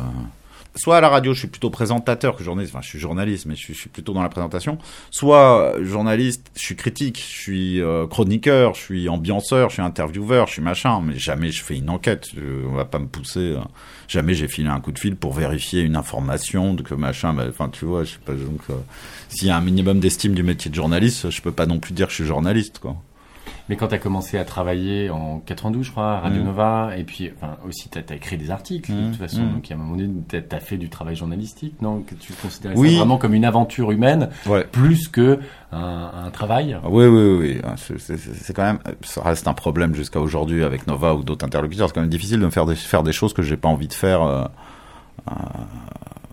Soit 0.76 0.98
à 0.98 1.02
la 1.02 1.10
radio, 1.10 1.34
je 1.34 1.40
suis 1.40 1.48
plutôt 1.48 1.70
présentateur 1.72 2.36
que 2.36 2.44
journaliste. 2.44 2.74
Enfin, 2.74 2.84
je 2.84 2.90
suis 2.90 3.00
journaliste, 3.00 3.46
mais 3.48 3.56
je 3.56 3.74
suis, 3.74 3.90
plutôt 3.90 4.14
dans 4.14 4.22
la 4.22 4.30
présentation. 4.30 4.78
Soit 5.12 5.74
journaliste, 5.82 6.39
je 6.60 6.66
suis 6.66 6.76
critique, 6.76 7.18
je 7.18 7.42
suis 7.42 7.82
euh, 7.82 8.06
chroniqueur, 8.08 8.76
je 8.76 8.80
suis 8.82 9.10
ambianceur, 9.10 9.70
je 9.70 9.74
suis 9.76 9.82
intervieweur, 9.82 10.48
je 10.48 10.54
suis 10.54 10.62
machin. 10.62 11.02
Mais 11.02 11.18
jamais 11.18 11.52
je 11.52 11.64
fais 11.64 11.78
une 11.78 11.90
enquête. 11.90 12.28
Je- 12.36 12.66
on 12.68 12.74
va 12.76 12.86
pas 12.86 13.00
me 13.00 13.08
pousser. 13.08 13.40
euh, 13.40 13.60
jamais 14.08 14.34
j'ai 14.34 14.48
filé 14.48 14.68
un 14.70 14.80
coup 14.80 14.92
de 14.92 15.00
fil 15.00 15.16
pour 15.16 15.34
vérifier 15.34 15.82
une 15.82 15.96
information 15.96 16.74
de 16.74 16.82
que 16.84 16.94
machin. 16.94 17.36
Enfin, 17.50 17.70
tu 17.70 17.86
vois, 17.86 18.04
je 18.04 18.12
sais 18.12 18.20
pas. 18.26 18.34
Donc, 18.34 18.62
euh, 18.70 18.74
s'il 19.30 19.48
y 19.48 19.52
a 19.52 19.58
un 19.58 19.62
minimum 19.62 20.00
d'estime 20.00 20.34
du 20.34 20.44
métier 20.44 20.70
de 20.70 20.76
journaliste, 20.76 21.30
je 21.30 21.42
peux 21.42 21.52
pas 21.52 21.66
non 21.66 21.80
plus 21.80 21.94
dire 21.94 22.06
que 22.08 22.12
je 22.12 22.16
suis 22.18 22.26
journaliste, 22.26 22.80
quoi. 22.80 22.96
Mais 23.70 23.76
quand 23.76 23.88
tu 23.88 23.96
as 23.96 24.00
commencé 24.00 24.38
à 24.38 24.46
travailler 24.46 25.10
en 25.10 25.40
92, 25.46 25.86
je 25.86 25.92
crois, 25.92 26.14
à 26.14 26.20
Radio 26.22 26.42
Mm. 26.42 26.46
Nova, 26.46 26.92
et 26.98 27.04
puis 27.04 27.32
enfin, 27.36 27.58
aussi 27.68 27.90
tu 27.90 27.98
as, 28.00 28.16
écrit 28.16 28.38
des 28.38 28.52
articles, 28.52 28.92
de 28.92 28.98
Mm, 28.98 29.12
toute 29.12 29.20
façon, 29.20 29.42
mm. 29.44 29.54
donc 29.54 29.72
à 29.72 29.74
un 29.74 29.78
moment 29.78 29.96
donné, 29.96 30.10
tu 30.28 30.36
as, 30.52 30.60
fait 30.60 30.78
du 30.78 30.90
travail 30.90 31.16
journalistique, 31.16 31.82
non 31.82 32.02
Que 32.02 32.16
tu 32.16 32.34
considérais 32.34 32.76
Oui. 32.78 32.92
ça 32.94 32.98
vraiment 33.00 33.18
comme 33.18 33.34
une 33.34 33.46
aventure 33.46 33.92
humaine, 33.92 34.30
Ouais. 34.48 34.64
plus 34.64 35.08
que 35.08 35.40
un, 35.72 36.12
un 36.26 36.32
travail? 36.32 36.78
Oui, 36.90 37.06
oui, 37.06 37.38
oui. 37.40 37.62
C'est- 37.78 38.54
quand 38.54 38.64
même, 38.64 38.80
ça 39.02 39.22
reste 39.22 39.48
un 39.48 39.54
problème 39.54 39.94
jusqu'à 39.94 40.20
aujourd'hui 40.20 40.64
avec 40.64 40.88
Nova 40.88 41.14
ou 41.14 41.24
d'autres 41.24 41.46
interlocuteurs. 41.46 41.88
C'est 41.90 41.94
quand 41.94 42.02
même 42.02 42.10
difficile 42.10 42.40
de 42.40 42.46
me 42.46 42.50
faire 42.50 42.66
des, 42.66 42.76
faire 42.76 43.04
des 43.04 43.12
choses 43.14 43.34
que 43.34 43.42
j'ai 43.44 43.58
pas 43.58 43.70
envie 43.70 43.88
de 43.88 43.94
faire. 43.94 44.22
euh, 44.24 44.46
euh, 45.30 45.34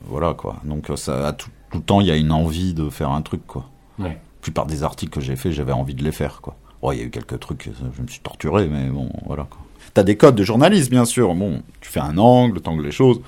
voilà, 0.08 0.34
quoi. 0.34 0.56
Donc, 0.64 0.90
ça, 0.96 1.26
à 1.28 1.32
tout, 1.32 1.50
tout 1.70 1.78
le 1.78 1.84
temps, 1.84 2.00
il 2.00 2.06
y 2.06 2.10
a 2.10 2.16
une 2.16 2.32
envie 2.32 2.74
de 2.74 2.88
faire 2.88 3.10
un 3.10 3.22
truc, 3.22 3.46
quoi. 3.46 3.64
Ouais. 3.98 4.08
La 4.10 4.14
plupart 4.40 4.66
des 4.66 4.84
articles 4.84 5.12
que 5.12 5.20
j'ai 5.20 5.34
fait, 5.36 5.50
j'avais 5.52 5.72
envie 5.72 5.94
de 5.94 6.04
les 6.04 6.12
faire, 6.12 6.40
quoi. 6.40 6.56
Il 6.92 6.98
y 6.98 7.02
a 7.02 7.04
eu 7.04 7.10
quelques 7.10 7.40
trucs, 7.40 7.64
je 7.96 8.02
me 8.02 8.06
suis 8.08 8.20
torturé, 8.20 8.68
mais 8.68 8.88
bon, 8.88 9.10
voilà. 9.26 9.46
T'as 9.94 10.02
des 10.02 10.16
codes 10.16 10.34
de 10.34 10.44
journalisme, 10.44 10.90
bien 10.90 11.04
sûr. 11.04 11.34
Bon, 11.34 11.62
tu 11.80 11.90
fais 11.90 12.00
un 12.00 12.18
angle, 12.18 12.60
t'angles 12.60 12.84
les 12.84 12.90
choses. 12.90 13.20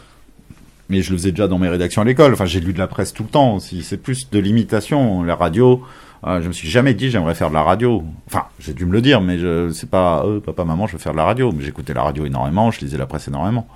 Mais 0.90 1.02
je 1.02 1.12
le 1.12 1.18
faisais 1.18 1.30
déjà 1.30 1.48
dans 1.48 1.58
mes 1.58 1.68
rédactions 1.68 2.02
à 2.02 2.04
l'école. 2.04 2.32
Enfin, 2.32 2.44
j'ai 2.46 2.60
lu 2.60 2.72
de 2.72 2.78
la 2.78 2.86
presse 2.86 3.12
tout 3.12 3.22
le 3.22 3.28
temps 3.28 3.54
aussi. 3.56 3.82
C'est 3.82 3.96
plus 3.96 4.30
de 4.30 4.38
l'imitation. 4.38 5.22
La 5.22 5.34
radio, 5.34 5.82
euh, 6.26 6.42
je 6.42 6.48
me 6.48 6.52
suis 6.52 6.68
jamais 6.68 6.94
dit 6.94 7.10
j'aimerais 7.10 7.34
faire 7.34 7.48
de 7.48 7.54
la 7.54 7.62
radio. 7.62 8.02
Enfin, 8.26 8.44
j'ai 8.58 8.74
dû 8.74 8.86
me 8.86 8.92
le 8.92 9.00
dire, 9.00 9.20
mais 9.20 9.38
je 9.38 9.70
c'est 9.70 9.88
pas 9.88 10.24
euh, 10.24 10.40
papa, 10.40 10.64
maman, 10.64 10.86
je 10.86 10.92
veux 10.92 10.98
faire 10.98 11.12
de 11.12 11.18
la 11.18 11.24
radio. 11.24 11.52
Mais 11.52 11.64
j'écoutais 11.64 11.94
la 11.94 12.02
radio 12.02 12.26
énormément, 12.26 12.70
je 12.70 12.80
lisais 12.80 12.98
la 12.98 13.06
presse 13.06 13.28
énormément. 13.28 13.66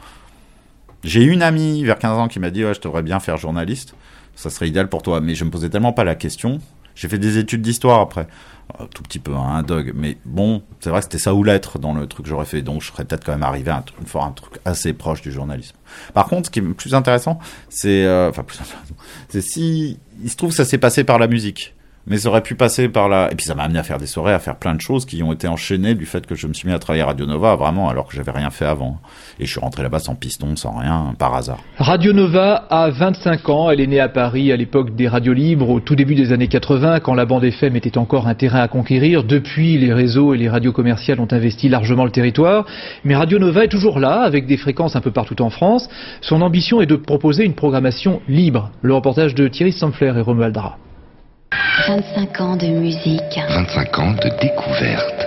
J'ai 1.05 1.23
une 1.25 1.43
amie 1.43 1.85
vers 1.85 1.99
15 1.99 2.19
ans 2.19 2.29
qui 2.29 2.41
m'a 2.41 2.51
dit 2.51 2.65
ouais, 2.65 2.75
je 2.75 2.81
devrais 2.81 3.03
bien 3.03 3.21
faire 3.21 3.37
journaliste. 3.37 3.95
Ça 4.35 4.51
serait 4.51 4.69
idéal 4.69 4.89
pour 4.89 5.03
toi. 5.03 5.21
Mais 5.21 5.35
je 5.35 5.45
me 5.45 5.51
posais 5.51 5.69
tellement 5.69 5.93
pas 5.93 6.05
la 6.05 6.15
question. 6.15 6.61
J'ai 6.95 7.09
fait 7.09 7.19
des 7.19 7.39
études 7.39 7.63
d'histoire 7.63 8.01
après. 8.01 8.27
Euh, 8.81 8.87
tout 8.95 9.03
petit 9.03 9.19
peu, 9.19 9.35
hein, 9.35 9.57
un 9.57 9.63
dog. 9.63 9.93
Mais 9.95 10.17
bon, 10.25 10.63
c'est 10.81 10.91
vrai 10.91 11.01
que 11.01 11.05
c'était 11.05 11.19
ça 11.19 11.35
ou 11.35 11.45
l'être 11.45 11.79
dans 11.79 11.93
le 11.93 12.07
truc 12.07 12.25
que 12.25 12.31
j'aurais 12.31 12.47
fait. 12.47 12.63
Donc, 12.63 12.81
je 12.83 12.89
serais 12.89 13.05
peut-être 13.05 13.25
quand 13.25 13.33
même 13.33 13.43
arrivé 13.43 13.71
à 13.71 13.77
un 13.77 13.83
truc, 13.83 13.99
un 14.15 14.31
truc 14.31 14.61
assez 14.65 14.93
proche 14.93 15.21
du 15.21 15.31
journalisme. 15.31 15.77
Par 16.15 16.27
contre, 16.27 16.47
ce 16.47 16.51
qui 16.51 16.61
est 16.61 16.63
plus 16.63 16.95
intéressant, 16.95 17.39
c'est, 17.69 18.05
euh, 18.05 18.31
enfin, 18.31 18.43
plus 18.43 18.61
intéressant, 18.61 18.95
c'est 19.29 19.43
si, 19.43 19.99
il 20.23 20.31
se 20.31 20.37
trouve 20.37 20.51
que 20.51 20.57
ça 20.57 20.65
s'est 20.65 20.79
passé 20.79 21.05
par 21.05 21.19
la 21.19 21.27
musique. 21.27 21.75
Mais 22.07 22.19
ça 22.19 22.29
aurait 22.29 22.43
pu 22.43 22.57
passer 22.57 22.89
par 22.89 23.09
la, 23.09 23.31
et 23.31 23.37
puis 23.37 23.47
ça 23.47 23.55
m'a 23.55 23.63
amené 23.63 23.79
à 23.79 23.85
faire 23.85 23.99
des 23.99 24.07
soirées, 24.07 24.33
à 24.33 24.41
faire 24.41 24.57
plein 24.57 24.75
de 24.75 24.81
choses 24.81 25.07
qui 25.07 25.23
ont 25.23 25.33
été 25.33 25.47
enchaînées 25.47 25.95
du 25.95 26.05
fait 26.05 26.27
que 26.27 26.35
je 26.35 26.49
me 26.49 26.53
suis 26.53 26.67
mis 26.67 26.75
à 26.75 26.81
travailler 26.81 27.03
à 27.03 27.07
Radio 27.07 27.27
Nova, 27.27 27.55
vraiment, 27.55 27.89
alors 27.89 28.09
que 28.09 28.17
j'avais 28.17 28.33
rien 28.33 28.51
fait 28.51 28.65
avant. 28.65 28.99
Et 29.39 29.47
je 29.47 29.51
suis 29.53 29.61
rentré 29.61 29.85
là-bas 29.85 30.01
sans 30.01 30.17
piston, 30.17 30.57
sans 30.57 30.77
rien, 30.77 31.15
par 31.17 31.33
hasard. 31.35 31.61
Radio 31.79 32.13
Nova 32.13 32.67
a 32.71 32.91
25 32.91 33.49
ans. 33.49 33.71
Elle 33.71 33.81
est 33.81 33.87
née 33.87 34.01
à 34.01 34.09
Paris 34.09 34.51
à 34.51 34.57
l'époque 34.57 34.97
des 34.97 35.07
radios 35.07 35.33
libres, 35.33 35.71
au 35.71 35.79
tout 35.79 35.95
début 35.95 36.17
des 36.17 36.33
années 36.33 36.49
80, 36.49 36.99
quand 37.01 37.15
la 37.15 37.25
bande 37.25 37.45
FM 37.45 37.77
était 37.77 37.97
encore 37.99 38.27
un 38.27 38.35
terrain 38.35 38.61
à 38.61 38.69
conquérir. 38.69 39.23
Depuis, 39.23 39.79
les 39.79 39.93
réseaux 39.93 40.35
et 40.35 40.39
les 40.39 40.49
radios 40.49 40.73
commerciales 40.73 41.21
ont 41.21 41.29
investi 41.31 41.69
largement 41.69 42.05
le 42.05 42.11
territoire. 42.11 42.67
Mais 43.05 43.15
Radio 43.15 43.39
Nova 43.39 43.65
est 43.65 43.69
toujours 43.69 44.01
là, 44.01 44.23
avec 44.23 44.47
des 44.47 44.57
fréquences 44.57 44.97
un 44.97 45.01
peu 45.01 45.13
partout 45.13 45.41
en 45.41 45.51
France. 45.51 45.89
Son 46.21 46.43
ambition 46.43 46.81
est 46.81 46.87
de 46.87 46.97
proposer 46.97 47.45
une 47.45 47.55
programmation 47.55 48.21
libre. 48.29 48.73
Le 48.83 48.93
reportage 48.93 49.37
de 49.37 49.47
Thierry 49.47 49.73
Samfler 49.73 50.13
et 50.17 50.21
Romuald 50.21 50.53
Dara. 50.53 50.79
25 51.87 52.41
ans 52.41 52.57
de 52.57 52.67
musique. 52.67 53.41
25 53.49 53.99
ans 53.99 54.13
de 54.13 54.29
découverte. 54.41 55.27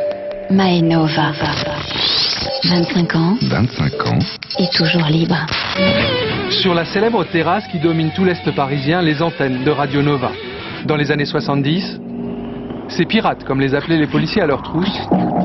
Maenova. 0.50 1.32
25 2.64 3.16
ans 3.16 3.38
25 3.42 4.08
ans. 4.08 4.20
et 4.60 4.68
toujours 4.76 5.08
libre. 5.08 5.38
Sur 6.50 6.74
la 6.74 6.86
célèbre 6.86 7.24
terrasse 7.26 7.66
qui 7.72 7.80
domine 7.80 8.12
tout 8.16 8.24
l'Est 8.26 8.50
parisien, 8.56 9.02
les 9.02 9.22
antennes 9.22 9.64
de 9.64 9.72
Radio 9.72 10.02
Nova. 10.02 10.32
Dans 10.86 10.96
les 10.96 11.12
années 11.12 11.26
70, 11.26 12.00
ces 12.90 13.06
pirates, 13.06 13.44
comme 13.44 13.60
les 13.60 13.74
appelaient 13.74 13.98
les 13.98 14.08
policiers 14.08 14.42
à 14.42 14.48
leur 14.48 14.62
trousse, 14.62 15.00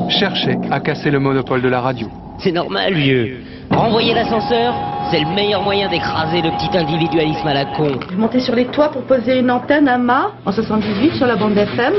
cherchaient 0.09 0.57
à 0.69 0.79
casser 0.79 1.11
le 1.11 1.19
monopole 1.19 1.61
de 1.61 1.69
la 1.69 1.81
radio. 1.81 2.07
C'est 2.39 2.51
normal, 2.51 2.93
vieux. 2.93 3.37
Renvoyer 3.69 4.13
l'ascenseur, 4.13 4.73
c'est 5.11 5.19
le 5.19 5.27
meilleur 5.27 5.61
moyen 5.61 5.89
d'écraser 5.89 6.41
le 6.41 6.51
petit 6.51 6.77
individualisme 6.77 7.47
à 7.47 7.53
la 7.53 7.65
con. 7.65 7.87
Je 8.09 8.17
montais 8.17 8.39
sur 8.39 8.55
les 8.55 8.65
toits 8.65 8.89
pour 8.89 9.03
poser 9.03 9.39
une 9.39 9.51
antenne 9.51 9.87
à 9.87 9.97
mât 9.97 10.31
en 10.45 10.51
78 10.51 11.13
sur 11.13 11.27
la 11.27 11.35
bande 11.35 11.57
FM. 11.57 11.93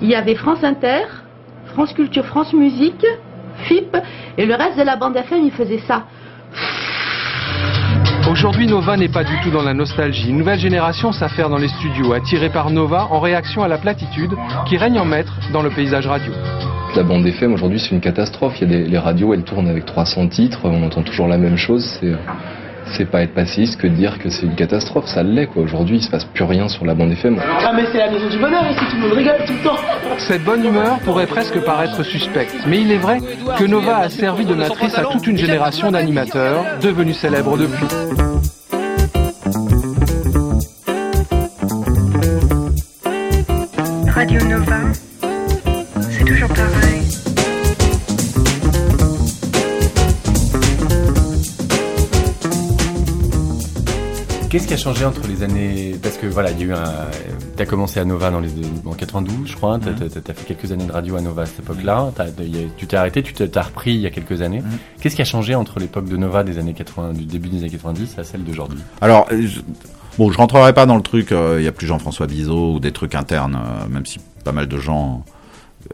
Il 0.00 0.08
y 0.08 0.14
avait 0.14 0.34
France 0.34 0.62
Inter, 0.62 1.02
France 1.66 1.92
Culture, 1.92 2.24
France 2.26 2.52
Musique, 2.52 3.04
FIP 3.64 3.96
et 4.38 4.46
le 4.46 4.54
reste 4.54 4.78
de 4.78 4.84
la 4.84 4.96
bande 4.96 5.16
FM, 5.16 5.44
il 5.44 5.52
faisait 5.52 5.80
ça. 5.86 6.04
Aujourd'hui, 8.30 8.66
Nova 8.66 8.96
n'est 8.96 9.08
pas 9.08 9.24
du 9.24 9.38
tout 9.42 9.50
dans 9.50 9.62
la 9.62 9.74
nostalgie. 9.74 10.30
Une 10.30 10.38
nouvelle 10.38 10.58
génération 10.58 11.10
s'affaire 11.10 11.48
dans 11.48 11.58
les 11.58 11.68
studios, 11.68 12.12
attirée 12.12 12.50
par 12.50 12.70
Nova 12.70 13.08
en 13.10 13.18
réaction 13.18 13.62
à 13.62 13.68
la 13.68 13.78
platitude 13.78 14.30
qui 14.66 14.76
règne 14.76 15.00
en 15.00 15.04
maître 15.04 15.38
dans 15.52 15.60
le 15.60 15.70
paysage 15.70 16.06
radio. 16.06 16.32
La 16.94 17.02
bande 17.02 17.26
FM 17.26 17.52
aujourd'hui 17.52 17.80
c'est 17.80 17.90
une 17.90 18.00
catastrophe. 18.00 18.60
Il 18.60 18.70
y 18.70 18.74
a 18.74 18.78
les 18.78 18.98
radios 18.98 19.34
elles 19.34 19.42
tournent 19.42 19.68
avec 19.68 19.86
300 19.86 20.28
titres, 20.28 20.60
on 20.64 20.84
entend 20.84 21.02
toujours 21.02 21.26
la 21.26 21.36
même 21.36 21.56
chose. 21.56 21.84
C'est 22.00 22.12
c'est 22.96 23.10
pas 23.10 23.22
être 23.22 23.34
passiste 23.34 23.80
que 23.80 23.86
de 23.86 23.94
dire 23.94 24.18
que 24.18 24.28
c'est 24.28 24.46
une 24.46 24.54
catastrophe, 24.54 25.06
ça 25.06 25.22
l'est 25.22 25.46
quoi. 25.46 25.62
Aujourd'hui 25.62 25.96
il 25.96 26.02
se 26.02 26.10
passe 26.10 26.24
plus 26.24 26.44
rien 26.44 26.68
sur 26.68 26.84
la 26.84 26.94
bande 26.94 27.12
FM. 27.12 27.40
Ah 27.40 27.72
mais 27.74 27.84
c'est 27.90 27.98
la 27.98 28.10
maison 28.10 28.28
du 28.28 28.38
bonheur 28.38 28.64
ici, 28.70 28.80
tout 28.90 28.96
le 28.96 29.02
monde 29.02 29.12
rigole 29.12 29.44
tout 29.46 29.52
le 29.52 29.64
temps. 29.64 29.76
Cette 30.18 30.44
bonne 30.44 30.64
humeur 30.64 30.98
pourrait 31.00 31.26
presque 31.26 31.58
paraître 31.64 32.02
suspecte, 32.02 32.54
mais 32.66 32.80
il 32.80 32.92
est 32.92 32.98
vrai 32.98 33.18
que 33.58 33.64
Nova 33.64 33.98
a 33.98 34.08
servi 34.08 34.44
de 34.44 34.54
matrice 34.54 34.96
à 34.98 35.04
toute 35.04 35.26
une 35.26 35.36
génération 35.36 35.90
d'animateurs 35.90 36.64
devenus 36.80 37.16
célèbres 37.16 37.56
depuis. 37.56 37.86
Radio 44.08 44.40
Nova, 44.44 44.78
c'est 46.10 46.24
toujours 46.24 46.48
pareil. 46.48 46.91
Qu'est-ce 54.52 54.68
qui 54.68 54.74
a 54.74 54.76
changé 54.76 55.06
entre 55.06 55.26
les 55.28 55.42
années 55.42 55.94
Parce 56.02 56.18
que 56.18 56.26
voilà, 56.26 56.50
il 56.50 56.58
y 56.58 56.62
a 56.64 56.66
eu 56.66 56.72
un. 56.74 56.84
T'as 57.56 57.64
commencé 57.64 57.98
à 58.00 58.04
Nova 58.04 58.30
dans 58.30 58.38
les 58.40 58.50
en 58.84 58.92
92, 58.92 59.48
je 59.48 59.56
crois. 59.56 59.78
T'as 59.78 59.92
Mhm. 59.92 60.10
as, 60.14 60.34
fait 60.34 60.44
quelques 60.54 60.70
années 60.70 60.84
de 60.84 60.92
radio 60.92 61.16
à 61.16 61.22
Nova 61.22 61.42
à 61.42 61.46
cette 61.46 61.60
époque-là. 61.60 62.12
A- 62.18 62.24
Tu 62.76 62.86
t'es 62.86 62.96
arrêté, 62.98 63.22
tu 63.22 63.32
t'es 63.32 63.48
t'as 63.48 63.62
repris 63.62 63.94
il 63.94 64.00
y 64.02 64.06
a 64.06 64.10
quelques 64.10 64.42
années. 64.42 64.60
Mhm. 64.60 64.68
Qu'est-ce 65.00 65.16
qui 65.16 65.22
a 65.22 65.24
changé 65.24 65.54
entre 65.54 65.80
l'époque 65.80 66.04
de 66.06 66.18
Nova 66.18 66.44
des 66.44 66.58
années 66.58 66.74
80, 66.74 67.14
du 67.14 67.24
début 67.24 67.48
des 67.48 67.60
années 67.60 67.70
90 67.70 68.18
à 68.18 68.24
celle 68.24 68.44
d'aujourd'hui? 68.44 68.78
Alors, 69.00 69.26
euh, 69.32 69.40
je- 69.46 69.60
bon, 70.18 70.30
je 70.30 70.36
rentrerai 70.36 70.74
pas 70.74 70.84
dans 70.84 70.96
le 70.96 71.02
truc. 71.02 71.32
euh, 71.32 71.56
Il 71.58 71.64
y 71.64 71.68
a 71.68 71.72
plus 71.72 71.86
Jean-François 71.86 72.26
Bizot 72.26 72.74
ou 72.74 72.78
des 72.78 72.92
trucs 72.92 73.14
internes, 73.14 73.56
euh, 73.58 73.88
même 73.88 74.04
si 74.04 74.18
pas 74.44 74.52
mal 74.52 74.68
de 74.68 74.76
gens 74.76 75.24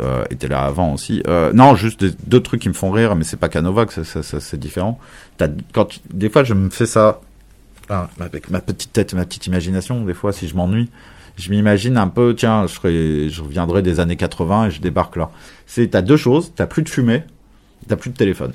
euh, 0.00 0.24
étaient 0.30 0.48
là 0.48 0.64
avant 0.64 0.92
aussi. 0.94 1.22
Euh, 1.28 1.50
non, 1.54 1.74
juste 1.74 2.04
des- 2.04 2.14
deux 2.26 2.40
trucs 2.40 2.60
qui 2.60 2.68
me 2.68 2.74
font 2.74 2.90
rire, 2.90 3.14
mais 3.16 3.24
c'est 3.24 3.38
pas 3.38 3.48
Canova 3.48 3.86
que 3.86 3.92
ça, 3.94 4.04
ça- 4.04 4.22
ça- 4.22 4.38
c'est 4.40 4.58
différent. 4.58 4.98
Quand 5.72 5.86
des 6.12 6.28
fois, 6.28 6.44
je 6.44 6.52
me 6.54 6.68
fais 6.70 6.84
ça 6.86 7.20
avec 8.20 8.50
ma 8.50 8.60
petite 8.60 8.92
tête, 8.92 9.14
ma 9.14 9.24
petite 9.24 9.46
imagination. 9.46 10.04
Des 10.04 10.14
fois, 10.14 10.32
si 10.32 10.48
je 10.48 10.56
m'ennuie, 10.56 10.90
je 11.36 11.50
m'imagine 11.50 11.96
un 11.96 12.08
peu. 12.08 12.34
Tiens, 12.36 12.66
je, 12.66 12.74
serais, 12.74 13.28
je 13.28 13.42
reviendrai 13.42 13.82
des 13.82 14.00
années 14.00 14.16
80 14.16 14.66
et 14.66 14.70
je 14.70 14.80
débarque 14.80 15.16
là. 15.16 15.30
C'est 15.66 15.88
t'as 15.88 16.02
deux 16.02 16.16
choses. 16.16 16.52
T'as 16.54 16.66
plus 16.66 16.82
de 16.82 16.88
fumée, 16.88 17.22
t'as 17.86 17.96
plus 17.96 18.10
de 18.10 18.16
téléphone. 18.16 18.52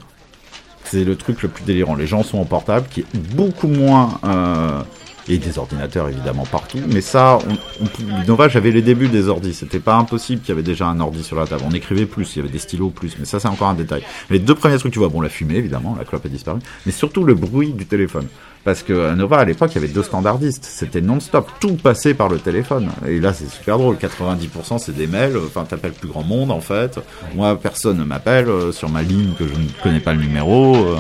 C'est 0.84 1.04
le 1.04 1.16
truc 1.16 1.42
le 1.42 1.50
plus 1.50 1.64
délirant. 1.64 1.96
Les 1.96 2.08
gens 2.08 2.24
sont 2.24 2.38
en 2.40 2.46
portable, 2.46 2.88
qui 2.90 3.02
est 3.02 3.36
beaucoup 3.36 3.68
moins. 3.68 4.20
Euh, 4.26 4.82
et 5.28 5.38
des 5.38 5.58
ordinateurs 5.58 6.10
évidemment 6.10 6.46
partout. 6.46 6.80
Mais 6.88 7.02
ça, 7.02 7.40
on, 7.48 7.86
on, 7.86 8.28
Nova, 8.28 8.48
j'avais 8.48 8.72
les 8.72 8.82
débuts 8.82 9.08
des 9.08 9.28
ordis. 9.28 9.54
C'était 9.54 9.80
pas 9.80 9.96
impossible 9.96 10.42
qu'il 10.42 10.50
y 10.50 10.52
avait 10.52 10.64
déjà 10.64 10.88
un 10.88 11.00
ordi 11.00 11.24
sur 11.24 11.38
la 11.38 11.48
table. 11.48 11.64
On 11.68 11.74
écrivait 11.74 12.06
plus, 12.06 12.36
il 12.36 12.40
y 12.40 12.42
avait 12.42 12.52
des 12.52 12.60
stylos 12.60 12.90
plus. 12.90 13.16
Mais 13.20 13.26
ça, 13.26 13.40
c'est 13.40 13.48
encore 13.48 13.70
un 13.70 13.74
détail. 13.74 14.04
Les 14.30 14.40
deux 14.40 14.56
premiers 14.56 14.78
trucs, 14.78 14.94
tu 14.94 15.00
vois, 15.00 15.10
bon, 15.10 15.22
la 15.22 15.30
fumée 15.30 15.56
évidemment, 15.56 15.96
la 15.98 16.06
clope 16.06 16.26
a 16.26 16.30
disparu, 16.30 16.60
mais 16.86 16.92
surtout 16.92 17.24
le 17.24 17.36
bruit 17.36 17.74
du 17.74 17.86
téléphone. 17.86 18.28
Parce 18.64 18.82
que 18.82 19.10
à 19.10 19.16
Nova, 19.16 19.40
à 19.40 19.46
l'époque, 19.46 19.72
il 19.74 19.76
y 19.76 19.78
avait 19.84 19.94
deux 19.94 20.04
standardistes. 20.04 20.64
C'était 20.64 21.02
non-stop. 21.02 21.52
Tout 21.60 21.76
passait 21.76 22.14
par 22.14 22.30
le 22.30 22.40
téléphone. 22.40 22.90
Et 23.06 23.20
là, 23.20 23.34
c'est 23.34 23.50
super 23.50 23.78
drôle. 23.78 23.98
90% 23.98 24.78
c'est 24.78 24.96
des 24.96 25.08
mails. 25.08 25.38
Enfin, 25.38 25.66
t'appelles 25.66 25.92
plus 25.92 26.08
grand 26.08 26.24
monde, 26.24 26.50
en 26.50 26.62
fait. 26.62 27.00
Moi, 27.36 27.60
personne 27.60 27.98
ne 27.98 28.06
m'appelle 28.06 28.48
euh, 28.48 28.72
sur 28.72 28.88
ma 28.90 29.02
ligne 29.02 29.34
que 29.38 29.46
je 29.46 29.54
ne 29.54 29.68
connais 29.84 30.00
pas 30.00 30.14
le 30.14 30.22
numéro. 30.22 30.96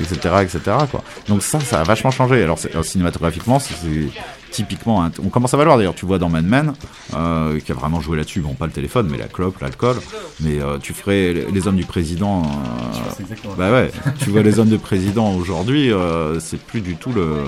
Etc 0.00 0.16
etc 0.42 0.60
quoi 0.90 1.02
donc 1.28 1.42
ça 1.42 1.58
ça 1.60 1.80
a 1.80 1.82
vachement 1.84 2.10
changé 2.10 2.42
alors 2.42 2.58
euh, 2.74 2.82
cinématographiquement 2.82 3.58
c'est 3.58 3.74
typiquement 4.50 5.04
un- 5.04 5.10
on 5.24 5.28
commence 5.28 5.52
à 5.54 5.56
valoir 5.56 5.76
d'ailleurs 5.76 5.94
tu 5.94 6.06
vois 6.06 6.18
dans 6.18 6.28
Mad 6.28 6.44
Men 6.46 6.72
euh, 7.14 7.58
qui 7.60 7.72
a 7.72 7.74
vraiment 7.74 8.00
joué 8.00 8.16
là-dessus 8.16 8.40
bon 8.40 8.54
pas 8.54 8.66
le 8.66 8.72
téléphone 8.72 9.08
mais 9.10 9.18
la 9.18 9.26
clope 9.28 9.58
l'alcool 9.60 9.96
mais 10.40 10.60
euh, 10.60 10.78
tu 10.78 10.92
ferais 10.94 11.32
les- 11.52 11.66
hommes 11.66 11.76
du 11.76 11.84
président 11.84 12.42
euh, 12.42 13.54
bah 13.56 13.70
ouais 13.72 13.90
tu 14.20 14.30
vois 14.30 14.42
les 14.42 14.58
hommes 14.58 14.68
du 14.70 14.78
président 14.78 15.34
aujourd'hui 15.34 15.90
c'est 16.40 16.60
plus 16.60 16.80
du 16.80 16.96
tout 16.96 17.12
le 17.12 17.44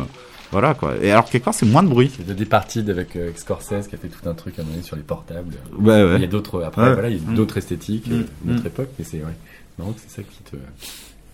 voilà 0.52 0.74
quoi 0.74 0.94
et 1.00 1.10
alors 1.12 1.26
quelque 1.26 1.44
part 1.44 1.54
c'est 1.54 1.66
moins 1.66 1.82
de 1.84 1.88
bruit 1.88 2.10
Il 2.18 2.26
y 2.28 2.30
a 2.32 2.34
des 2.34 2.44
parties 2.44 2.80
avec 2.90 3.14
euh, 3.16 3.30
Scorsese 3.36 3.86
qui 3.88 3.94
a 3.94 3.98
fait 3.98 4.08
tout 4.08 4.28
un 4.28 4.34
truc 4.34 4.58
à 4.58 4.62
un 4.62 4.64
moment 4.64 4.74
donné 4.74 4.84
sur 4.86 4.96
les 4.96 5.02
portables. 5.02 5.54
Ouais, 5.78 6.02
ouais. 6.02 6.16
Il 6.16 6.22
y 6.22 6.24
a 6.24 6.26
d'autres 6.26 6.64
après 6.64 6.82
Ouais. 6.88 6.92
voilà, 6.94 7.08
il 7.08 7.16
y 7.16 7.18
a 7.24 7.30
Mm. 7.30 7.34
d'autres 7.36 7.56
esthétiques, 7.58 8.06
euh, 8.10 8.24
Mm. 8.44 8.48
d'autres 8.50 8.64
Mm. 8.64 8.66
époques, 8.66 8.88
mais 8.98 9.04
c'est 9.08 9.18
ouais. 9.18 9.36
Non, 9.78 9.94
c'est 9.96 10.10
ça 10.16 10.22
qui 10.28 10.42
te 10.42 10.56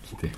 qui 0.07 0.15
t'est 0.15 0.31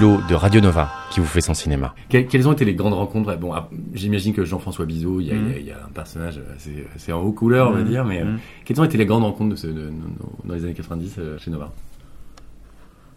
c'est 0.00 0.26
de 0.28 0.34
Radio 0.34 0.60
Nova 0.62 0.90
qui 1.10 1.20
vous 1.20 1.26
fait 1.26 1.40
son 1.42 1.52
cinéma. 1.54 1.94
Que- 2.08 2.18
quelles 2.22 2.48
ont 2.48 2.52
été 2.52 2.64
les 2.64 2.74
grandes 2.74 2.94
rencontres? 2.94 3.36
Bon, 3.36 3.52
ah, 3.52 3.68
j'imagine 3.92 4.32
que 4.32 4.44
Jean-François 4.44 4.86
Bizot, 4.86 5.20
il 5.20 5.26
y, 5.26 5.30
a, 5.30 5.34
il 5.34 5.48
y 5.48 5.52
a- 5.54 5.58
il 5.58 5.66
y 5.66 5.70
a 5.72 5.76
un 5.76 5.92
personnage 5.92 6.40
assez, 6.56 6.86
assez 6.94 7.12
en 7.12 7.20
haut 7.20 7.32
couleur, 7.32 7.68
on 7.70 7.72
va 7.74 7.80
Mhm. 7.80 7.88
dire, 7.88 8.04
mais 8.04 8.22
euh, 8.22 8.24
Mhm. 8.24 8.38
quelles 8.64 8.80
ont 8.80 8.84
été 8.84 8.96
les 8.96 9.04
grandes 9.06 9.24
rencontres 9.24 9.50
de 9.50 9.56
ce, 9.56 9.66
de- 9.66 9.72
de- 9.72 9.92
dans 10.44 10.54
les 10.54 10.64
années 10.64 10.74
90 10.74 11.16
euh, 11.18 11.36
chez 11.38 11.50
Nova? 11.50 11.70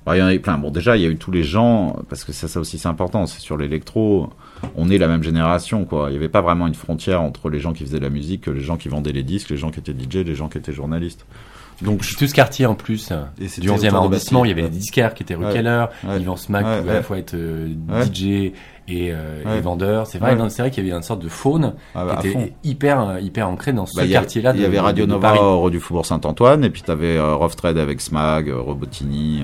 Bah, 0.06 0.18
il 0.18 0.20
y 0.20 0.22
en 0.22 0.26
a 0.26 0.34
eu 0.34 0.42
plein. 0.42 0.58
Bon, 0.58 0.70
déjà, 0.70 0.98
il 0.98 1.04
y 1.04 1.06
a 1.06 1.10
eu 1.10 1.16
tous 1.16 1.32
les 1.32 1.44
gens, 1.44 1.96
parce 2.10 2.26
que 2.26 2.34
ça, 2.34 2.50
ça 2.50 2.60
aussi, 2.60 2.78
c'est 2.78 2.90
important. 2.90 3.26
C'est 3.26 3.40
sur 3.40 3.56
l'électro. 3.56 4.30
On 4.76 4.90
est 4.90 4.98
la 4.98 5.08
même 5.08 5.24
génération, 5.24 5.86
quoi. 5.86 6.08
Il 6.10 6.12
n'y 6.12 6.18
avait 6.18 6.28
pas 6.28 6.42
vraiment 6.42 6.68
une 6.68 6.74
frontière 6.74 7.22
entre 7.22 7.50
les 7.50 7.60
gens 7.62 7.72
qui 7.72 7.86
faisaient 7.86 8.00
de 8.00 8.04
la 8.04 8.10
musique, 8.10 8.42
que 8.42 8.52
les 8.52 8.60
gens 8.60 8.76
qui 8.76 8.90
vendaient 8.90 9.14
les 9.14 9.24
disques, 9.24 9.50
les 9.50 9.56
gens 9.58 9.72
qui 9.72 9.80
étaient 9.80 9.94
DJ, 9.94 10.26
les 10.26 10.36
gens 10.36 10.50
qui 10.50 10.58
étaient 10.58 10.74
journalistes. 10.74 11.26
Donc, 11.82 12.02
tout 12.18 12.28
ce 12.28 12.34
quartier 12.34 12.66
en 12.66 12.76
plus 12.76 13.10
euh, 13.12 13.24
Et 13.42 13.48
du 13.62 13.68
11e 13.70 13.74
autour 13.74 13.90
de 13.92 13.96
arrondissement, 13.96 14.46
il 14.46 14.50
y 14.50 14.52
avait 14.52 14.62
Bastille. 14.62 14.76
les 14.76 14.82
disquaires 14.82 15.14
qui 15.14 15.24
étaient 15.24 15.36
rue 15.36 15.46
Ouais. 15.46 15.54
Keller, 15.54 15.86
Ouais. 16.08 16.20
Yvan 16.22 16.36
Smack 16.38 16.66
Ouais, 16.66 16.78
pouvait 16.80 16.90
à 16.90 16.94
ouais. 16.94 16.98
la 17.00 17.04
fois 17.04 17.18
être 17.18 17.34
euh, 17.34 17.68
Ouais. 17.90 18.06
DJ 18.06 18.24
et, 18.26 18.52
euh, 19.12 19.44
Ouais. 19.46 19.60
et. 19.60 20.04
C'est 20.06 20.18
vrai, 20.20 20.36
Ouais. 20.36 20.50
c'est 20.50 20.62
vrai 20.62 20.72
qu'il 20.72 20.84
y 20.86 20.88
avait 20.90 20.96
une 20.98 21.04
sorte 21.04 21.22
de 21.22 21.30
faune 21.30 21.74
Ah 21.96 22.06
bah, 22.06 22.18
qui 22.22 22.28
était 22.30 22.54
hyper 22.64 23.02
euh, 23.10 23.20
hyper 23.20 23.50
ancré 23.50 23.74
dans 23.74 23.86
ce 23.86 23.96
Bah, 24.00 24.08
quartier-là. 24.08 24.54
Il 24.56 24.62
y 24.62 24.66
avait 24.66 24.80
Radio 24.80 25.06
de 25.06 25.12
Nova 25.12 25.34
au 25.42 25.70
du 25.70 25.80
Faubourg 25.80 26.06
Saint-Antoine, 26.06 26.64
et 26.64 26.70
puis 26.70 26.84
tu 26.84 26.92
avais 26.92 27.18
euh, 27.18 27.36
Rough 27.36 27.56
Trade 27.56 27.78
avec 27.78 28.02
Smag, 28.02 28.50
Robotini, 28.50 29.42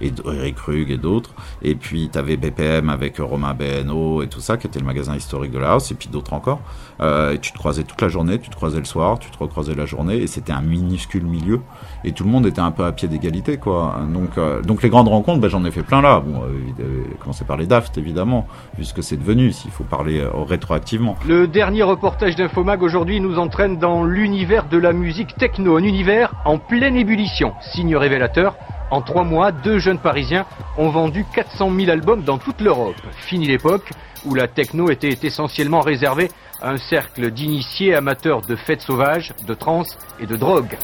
et 0.00 0.12
Eric 0.26 0.56
Krug 0.56 0.90
et 0.90 0.96
d'autres. 0.96 1.30
Et 1.62 1.74
puis 1.74 2.10
tu 2.12 2.18
avais 2.18 2.36
BPM 2.36 2.88
avec 2.88 3.18
Romain 3.18 3.54
BNO 3.54 4.22
et 4.22 4.28
tout 4.28 4.40
ça, 4.40 4.56
qui 4.56 4.66
était 4.66 4.80
le 4.80 4.86
magasin 4.86 5.14
historique 5.14 5.52
de 5.52 5.58
la 5.58 5.72
house, 5.72 5.90
et 5.90 5.94
puis 5.94 6.08
d'autres 6.08 6.32
encore. 6.32 6.60
Euh, 7.00 7.32
et 7.32 7.38
tu 7.38 7.52
te 7.52 7.58
croisais 7.58 7.84
toute 7.84 8.00
la 8.00 8.08
journée, 8.08 8.38
tu 8.38 8.50
te 8.50 8.56
croisais 8.56 8.78
le 8.78 8.84
soir, 8.84 9.18
tu 9.18 9.30
te 9.30 9.38
recroisais 9.38 9.74
la 9.74 9.86
journée, 9.86 10.16
et 10.16 10.26
c'était 10.26 10.52
un 10.52 10.60
minuscule 10.60 11.24
milieu. 11.24 11.60
Et 12.04 12.12
tout 12.12 12.24
le 12.24 12.30
monde 12.30 12.46
était 12.46 12.60
un 12.60 12.70
peu 12.70 12.84
à 12.84 12.92
pied 12.92 13.08
d'égalité, 13.08 13.56
quoi. 13.58 13.96
Donc, 14.12 14.38
euh, 14.38 14.62
donc 14.62 14.82
les 14.82 14.88
grandes 14.88 15.08
rencontres, 15.08 15.40
bah, 15.40 15.48
j'en 15.48 15.64
ai 15.64 15.70
fait 15.70 15.82
plein 15.82 16.02
là. 16.02 16.20
Bon, 16.20 16.42
euh, 16.42 17.04
commencer 17.20 17.44
par 17.44 17.56
les 17.56 17.66
Daft, 17.66 17.96
évidemment, 17.98 18.46
puisque 18.74 19.02
c'est 19.02 19.16
devenu, 19.16 19.52
s'il 19.52 19.70
faut 19.70 19.84
parler 19.84 20.20
euh, 20.20 20.30
rétroactivement. 20.34 21.16
Le 21.26 21.46
dernier 21.46 21.82
reportage 21.82 22.36
d'Infomag 22.36 22.82
aujourd'hui 22.82 23.20
nous 23.20 23.38
entraîne 23.38 23.78
dans 23.78 24.04
l'univers 24.04 24.68
de 24.68 24.78
la 24.78 24.92
musique 24.92 25.36
techno, 25.36 25.76
un 25.76 25.82
univers 25.82 26.34
en 26.44 26.58
pleine 26.58 26.96
ébullition. 26.96 27.52
Signe 27.72 27.96
révélateur, 27.96 28.56
en 28.92 29.00
trois 29.00 29.24
mois, 29.24 29.52
deux 29.52 29.78
jeunes 29.78 29.98
Parisiens 29.98 30.44
ont 30.76 30.90
vendu 30.90 31.24
400 31.34 31.70
000 31.74 31.90
albums 31.90 32.22
dans 32.22 32.36
toute 32.36 32.60
l'Europe. 32.60 33.00
Fini 33.12 33.46
l'époque 33.46 33.90
où 34.26 34.34
la 34.34 34.48
techno 34.48 34.90
était 34.90 35.26
essentiellement 35.26 35.80
réservée 35.80 36.28
à 36.60 36.70
un 36.70 36.76
cercle 36.76 37.30
d'initiés 37.30 37.94
amateurs 37.94 38.42
de 38.42 38.54
fêtes 38.54 38.82
sauvages, 38.82 39.32
de 39.46 39.54
trance 39.54 39.96
et 40.20 40.26
de 40.26 40.36
drogue. 40.36 40.76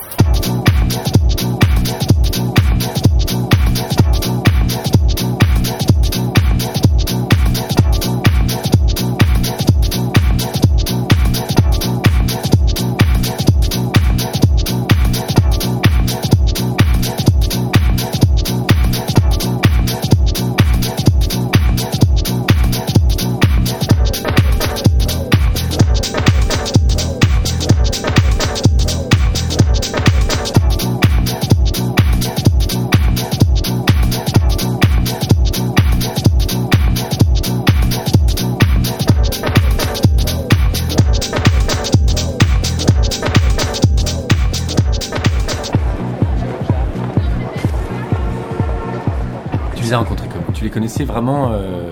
Connaissais 50.78 51.04
vraiment. 51.04 51.50
euh, 51.52 51.90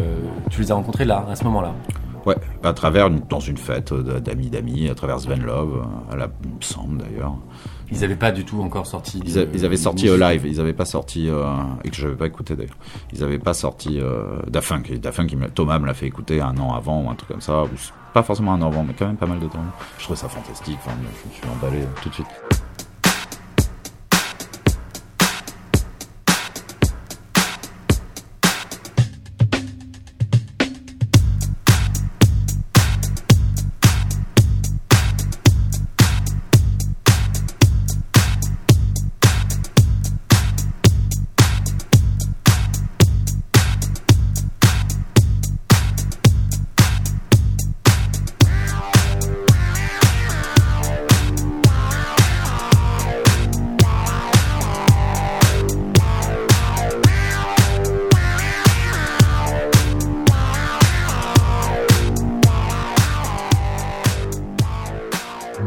tu 0.48 0.60
les 0.60 0.70
as 0.70 0.74
rencontrés 0.76 1.04
là, 1.04 1.26
à 1.28 1.34
ce 1.34 1.42
moment-là. 1.44 1.72
Ouais, 2.24 2.36
à 2.62 2.72
travers 2.72 3.08
une- 3.08 3.20
dans 3.28 3.40
une 3.40 3.56
fête 3.56 3.90
euh, 3.92 4.20
d'amis 4.20 4.48
d'amis, 4.48 4.88
à 4.88 4.94
travers 4.94 5.18
Sven 5.20 5.42
Love, 5.42 5.82
euh, 6.10 6.12
à 6.12 6.16
la, 6.16 6.28
il 6.44 6.50
me 6.50 6.60
semble 6.60 6.98
d'ailleurs. 6.98 7.34
Ils 7.90 8.00
n'avaient 8.00 8.14
pas 8.16 8.30
du 8.32 8.44
tout 8.44 8.60
encore 8.62 8.86
sorti. 8.86 9.20
Ils, 9.24 9.38
a- 9.38 9.44
de- 9.44 9.50
ils 9.54 9.64
avaient 9.64 9.76
sorti 9.76 10.08
euh, 10.08 10.16
live, 10.16 10.46
ils 10.46 10.60
avaient 10.60 10.72
pas 10.72 10.84
sorti 10.84 11.28
euh, 11.28 11.52
et 11.84 11.90
que 11.90 11.96
je 11.96 12.04
n'avais 12.04 12.16
pas 12.16 12.26
écouté 12.26 12.54
d'ailleurs. 12.54 12.76
Ils 13.12 13.22
avaient 13.24 13.38
pas 13.40 13.54
sorti 13.54 13.98
euh, 14.00 14.40
Thomas 15.54 15.78
me 15.80 15.86
l'a 15.86 15.94
fait 15.94 16.06
écouter 16.06 16.40
un 16.40 16.56
an 16.58 16.74
avant 16.74 17.02
ou 17.02 17.10
un 17.10 17.14
truc 17.16 17.30
comme 17.30 17.40
ça. 17.40 17.64
ou 17.64 17.68
Pas 18.14 18.22
forcément 18.22 18.54
un 18.54 18.62
an 18.62 18.68
avant, 18.68 18.84
mais 18.84 18.94
quand 18.96 19.06
même 19.06 19.16
pas 19.16 19.26
mal 19.26 19.40
de 19.40 19.46
temps. 19.46 19.58
Je 19.98 20.04
trouvais 20.04 20.18
ça 20.18 20.28
fantastique. 20.28 20.78
Enfin, 20.84 20.96
je 21.00 21.28
me 21.28 21.32
suis 21.34 21.42
emballé 21.48 21.82
tout 22.02 22.08
de 22.08 22.14
suite. 22.14 22.26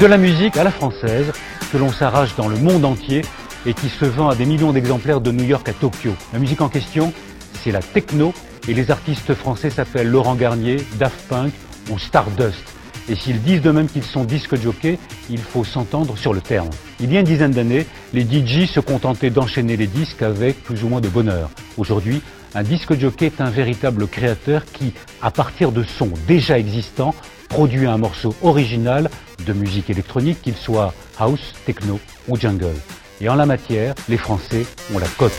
La 0.09 0.17
musique 0.17 0.57
à 0.57 0.63
la 0.63 0.71
française, 0.71 1.31
que 1.71 1.77
l'on 1.77 1.91
s'arrache 1.91 2.35
dans 2.35 2.47
le 2.47 2.57
monde 2.57 2.83
entier 2.83 3.21
et 3.67 3.75
qui 3.75 3.89
se 3.89 4.05
vend 4.05 4.27
à 4.27 4.35
des 4.35 4.45
millions 4.45 4.73
d'exemplaires 4.73 5.21
de 5.21 5.31
New 5.31 5.43
York 5.43 5.69
à 5.69 5.73
Tokyo. 5.73 6.13
La 6.33 6.39
musique 6.39 6.61
en 6.61 6.67
question, 6.67 7.13
c'est 7.61 7.69
la 7.69 7.83
techno 7.83 8.33
et 8.67 8.73
les 8.73 8.89
artistes 8.89 9.35
français 9.35 9.69
s'appellent 9.69 10.09
Laurent 10.09 10.33
Garnier, 10.33 10.77
Daft 10.97 11.27
Punk 11.27 11.53
ou 11.91 11.99
Stardust. 11.99 12.63
Et 13.07 13.15
s'ils 13.15 13.39
disent 13.43 13.61
d'eux-mêmes 13.61 13.87
qu'ils 13.87 14.03
sont 14.03 14.23
disques 14.23 14.59
jockeys, 14.59 14.97
il 15.29 15.37
faut 15.37 15.63
s'entendre 15.63 16.17
sur 16.17 16.33
le 16.33 16.41
terme. 16.41 16.69
Il 16.99 17.13
y 17.13 17.17
a 17.17 17.19
une 17.19 17.25
dizaine 17.27 17.51
d'années, 17.51 17.85
les 18.11 18.23
DJ 18.23 18.65
se 18.67 18.79
contentaient 18.79 19.29
d'enchaîner 19.29 19.77
les 19.77 19.87
disques 19.87 20.23
avec 20.23 20.63
plus 20.63 20.83
ou 20.83 20.87
moins 20.87 21.01
de 21.01 21.09
bonheur. 21.09 21.51
Aujourd'hui, 21.77 22.23
un 22.55 22.63
disque 22.63 22.99
jockey 22.99 23.27
est 23.27 23.41
un 23.41 23.51
véritable 23.51 24.07
créateur 24.07 24.65
qui, 24.65 24.93
à 25.21 25.29
partir 25.29 25.71
de 25.71 25.83
sons 25.83 26.13
déjà 26.27 26.57
existants, 26.57 27.13
produit 27.47 27.85
un 27.85 27.97
morceau 27.97 28.33
original 28.41 29.09
de 29.45 29.53
musique 29.53 29.89
électronique, 29.89 30.41
qu'il 30.41 30.55
soit 30.55 30.93
house, 31.17 31.53
techno 31.65 31.99
ou 32.27 32.37
jungle. 32.37 32.75
Et 33.21 33.29
en 33.29 33.35
la 33.35 33.45
matière, 33.45 33.95
les 34.07 34.17
Français 34.17 34.65
ont 34.93 34.99
la 34.99 35.07
cote. 35.17 35.33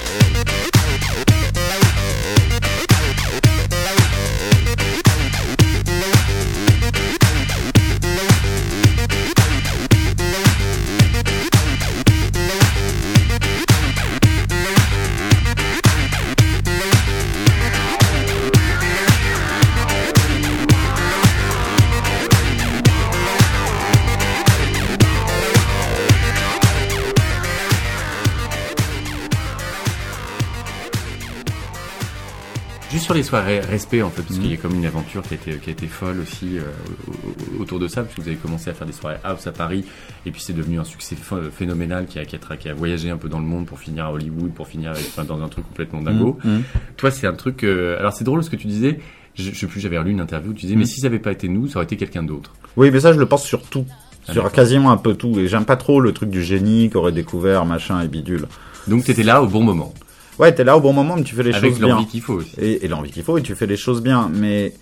Juste 32.91 33.05
sur 33.05 33.15
les 33.15 33.23
soirées 33.23 33.61
respect 33.61 34.03
en 34.03 34.11
fait, 34.11 34.23
parce 34.23 34.39
qu'il 34.39 34.51
y 34.51 34.55
a 34.55 34.57
comme 34.57 34.75
une 34.75 34.85
aventure 34.85 35.23
qui 35.23 35.35
a 35.35 35.37
été, 35.37 35.53
qui 35.59 35.69
a 35.71 35.73
été 35.73 35.87
folle 35.87 36.19
aussi 36.21 36.59
euh, 36.59 36.63
au- 37.07 37.59
au- 37.59 37.63
autour 37.63 37.79
de 37.79 37.87
ça, 37.87 38.03
parce 38.03 38.15
que 38.15 38.21
vous 38.21 38.27
avez 38.29 38.37
commencé 38.37 38.69
à 38.69 38.75
faire 38.75 38.87
des 38.87 38.93
soirées 38.93 39.19
house 39.23 39.47
à 39.47 39.53
Paris, 39.53 39.85
et 40.27 40.31
puis 40.33 40.43
c'est 40.43 40.53
devenu 40.53 40.81
un 40.81 40.85
succès 40.85 41.15
ph- 41.15 41.51
phénoménal 41.57 42.07
qui 42.07 42.19
a, 42.19 42.25
qui, 42.25 42.35
a, 42.37 42.57
qui 42.57 42.69
a 42.69 42.75
voyagé 42.75 43.11
un 43.11 43.17
peu 43.17 43.29
dans 43.29 43.39
le 43.39 43.45
monde 43.45 43.67
pour 43.67 43.79
finir 43.79 44.07
à 44.07 44.13
Hollywood, 44.13 44.53
pour 44.53 44.67
finir 44.67 44.91
enfin, 44.91 45.23
dans 45.25 45.41
un 45.41 45.49
truc 45.49 45.67
complètement 45.69 46.03
dingo. 46.03 46.37
Mm, 46.43 46.49
mm. 46.57 46.63
Toi, 46.97 47.11
c'est 47.13 47.27
un 47.29 47.35
truc. 47.35 47.63
euh, 47.63 47.99
alors 48.01 48.13
c'est 48.13 48.25
drôle 48.25 48.43
ce 48.43 48.51
que 48.51 48.57
tu 48.57 48.67
disais. 48.67 48.99
Je, 49.37 49.45
je 49.53 49.55
sais 49.57 49.67
plus, 49.69 49.81
j'avais 49.81 50.03
lu 50.03 50.11
une 50.11 50.21
interview 50.21 50.51
où 50.51 50.55
tu 50.55 50.67
disais, 50.67 50.75
mais 50.77 50.85
si 50.85 51.01
ça 51.01 51.07
avait 51.07 51.21
pas 51.21 51.31
été 51.31 51.49
nous, 51.49 51.69
ça 51.69 51.77
aurait 51.77 51.85
été 51.85 51.97
quelqu'un 51.97 52.25
d'autre. 52.25 52.53
Oui, 52.77 52.91
mais 52.91 52.99
ça, 52.99 53.13
je 53.13 53.19
le 53.21 53.27
pense 53.27 53.45
sur 53.45 53.63
tout. 53.63 53.87
Ah, 54.27 54.33
sur 54.33 54.43
d'accord. 54.43 54.53
quasiment 54.53 54.91
un 54.91 54.97
peu 54.97 55.15
tout. 55.15 55.39
Et 55.39 55.47
j'aime 55.47 55.65
pas 55.65 55.77
trop 55.77 56.01
le 56.01 56.13
truc 56.13 56.29
du 56.31 56.43
génie 56.43 56.91
qu'aurait 56.91 57.13
découvert, 57.13 57.65
machin 57.65 58.03
et 58.03 58.09
bidule. 58.09 58.47
Donc 58.89 59.05
t'étais 59.05 59.23
là 59.23 59.41
au 59.43 59.47
bon 59.47 59.63
moment. 59.63 59.95
Ouais, 60.41 60.53
t'es 60.55 60.65
là 60.65 60.77
au 60.77 60.81
bon 60.81 60.93
moment, 60.93 61.17
mais 61.17 61.23
tu 61.23 61.35
fais 61.35 61.43
les 61.45 61.55
Avec 61.55 61.71
choses 61.71 61.79
bien. 61.81 61.95
l'envie 61.95 62.07
qu'il 62.07 62.21
faut 62.23 62.35
aussi. 62.35 62.55
Et, 62.59 62.85
et 62.85 62.89
l'envie 62.89 63.11
qu'il 63.11 63.23
faut, 63.23 63.39
et 63.39 63.43
tu 63.43 63.55
fais 63.55 63.67
les 63.67 63.77
choses 63.77 64.03
bien. 64.03 64.29
Mais. 64.33 64.73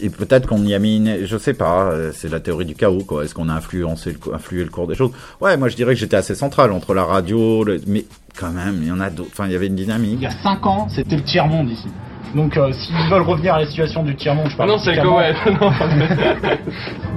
Et 0.00 0.10
peut-être 0.10 0.48
qu'on 0.48 0.62
y 0.64 0.74
a 0.74 0.78
mis 0.80 0.96
une... 0.96 1.24
Je 1.24 1.36
sais 1.38 1.54
pas, 1.54 1.84
euh, 1.92 2.10
c'est 2.12 2.28
la 2.28 2.40
théorie 2.40 2.64
du 2.64 2.74
chaos, 2.74 3.04
quoi. 3.04 3.24
Est-ce 3.24 3.32
qu'on 3.32 3.48
a 3.48 3.54
influencé 3.54 4.10
le, 4.12 4.34
influé 4.34 4.64
le 4.64 4.68
cours 4.70 4.88
des 4.88 4.96
choses? 4.96 5.12
Ouais, 5.40 5.56
moi 5.56 5.68
je 5.68 5.76
dirais 5.76 5.94
que 5.94 6.00
j'étais 6.00 6.16
assez 6.16 6.34
central 6.34 6.72
entre 6.72 6.94
la 6.94 7.04
radio, 7.04 7.62
le- 7.62 7.80
mais 7.86 8.04
quand 8.36 8.50
même, 8.50 8.80
il 8.82 8.88
y 8.88 8.90
en 8.92 8.98
a 8.98 9.08
d'autres. 9.08 9.30
Enfin, 9.32 9.46
il 9.46 9.52
y 9.52 9.54
avait 9.56 9.68
une 9.68 9.76
dynamique. 9.76 10.16
Il 10.20 10.22
y 10.22 10.26
a 10.26 10.42
5 10.42 10.66
ans, 10.66 10.88
c'était 10.88 11.14
le 11.14 11.22
tiers-monde 11.22 11.70
ici. 11.70 11.86
Donc 12.34 12.56
euh, 12.56 12.72
s'ils 12.72 12.94
veulent 13.10 13.22
revenir 13.22 13.54
à 13.54 13.60
la 13.60 13.66
situation 13.66 14.02
du 14.02 14.14
tiers-monde, 14.16 14.48
je 14.48 14.56
parle 14.56 14.70
non, 14.70 14.78
c'est. 14.78 14.94
Non, 15.60 15.70
mais- 15.96 16.58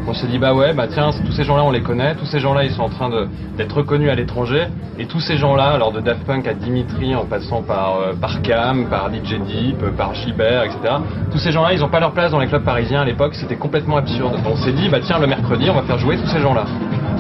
on 0.09 0.13
s'est 0.13 0.27
dit, 0.27 0.37
bah 0.37 0.53
ouais, 0.53 0.73
bah 0.73 0.85
tiens, 0.87 1.09
tous 1.25 1.31
ces 1.33 1.43
gens-là, 1.43 1.63
on 1.63 1.71
les 1.71 1.81
connaît. 1.81 2.15
Tous 2.15 2.25
ces 2.25 2.39
gens-là, 2.39 2.63
ils 2.63 2.71
sont 2.71 2.83
en 2.83 2.89
train 2.89 3.09
d'être 3.57 3.75
reconnus 3.75 4.09
à 4.09 4.15
l'étranger. 4.15 4.67
Et 4.97 5.05
tous 5.05 5.19
ces 5.19 5.35
gens-là, 5.37 5.71
alors 5.71 5.91
de 5.91 5.99
Daft 5.99 6.23
Punk 6.23 6.47
à 6.47 6.53
Dimitri, 6.53 7.13
en 7.13 7.25
passant 7.25 7.61
par, 7.61 7.97
euh, 7.99 8.13
par 8.13 8.41
Cam, 8.41 8.85
par 8.89 9.09
DJ 9.09 9.35
Deep, 9.45 9.83
euh, 9.83 9.91
par 9.91 10.13
Gilbert, 10.13 10.63
etc. 10.63 10.95
Tous 11.31 11.39
ces 11.39 11.51
gens-là, 11.51 11.73
ils 11.73 11.81
n'ont 11.81 11.89
pas 11.89 11.99
leur 11.99 12.11
place 12.13 12.31
dans 12.31 12.39
les 12.39 12.47
clubs 12.47 12.63
parisiens 12.63 13.01
à 13.01 13.05
l'époque. 13.05 13.33
C'était 13.35 13.57
complètement 13.57 13.97
absurde. 13.97 14.31
Donc 14.33 14.45
on 14.45 14.55
s'est 14.55 14.71
dit, 14.71 14.87
bah 14.87 14.99
tiens, 15.01 15.19
le 15.19 15.27
mercredi, 15.27 15.69
on 15.69 15.73
va 15.75 15.81
faire 15.83 15.97
jouer 15.99 16.15
tous 16.17 16.27
ces 16.27 16.39
gens-là. 16.39 16.63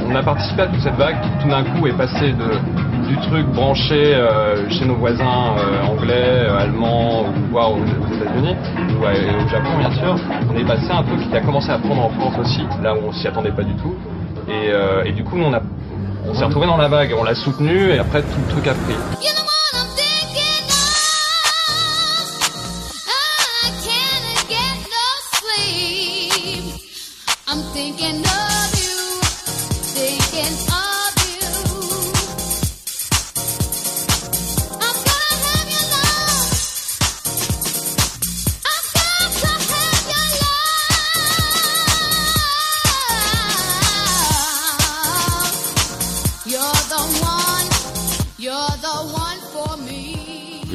On 0.09 0.15
a 0.15 0.23
participé 0.23 0.61
à 0.61 0.67
toute 0.67 0.79
cette 0.79 0.95
vague 0.95 1.19
qui, 1.21 1.29
tout 1.43 1.49
d'un 1.49 1.63
coup, 1.63 1.85
est 1.87 1.97
passée 1.97 2.31
de, 2.31 3.07
du 3.09 3.17
truc 3.27 3.45
branché 3.47 4.13
euh, 4.15 4.69
chez 4.69 4.85
nos 4.85 4.95
voisins 4.95 5.55
anglais, 5.85 6.47
allemands, 6.57 7.25
ou 7.51 7.57
aux, 7.79 8.13
États-Unis, 8.13 8.55
au 8.99 9.47
Japon, 9.49 9.69
bien 9.79 9.91
sûr. 9.91 10.15
On 10.53 10.57
est 10.57 10.65
passé 10.65 10.89
un 10.89 11.03
truc 11.03 11.29
qui 11.29 11.35
a 11.35 11.41
commencé 11.41 11.69
à 11.69 11.77
prendre 11.77 12.03
en 12.03 12.09
France 12.09 12.33
aussi, 12.39 12.61
là 12.81 12.93
où 12.95 12.99
on 13.07 13.11
s'y 13.11 13.27
attendait 13.27 13.51
pas 13.51 13.63
du 13.63 13.73
tout. 13.75 13.95
Et, 14.47 14.69
euh, 14.71 15.11
du 15.11 15.23
coup, 15.23 15.37
on, 15.37 15.51
on 16.29 16.33
s'est 16.33 16.45
retrouvé 16.45 16.67
dans 16.67 16.77
la 16.77 16.87
vague, 16.87 17.13
on 17.17 17.23
l'a 17.23 17.35
soutenu, 17.35 17.91
et 17.91 17.99
après, 17.99 18.21
tout 18.21 18.39
le 18.45 18.51
truc 18.51 18.67
a 18.67 18.73
pris. 18.73 18.95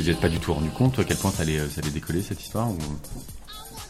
Vous 0.02 0.08
n'êtes 0.08 0.20
pas 0.20 0.28
du 0.28 0.38
tout 0.40 0.52
rendu 0.52 0.68
compte 0.70 0.98
à 0.98 1.04
quel 1.04 1.16
point 1.16 1.30
ça 1.30 1.42
allait, 1.42 1.58
euh, 1.60 1.68
ça 1.68 1.80
allait 1.80 1.90
décoller 1.90 2.22
cette 2.22 2.40
histoire 2.42 2.68
ou... 2.70 2.76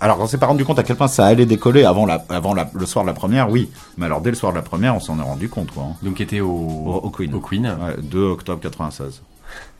Alors, 0.01 0.21
on 0.21 0.27
s'est 0.27 0.37
pas 0.39 0.47
rendu 0.47 0.65
compte 0.65 0.79
à 0.81 0.83
quel 0.83 0.97
point 0.97 1.07
ça 1.09 1.27
allait 1.27 1.47
décoller 1.47 1.85
avant, 1.85 2.07
la, 2.07 2.25
avant 2.29 2.55
la, 2.55 2.69
le 2.75 2.87
soir 2.87 3.05
de 3.05 3.11
la 3.11 3.15
première, 3.15 3.49
oui. 3.51 3.71
Mais 3.97 4.07
alors, 4.07 4.21
dès 4.21 4.31
le 4.31 4.37
soir 4.37 4.51
de 4.53 4.57
la 4.57 4.63
première, 4.63 4.97
on 4.97 5.01
s'en 5.01 5.17
est 5.19 5.23
rendu 5.23 5.49
compte, 5.49 5.71
quoi. 5.71 5.85
hein. 5.85 5.97
Donc, 6.03 6.21
était 6.21 6.41
au, 6.41 6.49
au, 6.51 7.09
Queen. 7.11 7.33
Au 7.35 7.41
Queen. 7.41 7.67
Ouais, 7.67 7.97
2 8.03 8.19
octobre 8.25 8.61
96. 8.61 9.23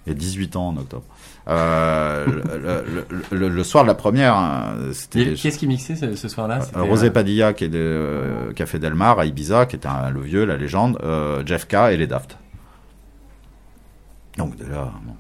Il 0.07 0.11
y 0.11 0.13
a 0.13 0.19
18 0.19 0.55
ans 0.57 0.69
en 0.69 0.77
octobre. 0.77 1.03
Euh, 1.49 2.25
le, 2.27 3.05
le- 3.31 3.37
le- 3.37 3.49
le 3.49 3.65
soir 3.65 3.83
de 3.83 3.89
la 3.89 3.95
première, 3.97 4.37
euh, 4.39 4.93
c'était. 4.93 5.33
Et 5.33 5.35
Qui 5.51 5.67
mixait 5.67 5.97
ce, 5.97 6.15
ce 6.15 6.29
soir-là? 6.29 6.61
Euh, 6.77 6.83
Rosé 6.83 7.09
euh, 7.09 7.11
Padilla 7.11 7.53
qui 7.53 7.65
est 7.65 7.69
de 7.69 7.79
euh, 7.81 8.53
Café 8.53 8.79
Del 8.79 8.95
Mar 8.95 9.19
à 9.19 9.27
Ibiza, 9.27 9.67
qui 9.67 9.75
était 9.75 9.89
un, 9.89 10.11
le 10.11 10.21
vieux, 10.21 10.45
la 10.45 10.57
légende, 10.57 10.99
Jeff 11.47 11.67
K 11.67 11.75
et 11.91 11.97
les 11.97 12.07
Daft. 12.07 12.37
Donc 14.39 14.57
déjà, 14.57 14.91
bon, 15.05 15.15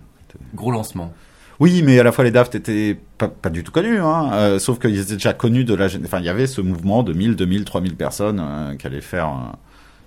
Gros 0.54 0.70
lancement. 0.70 1.12
oui, 1.60 1.82
mais 1.84 1.98
à 1.98 2.02
la 2.02 2.12
fois 2.12 2.24
les 2.24 2.30
Daft 2.30 2.54
étaient 2.54 2.98
pas, 3.18 3.28
pas 3.28 3.50
du 3.50 3.62
tout 3.64 3.72
connus, 3.72 4.00
hein, 4.00 4.30
euh, 4.32 4.58
sauf 4.58 4.78
qu'ils 4.78 4.98
étaient 5.00 5.14
déjà 5.14 5.32
connus 5.32 5.64
de 5.64 5.74
la 5.74 5.86
Enfin, 6.04 6.18
il 6.18 6.24
y 6.24 6.28
avait 6.28 6.46
ce 6.46 6.60
mouvement 6.60 7.02
de 7.02 7.12
1000, 7.12 7.36
2000, 7.36 7.64
3000 7.64 7.96
personnes 7.96 8.40
euh, 8.44 8.74
qui 8.76 8.86
allait 8.86 9.00
faire 9.00 9.28
euh, 9.28 9.52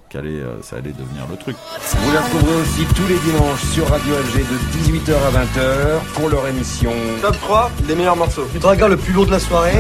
qu'allait, 0.10 0.30
euh, 0.30 0.62
ça 0.62 0.78
allait 0.78 0.92
devenir 0.92 1.26
le 1.30 1.38
truc. 1.38 1.56
Vous 1.98 2.14
la 2.14 2.22
retrouverez 2.22 2.62
aussi 2.62 2.86
tous 2.96 3.08
les 3.08 3.18
dimanches 3.20 3.64
sur 3.74 3.88
Radio 3.88 4.16
Alger 4.16 4.44
de 4.44 5.00
18h 5.00 5.14
à 5.14 5.32
20h 5.44 6.00
pour 6.14 6.30
leur 6.30 6.48
émission 6.48 6.92
Top 7.22 7.38
3 7.42 7.72
des 7.88 7.96
meilleurs 7.96 8.16
morceaux. 8.16 8.46
Le 8.54 8.60
dragueur 8.60 8.90
le 8.90 8.98
plus 8.98 9.14
lourd 9.14 9.26
de 9.26 9.32
la 9.32 9.40
soirée? 9.40 9.74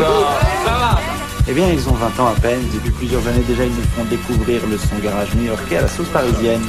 Eh 1.47 1.53
bien, 1.53 1.68
ils 1.72 1.88
ont 1.88 1.93
20 1.93 2.24
ans 2.24 2.28
à 2.28 2.39
peine. 2.39 2.59
Depuis 2.74 2.89
plusieurs 2.89 3.28
années 3.28 3.43
déjà, 3.47 3.66
ils 3.66 3.70
nous 3.70 3.84
font 3.95 4.03
découvrir 4.05 4.61
le 4.68 4.78
son 4.78 4.97
garage 5.03 5.36
new-yorkais 5.36 5.78
à 5.78 5.82
la 5.82 5.88
sauce 5.88 6.09
parisienne. 6.09 6.61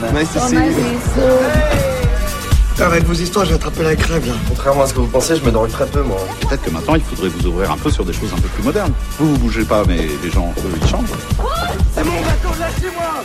Avec 2.78 3.04
vos 3.04 3.14
histoires, 3.14 3.46
j'ai 3.46 3.54
attrapé 3.54 3.82
la 3.82 3.96
crève 3.96 4.26
là. 4.26 4.34
Contrairement 4.48 4.82
à 4.82 4.86
ce 4.86 4.92
que 4.92 5.00
vous 5.00 5.06
pensez, 5.06 5.34
je 5.36 5.42
me 5.42 5.50
drogue 5.50 5.70
très 5.70 5.86
peu 5.86 6.02
moi. 6.02 6.18
Peut-être 6.40 6.62
que 6.62 6.70
maintenant, 6.70 6.94
il 6.94 7.00
faudrait 7.00 7.28
vous 7.28 7.46
ouvrir 7.46 7.70
un 7.70 7.76
peu 7.76 7.90
sur 7.90 8.04
des 8.04 8.12
choses 8.12 8.30
un 8.32 8.40
peu 8.40 8.48
plus 8.48 8.62
modernes. 8.62 8.92
Vous, 9.18 9.32
vous 9.32 9.38
bougez 9.38 9.64
pas, 9.64 9.82
mais 9.88 9.96
les 10.22 10.30
gens, 10.30 10.52
eux, 10.58 10.78
ils 10.80 10.86
chantent. 10.86 11.06
C'est 11.94 12.04
mon 12.04 12.20
bateau, 12.20 12.60
lâchez-moi 12.60 13.24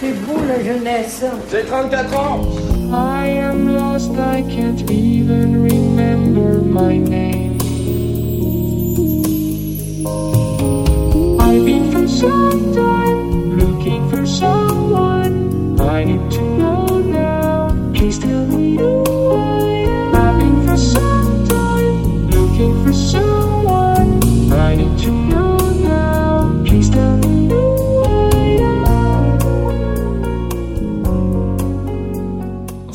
C'est 0.00 0.12
beau 0.26 0.40
la 0.46 0.64
jeunesse. 0.64 1.22
J'ai 1.52 1.64
34 1.64 2.14
ans 2.18 2.48
I 2.92 3.28
am 3.28 3.74
lost, 3.74 4.10
I 4.18 4.42
can't 4.42 4.90
even 4.90 5.62
remember 5.62 6.60
my 6.60 6.98
name. 6.98 7.58
I've 11.40 11.64
been 11.64 11.92
for 11.92 12.08
some 12.08 12.74
time 12.74 13.56
looking 13.56 14.10
for 14.10 14.26
someone. 14.26 15.80
I 15.80 16.04
need 16.04 16.30
to 16.32 16.51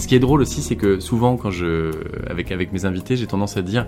Ce 0.08 0.10
qui 0.10 0.16
est 0.16 0.20
drôle 0.20 0.40
aussi, 0.40 0.62
c'est 0.62 0.78
que 0.78 1.02
souvent, 1.02 1.36
quand 1.36 1.52
je, 1.52 1.92
avec 2.30 2.54
avec 2.54 2.72
mes 2.72 2.86
invités, 2.86 3.18
j'ai 3.18 3.28
tendance 3.28 3.58
à 3.58 3.62
dire, 3.62 3.86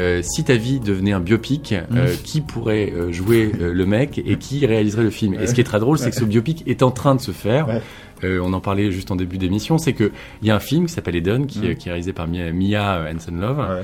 euh, 0.00 0.20
si 0.22 0.44
ta 0.44 0.54
vie 0.54 0.80
devenait 0.80 1.12
un 1.12 1.20
biopic, 1.20 1.72
euh, 1.96 2.14
qui 2.22 2.42
pourrait 2.42 2.92
euh, 2.94 3.10
jouer 3.10 3.50
euh, 3.58 3.72
le 3.72 3.86
mec 3.86 4.18
et 4.18 4.36
qui 4.36 4.66
réaliserait 4.66 5.02
le 5.02 5.08
film? 5.08 5.32
Et 5.32 5.46
ce 5.46 5.54
qui 5.54 5.62
est 5.62 5.64
très 5.64 5.80
drôle, 5.80 5.96
c'est 5.96 6.10
que 6.10 6.16
ce 6.16 6.26
biopic 6.26 6.62
est 6.66 6.82
en 6.82 6.90
train 6.90 7.14
de 7.14 7.22
se 7.22 7.30
faire. 7.30 7.80
Euh, 8.22 8.38
on 8.44 8.52
en 8.52 8.60
parlait 8.60 8.90
juste 8.92 9.10
en 9.12 9.16
début 9.16 9.38
d'émission, 9.38 9.78
c'est 9.78 9.94
que 9.94 10.12
il 10.42 10.48
y 10.48 10.50
a 10.50 10.54
un 10.56 10.60
film 10.60 10.84
qui 10.84 10.92
s'appelle 10.92 11.16
Eden, 11.16 11.46
qui, 11.46 11.60
Mm. 11.60 11.74
qui 11.76 11.88
est 11.88 11.92
réalisé 11.92 12.12
par 12.12 12.28
Mia, 12.28 12.52
Mia 12.52 13.06
Hansen-Love. 13.10 13.82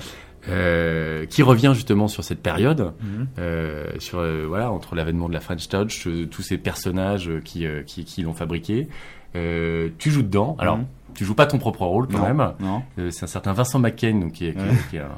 euh, 0.51 1.25
qui 1.27 1.43
revient 1.43 1.73
justement 1.75 2.07
sur 2.07 2.23
cette 2.23 2.41
période, 2.43 2.93
Mhm. 3.03 3.27
euh, 3.39 3.87
sur 3.99 4.23
voilà 4.47 4.71
entre 4.71 4.95
l'avènement 4.95 5.29
de 5.29 5.35
la 5.35 5.41
French 5.41 5.69
Touch, 5.69 6.07
tous 6.31 6.43
ces 6.43 6.59
personnages 6.59 7.31
qui 7.45 7.67
qui, 7.87 8.05
qui 8.05 8.23
l'ont 8.23 8.35
fabriqué. 8.35 8.89
Tu 9.35 10.11
joues 10.11 10.23
dedans. 10.23 10.55
Alors, 10.59 10.79
Mhm. 10.79 10.85
Tu 11.19 11.25
joues 11.25 11.35
pas 11.35 11.47
ton 11.47 11.59
propre 11.59 11.85
rôle 11.85 12.07
quand 12.07 12.19
Non, 12.19 12.25
même. 12.33 12.53
non. 12.61 12.83
Euh, 13.01 13.11
c'est 13.11 13.25
un 13.25 13.27
certain 13.27 13.53
Vincent 13.53 13.81
McCain, 13.81 14.21
donc 14.21 14.33
qui 14.35 14.47
est, 14.47 14.53
qui 14.53 14.59
est- 14.61 14.63
Ouais. 14.63 14.77
qui 14.91 14.97
est 14.99 15.01
un, 15.01 15.09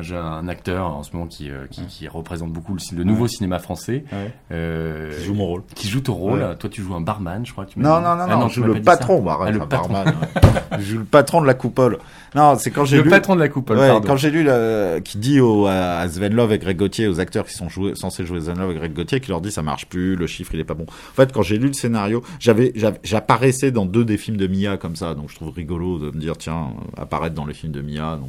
jeune- 0.00 0.18
un 0.24 0.48
acteur 0.48 0.86
en 0.86 1.02
ce 1.02 1.12
moment 1.14 1.26
qui, 1.26 1.50
euh, 1.50 1.66
qui, 1.70 1.82
qui 1.86 2.06
représente 2.08 2.52
beaucoup 2.52 2.74
le, 2.74 2.96
le 2.96 3.04
nouveau 3.04 3.22
Ouais. 3.24 3.28
cinéma 3.28 3.58
français. 3.58 4.04
Ouais. 4.12 4.32
Euh, 4.52 5.16
Qui 5.18 5.24
joue 5.24 5.34
mon 5.34 5.46
rôle. 5.46 5.62
Qui 5.74 5.88
joue 5.88 6.00
ton 6.00 6.14
rôle. 6.14 6.40
Ouais. 6.40 6.56
Toi, 6.56 6.70
tu 6.70 6.82
joues 6.82 6.94
un 6.94 7.00
barman, 7.00 7.44
je 7.46 7.52
crois. 7.52 7.66
Tu 7.66 7.78
Non, 7.78 8.00
non, 8.00 8.16
non, 8.16 8.24
Ah 8.28 8.36
non, 8.36 8.48
tu 8.48 8.56
je 8.56 8.60
joue 8.66 8.72
le 8.74 8.80
patron, 8.82 9.22
bah, 9.22 9.36
Ah, 9.38 9.42
arrête, 9.42 9.54
le 9.54 9.62
un 9.62 9.66
patron. 9.66 9.92
barman, 9.92 10.14
je 10.78 10.84
joue 10.84 10.98
le 10.98 11.04
patron 11.04 11.40
de 11.40 11.46
la 11.46 11.54
coupole. 11.54 11.98
Non, 12.34 12.56
c'est 12.58 12.70
quand 12.70 12.84
j'ai 12.84 12.98
Le 13.02 13.08
patron 13.08 13.34
de 13.34 13.40
la 13.40 13.48
coupole, 13.48 13.78
Ouais, 13.78 13.88
pardon. 13.88 14.06
Quand 14.06 14.16
j'ai 14.16 14.30
lu 14.30 14.42
le, 14.44 15.00
qui 15.02 15.18
dit 15.18 15.40
au, 15.40 15.66
à 15.66 16.06
Sven 16.08 16.34
Love 16.34 16.52
et 16.52 16.58
Greg 16.58 16.76
Gauthier, 16.76 17.08
aux 17.08 17.18
acteurs 17.20 17.46
qui 17.46 17.54
sont 17.54 17.68
joués, 17.68 17.94
censés 17.94 18.26
jouer 18.26 18.40
Sven 18.40 18.58
Love 18.58 18.72
et 18.72 18.74
Greg 18.74 18.92
Gauthier, 18.92 19.20
qui 19.20 19.30
leur 19.30 19.40
dit 19.40 19.50
ça 19.50 19.62
marche 19.62 19.86
plus, 19.86 20.16
le 20.16 20.26
chiffre 20.26 20.52
il 20.54 20.60
est 20.60 20.64
pas 20.64 20.74
bon. 20.74 20.84
En 20.84 21.14
fait, 21.14 21.32
quand 21.32 21.42
j'ai 21.42 21.56
lu 21.58 21.68
le 21.68 21.72
scénario, 21.72 22.22
j'avais, 22.38 22.72
j'apparaissais 23.02 23.70
dans 23.70 23.86
deux 23.86 24.04
des 24.04 24.16
films 24.18 24.36
de 24.36 24.46
Mia 24.46 24.76
comme 24.76 24.96
ça, 24.96 25.14
donc 25.14 25.30
je 25.30 25.36
trouve 25.36 25.50
rigolo 25.54 25.98
de 25.98 26.06
me 26.06 26.20
dire 26.20 26.36
tiens, 26.36 26.72
euh, 26.98 27.02
apparaître 27.02 27.34
dans 27.34 27.46
les 27.46 27.54
films 27.54 27.72
de 27.72 27.80
Mia, 27.80 28.16
donc 28.16 28.28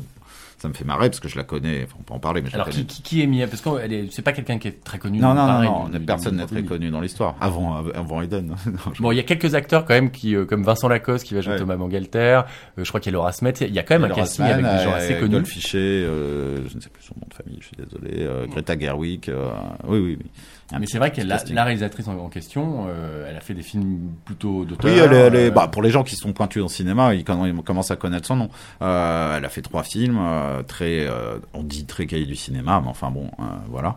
ça 0.58 0.68
me 0.68 0.74
fait 0.74 0.84
marrer 0.86 1.10
parce 1.10 1.20
que 1.20 1.28
je 1.28 1.38
la 1.38 1.44
connais, 1.44 1.84
enfin, 1.84 1.98
on 2.00 2.04
peut 2.04 2.14
en 2.16 2.20
parler, 2.20 2.42
mais 2.42 2.50
je 2.50 2.56
Alors, 2.56 2.68
la 2.68 2.74
qui, 2.74 2.86
qui, 2.86 3.02
qui 3.04 3.22
est 3.22 3.28
Mia? 3.28 3.46
Parce 3.48 3.62
que 3.62 3.70
c'est 4.10 4.22
pas 4.24 4.34
quelqu'un 4.34 4.58
qui 4.58 4.68
est 4.70 4.84
très 4.84 4.98
connu. 4.98 5.20
Non, 5.20 5.30
non, 5.30 5.36
pareil, 5.48 5.70
non, 5.70 5.88
non, 5.90 6.00
personne 6.06 6.38
n'est 6.38 6.46
très 6.48 6.64
connu 6.64 6.90
dans 6.90 7.00
l'histoire. 7.00 7.36
Avant, 7.42 7.76
avant 7.94 8.22
Eden. 8.22 8.56
Bon, 9.00 9.12
il 9.12 9.18
y 9.18 9.20
a 9.20 9.24
quelques 9.24 9.54
acteurs 9.56 9.86
quand 9.86 9.94
même 9.94 10.10
qui, 10.12 10.36
euh, 10.36 10.46
comme 10.46 10.64
Vincent 10.64 10.88
Lacoste 10.88 11.26
qui 11.26 11.34
va 11.36 11.42
jouer 11.42 11.54
Ouais. 11.54 11.60
Thomas 11.60 11.76
Mangalter. 11.78 12.42
euh, 12.78 12.84
je 12.84 12.88
crois 12.90 13.00
qu'il 13.00 13.12
y 13.12 13.16
a 13.16 13.18
Laura 13.18 13.32
Smet. 13.32 13.54
Il 13.62 13.74
y 13.74 13.80
a 13.80 13.84
quand 13.84 13.96
même 13.96 14.06
un 14.06 14.08
Laura 14.08 14.22
casting 14.22 14.46
Sman, 14.46 14.54
avec 14.66 14.66
des 14.78 14.84
gens 14.84 14.92
euh, 14.94 14.98
assez 14.98 15.18
connus. 15.18 15.32
Goldfinger, 15.36 15.78
euh, 15.78 16.68
je 16.68 16.76
ne 16.76 16.82
sais 16.82 16.90
plus 16.90 17.04
son 17.04 17.14
nom 17.22 17.28
de 17.30 17.34
famille, 17.34 17.60
je 17.62 17.68
suis 17.68 17.78
désolé. 17.78 18.24
euh, 18.26 18.48
Greta 18.48 18.78
Gerwig, 18.78 19.30
euh, 19.30 19.50
oui, 19.88 20.00
oui, 20.00 20.18
oui. 20.20 20.26
Un 20.74 20.80
Mais 20.80 20.86
c'est 20.86 20.98
vrai 20.98 21.12
que 21.14 21.22
la, 21.22 21.40
la 21.50 21.64
réalisatrice 21.64 22.10
en, 22.10 22.18
en 22.18 22.28
question, 22.28 22.88
euh, 22.90 23.26
elle 23.30 23.38
a 23.38 23.40
fait 23.40 23.54
des 23.54 23.62
films 23.62 24.12
plutôt 24.26 24.66
d'auteur. 24.66 24.92
Oui, 24.92 24.98
elle 25.02 25.14
est, 25.14 25.16
elle 25.16 25.36
est- 25.36 25.48
euh, 25.48 25.52
bah, 25.52 25.70
pour 25.70 25.82
les 25.82 25.90
gens 25.92 26.04
qui 26.04 26.16
sont 26.18 26.34
pointus 26.34 26.60
dans 26.60 26.66
le 26.68 26.72
cinéma, 26.72 27.14
ils, 27.14 27.20
ils 27.22 27.64
commencent 27.64 27.92
à 27.92 27.96
connaître 27.96 28.28
son 28.28 28.36
nom. 28.36 28.50
Euh, 28.82 29.38
elle 29.38 29.46
a 29.46 29.50
fait 29.50 29.62
trois 29.62 29.84
films, 29.84 30.18
euh, 30.20 30.64
très, 30.64 31.08
on 31.54 31.64
dit 31.64 31.86
très 31.86 32.06
cahier 32.06 32.26
du 32.26 32.36
cinéma, 32.36 32.82
mais 32.84 32.90
enfin 32.90 33.12
bon, 33.12 33.30
voilà. 33.70 33.96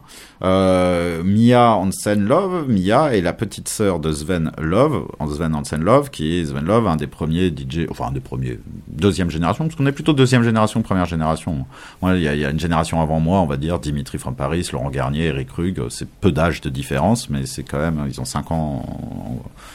Mia 1.25 1.73
Hansen 1.75 2.25
Love, 2.27 2.67
Mia 2.69 3.15
est 3.17 3.21
la 3.21 3.33
petite 3.33 3.69
sœur 3.69 3.99
de 3.99 4.13
Sven 4.13 4.53
Love, 4.59 5.07
Sven 5.29 5.55
Hansen 5.55 5.83
Love, 5.83 6.11
qui 6.11 6.39
est 6.39 6.45
Sven 6.47 6.65
Love, 6.65 6.87
un 6.87 6.97
des 6.97 7.07
premiers 7.07 7.49
DJ, 7.49 7.87
enfin 7.91 8.07
un 8.09 8.13
des 8.13 8.21
premiers, 8.21 8.59
deuxième 8.89 9.31
génération, 9.31 9.65
parce 9.65 9.77
qu'on 9.77 9.87
est 9.87 9.93
plutôt 9.93 10.13
deuxième 10.13 10.43
génération, 10.43 10.83
première 10.83 11.07
génération. 11.07 11.67
Il 12.03 12.19
y, 12.21 12.29
a, 12.29 12.35
il 12.35 12.41
y 12.41 12.45
a 12.45 12.51
une 12.51 12.61
génération 12.61 13.01
avant 13.01 13.21
moi, 13.21 13.41
on 13.41 13.47
va 13.47 13.57
dire 13.57 13.79
Dimitri 13.79 14.19
from 14.19 14.35
Paris, 14.35 14.69
Laurent 14.73 14.91
Garnier, 14.91 15.25
Eric 15.27 15.51
Rug, 15.53 15.83
c'est 15.89 16.09
peu 16.09 16.33
d'âge 16.33 16.60
de 16.63 16.71
différence, 16.71 17.31
mais 17.31 17.47
c'est 17.47 17.63
quand 17.63 17.79
même, 17.79 18.07
ils 18.09 18.21
ont 18.21 18.25
cinq 18.25 18.51
ans, 18.51 18.85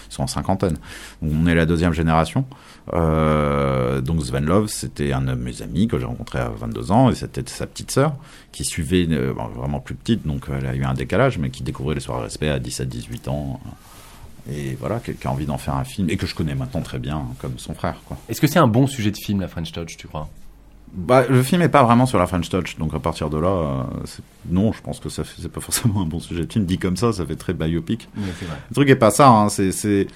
ils 0.10 0.14
sont 0.14 0.24
en 0.24 0.28
cinquantaine. 0.28 0.78
On 1.22 1.48
est 1.48 1.56
la 1.56 1.66
deuxième 1.66 1.94
génération. 1.94 2.46
Euh, 2.94 4.02
donc 4.02 4.24
Sven 4.24 4.46
Love, 4.46 4.68
c'était 4.68 5.12
un 5.12 5.22
de 5.22 5.34
mes 5.34 5.62
amis 5.62 5.88
que 5.88 6.00
j'ai 6.00 6.06
rencontré 6.06 6.40
à 6.40 6.50
22 6.50 6.92
ans, 6.92 7.10
et 7.10 7.16
c'était 7.16 7.44
sa 7.48 7.68
petite 7.68 7.92
sœur 7.92 8.16
qui 8.52 8.64
suivait, 8.64 9.08
euh, 9.10 9.34
vraiment 9.56 9.80
plus 9.80 9.96
petite, 9.96 10.26
donc 10.26 10.46
elle 10.56 10.66
a 10.66 10.76
eu 10.76 10.84
un 10.84 10.94
décalage, 10.94 11.38
mais 11.38 11.50
qui 11.50 11.64
découvrait 11.64 11.96
les 11.96 12.02
soirées 12.02 12.24
respect 12.24 12.50
à 12.50 12.60
17-18 12.60 13.30
ans. 13.30 13.60
Et 14.52 14.78
voilà, 14.80 15.00
qui 15.00 15.28
a 15.28 15.32
envie 15.32 15.48
d'en 15.48 15.58
faire 15.58 15.76
un 15.76 15.84
film, 15.84 16.10
et 16.10 16.18
que 16.18 16.28
je 16.28 16.36
connais 16.36 16.54
maintenant 16.54 16.82
très 16.82 17.00
bien, 17.00 17.24
comme 17.40 17.58
son 17.58 17.74
frère. 17.74 17.96
Est-ce 18.30 18.40
que 18.40 18.48
c'est 18.48 18.60
un 18.60 18.68
bon 18.68 18.86
sujet 18.86 19.10
de 19.10 19.18
film, 19.18 19.42
la 19.42 19.48
French 19.48 19.72
Touch, 19.72 19.98
tu 19.98 20.08
crois? 20.08 20.30
Bah, 20.98 21.26
le 21.30 21.44
film 21.44 21.62
est 21.62 21.70
pas 21.70 21.84
vraiment 21.84 22.06
sur 22.06 22.18
la 22.18 22.26
French 22.26 22.48
Touch, 22.50 22.78
donc 22.78 22.94
à 22.94 23.00
partir 23.00 23.30
de 23.30 23.38
là, 23.38 23.50
euh, 23.50 23.84
non, 24.50 24.72
je 24.72 24.82
pense 24.82 25.00
que 25.02 25.10
ça 25.10 25.24
c'est 25.26 25.52
pas 25.52 25.60
forcément 25.62 26.02
un 26.02 26.06
bon 26.06 26.20
sujet 26.20 26.46
de 26.46 26.52
film. 26.52 26.66
Dit 26.66 26.78
comme 26.78 26.96
ça, 26.96 27.12
ça 27.12 27.26
fait 27.26 27.36
très 27.36 27.54
biopic. 27.54 28.08
Oui, 28.16 28.24
c'est 28.40 28.46
vrai. 28.46 28.56
Le 28.70 28.74
truc 28.74 28.90
est 28.90 28.96
pas 28.96 29.12
ça, 29.12 29.28
hein, 29.30 29.50
c'est 29.50 30.08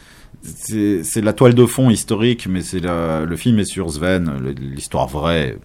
la 1.22 1.34
toile 1.34 1.54
de 1.54 1.66
fond 1.66 1.90
historique, 1.90 2.48
mais 2.48 2.62
c'est 2.62 2.80
le 2.80 3.36
film 3.36 3.60
est 3.60 3.66
sur 3.66 3.92
Sven, 3.92 4.32
l'histoire 4.58 5.08
vraie, 5.08 5.58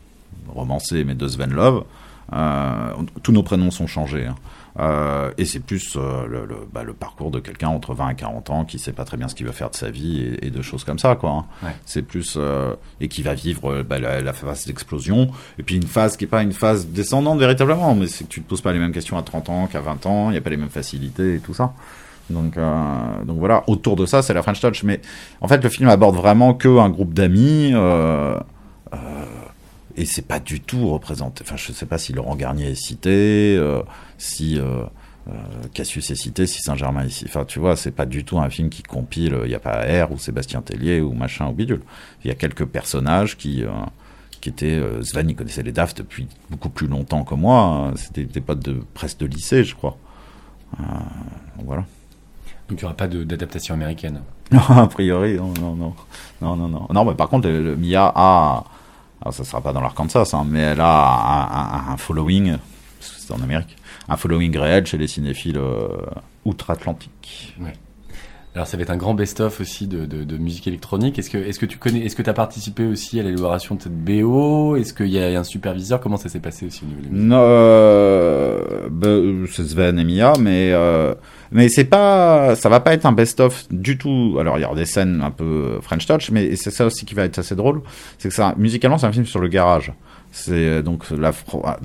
romancée, 0.48 1.04
mais 1.04 1.14
de 1.14 1.28
Sven 1.28 1.52
Love. 1.52 1.84
Euh, 2.32 2.92
tous 3.22 3.32
nos 3.32 3.42
prénoms 3.42 3.70
sont 3.70 3.86
changés. 3.86 4.26
hein. 4.26 4.34
Euh, 4.80 5.30
et 5.38 5.44
c'est 5.44 5.60
plus 5.60 5.96
euh, 5.96 6.26
le, 6.26 6.46
le, 6.46 6.56
bah, 6.72 6.82
le 6.82 6.94
parcours 6.94 7.30
de 7.30 7.38
quelqu'un 7.38 7.68
entre 7.68 7.94
20 7.94 8.08
et 8.10 8.14
40 8.16 8.50
ans 8.50 8.64
qui 8.64 8.80
sait 8.80 8.92
pas 8.92 9.04
très 9.04 9.16
bien 9.16 9.28
ce 9.28 9.36
qu'il 9.36 9.46
veut 9.46 9.52
faire 9.52 9.70
de 9.70 9.76
sa 9.76 9.88
vie 9.90 10.20
et, 10.20 10.46
et 10.46 10.50
de 10.50 10.62
choses 10.62 10.82
comme 10.82 10.98
ça, 10.98 11.14
quoi. 11.14 11.30
hein. 11.30 11.44
Ouais. 11.62 11.76
C'est 11.86 12.02
plus 12.02 12.34
euh, 12.36 12.74
et 13.00 13.06
qui 13.06 13.22
va 13.22 13.34
vivre 13.34 13.82
bah, 13.82 14.00
la, 14.00 14.20
la 14.20 14.32
phase 14.32 14.66
d'explosion 14.66 15.30
et 15.60 15.62
puis 15.62 15.76
une 15.76 15.86
phase 15.86 16.16
qui 16.16 16.24
est 16.24 16.28
pas 16.28 16.42
une 16.42 16.52
phase 16.52 16.88
descendante 16.88 17.38
véritablement, 17.38 17.94
mais 17.94 18.08
c'est 18.08 18.24
que 18.24 18.30
tu 18.30 18.42
te 18.42 18.48
poses 18.48 18.62
pas 18.62 18.72
les 18.72 18.80
mêmes 18.80 18.90
questions 18.92 19.16
à 19.16 19.22
30 19.22 19.48
ans 19.48 19.66
qu'à 19.68 19.80
20 19.80 20.06
ans, 20.06 20.30
il 20.30 20.34
y 20.34 20.38
a 20.38 20.40
pas 20.40 20.50
les 20.50 20.56
mêmes 20.56 20.68
facilités 20.70 21.34
et 21.36 21.38
tout 21.38 21.54
ça. 21.54 21.72
Donc, 22.30 22.56
euh, 22.56 23.22
donc 23.26 23.38
voilà, 23.38 23.62
autour 23.68 23.96
de 23.96 24.06
ça, 24.06 24.22
c'est 24.22 24.34
la 24.34 24.42
French 24.42 24.58
Touch. 24.60 24.82
Mais 24.82 25.00
en 25.40 25.46
fait, 25.46 25.62
le 25.62 25.68
film 25.68 25.88
aborde 25.88 26.16
vraiment 26.16 26.54
que 26.54 26.78
un 26.80 26.88
groupe 26.88 27.12
d'amis. 27.14 27.70
Euh, 27.74 28.38
euh, 28.92 28.96
et 29.96 30.04
c'est 30.04 30.26
pas 30.26 30.40
du 30.40 30.60
tout 30.60 30.88
représenté. 30.88 31.44
Enfin, 31.46 31.56
je 31.56 31.72
sais 31.72 31.86
pas 31.86 31.98
si 31.98 32.12
Laurent 32.12 32.36
Garnier 32.36 32.70
est 32.70 32.74
cité, 32.74 33.56
euh, 33.58 33.82
si 34.18 34.58
euh, 34.58 34.84
euh, 35.28 35.32
Cassius 35.72 36.10
est 36.10 36.14
cité, 36.16 36.46
si 36.46 36.60
Saint-Germain 36.62 37.04
est 37.04 37.10
cité. 37.10 37.30
Enfin, 37.30 37.44
tu 37.44 37.58
vois, 37.60 37.76
c'est 37.76 37.90
pas 37.92 38.06
du 38.06 38.24
tout 38.24 38.38
un 38.38 38.50
film 38.50 38.70
qui 38.70 38.82
compile. 38.82 39.36
Il 39.44 39.48
n'y 39.48 39.54
a 39.54 39.60
pas 39.60 39.82
R 40.04 40.12
ou 40.12 40.18
Sébastien 40.18 40.62
Tellier 40.62 41.00
ou 41.00 41.12
machin 41.12 41.48
ou 41.48 41.52
bidule. 41.52 41.82
Il 42.24 42.28
y 42.28 42.30
a 42.30 42.34
quelques 42.34 42.66
personnages 42.66 43.36
qui. 43.36 43.64
Qui 44.40 44.50
étaient 44.50 44.78
Sven, 45.00 45.30
il 45.30 45.34
connaissait 45.36 45.62
les 45.62 45.72
DAF 45.72 45.94
depuis 45.94 46.28
beaucoup 46.50 46.68
plus 46.68 46.86
longtemps 46.86 47.24
que 47.24 47.34
moi. 47.34 47.60
hein. 47.62 47.92
C'était 47.96 48.24
des 48.24 48.42
potes 48.42 48.62
de 48.62 48.82
presque 48.92 49.16
de 49.20 49.24
lycée, 49.26 49.64
je 49.64 49.74
crois. 49.74 49.96
Donc 50.78 51.64
voilà. 51.64 51.84
Donc 52.68 52.78
il 52.80 52.82
n'y 52.82 52.84
aura 52.84 52.94
pas 52.94 53.06
d'adaptation 53.08 53.74
américaine. 53.74 54.20
Non, 54.52 54.60
a 54.60 54.86
priori, 54.86 55.36
non, 55.36 55.54
non, 55.58 55.74
non, 55.74 55.94
non, 56.42 56.56
non, 56.56 56.68
non. 56.68 56.86
Non, 56.92 57.04
mais 57.06 57.14
par 57.14 57.30
contre, 57.30 57.48
le, 57.48 57.62
le 57.64 57.76
Mia 57.76 58.12
a, 58.14 58.64
alors 59.24 59.34
ça 59.34 59.42
sera 59.44 59.60
pas 59.60 59.72
dans 59.72 59.80
l'Arkansas, 59.80 60.30
hein, 60.34 60.44
mais 60.46 60.60
elle 60.60 60.80
a 60.80 60.86
un, 60.86 61.88
un- 61.90 61.92
un 61.94 61.96
following, 61.96 62.56
parce 63.00 63.10
que 63.12 63.20
c'est 63.20 63.32
en 63.32 63.40
Amérique, 63.42 63.76
un 64.08 64.16
following 64.16 64.56
réel 64.56 64.84
chez 64.86 64.98
les 64.98 65.08
cinéphiles 65.08 65.56
euh, 65.58 65.88
outre-Atlantique. 66.44 67.54
Ouais. 67.60 67.72
Alors 68.54 68.68
ça 68.68 68.76
va 68.76 68.84
être 68.84 68.90
un 68.90 68.96
grand 68.96 69.14
best-of 69.14 69.60
aussi 69.60 69.88
de, 69.88 70.06
de, 70.06 70.36
musique 70.36 70.68
électronique. 70.68 71.18
Est-ce 71.18 71.28
que, 71.28 71.38
est-ce 71.38 71.58
que 71.58 71.66
tu 71.66 71.76
connais, 71.76 72.06
est-ce 72.06 72.14
que 72.14 72.22
tu 72.22 72.30
as 72.30 72.34
participé 72.34 72.84
aussi 72.84 73.18
à 73.18 73.24
l'élaboration 73.24 73.74
de 73.74 73.82
cette 73.82 74.04
BO 74.04 74.76
Est-ce 74.76 74.94
qu'il 74.94 75.08
y 75.08 75.18
a 75.18 75.40
un 75.40 75.42
superviseur? 75.42 75.98
Comment 76.00 76.16
ça 76.16 76.28
s'est 76.28 76.38
passé 76.38 76.66
aussi 76.66 76.84
au 76.84 76.86
niveau 76.86 77.00
de 77.00 77.06
la 77.06 77.10
musique 77.10 77.26
Non, 77.26 77.40
euh, 77.40 78.88
bah, 78.92 79.08
euh, 79.08 79.46
c'est 79.50 79.66
Sven 79.66 79.98
et 79.98 80.04
Mia, 80.04 80.34
mais 80.38 80.70
euh, 80.72 81.16
mais 81.50 81.68
c'est 81.68 81.84
pas, 81.84 82.54
ça 82.54 82.68
va 82.68 82.78
pas 82.78 82.94
être 82.94 83.06
un 83.06 83.12
best-of 83.12 83.66
du 83.72 83.98
tout. 83.98 84.36
Alors 84.38 84.56
il 84.56 84.62
y 84.62 84.64
aura 84.64 84.76
des 84.76 84.86
scènes 84.86 85.20
un 85.20 85.32
peu 85.32 85.80
French 85.82 86.06
Touch, 86.06 86.30
mais 86.30 86.54
c'est 86.54 86.70
ça 86.70 86.86
aussi 86.86 87.04
qui 87.06 87.16
va 87.16 87.24
être 87.24 87.40
assez 87.40 87.56
drôle, 87.56 87.82
c'est 88.18 88.28
que 88.28 88.34
ça, 88.36 88.54
musicalement, 88.56 88.98
c'est 88.98 89.06
un 89.06 89.12
film 89.12 89.26
sur 89.26 89.40
le 89.40 89.48
garage. 89.48 89.92
C'est 90.36 90.50
euh, 90.52 90.82
donc 90.82 91.08
la 91.10 91.30
ah, 91.62 91.78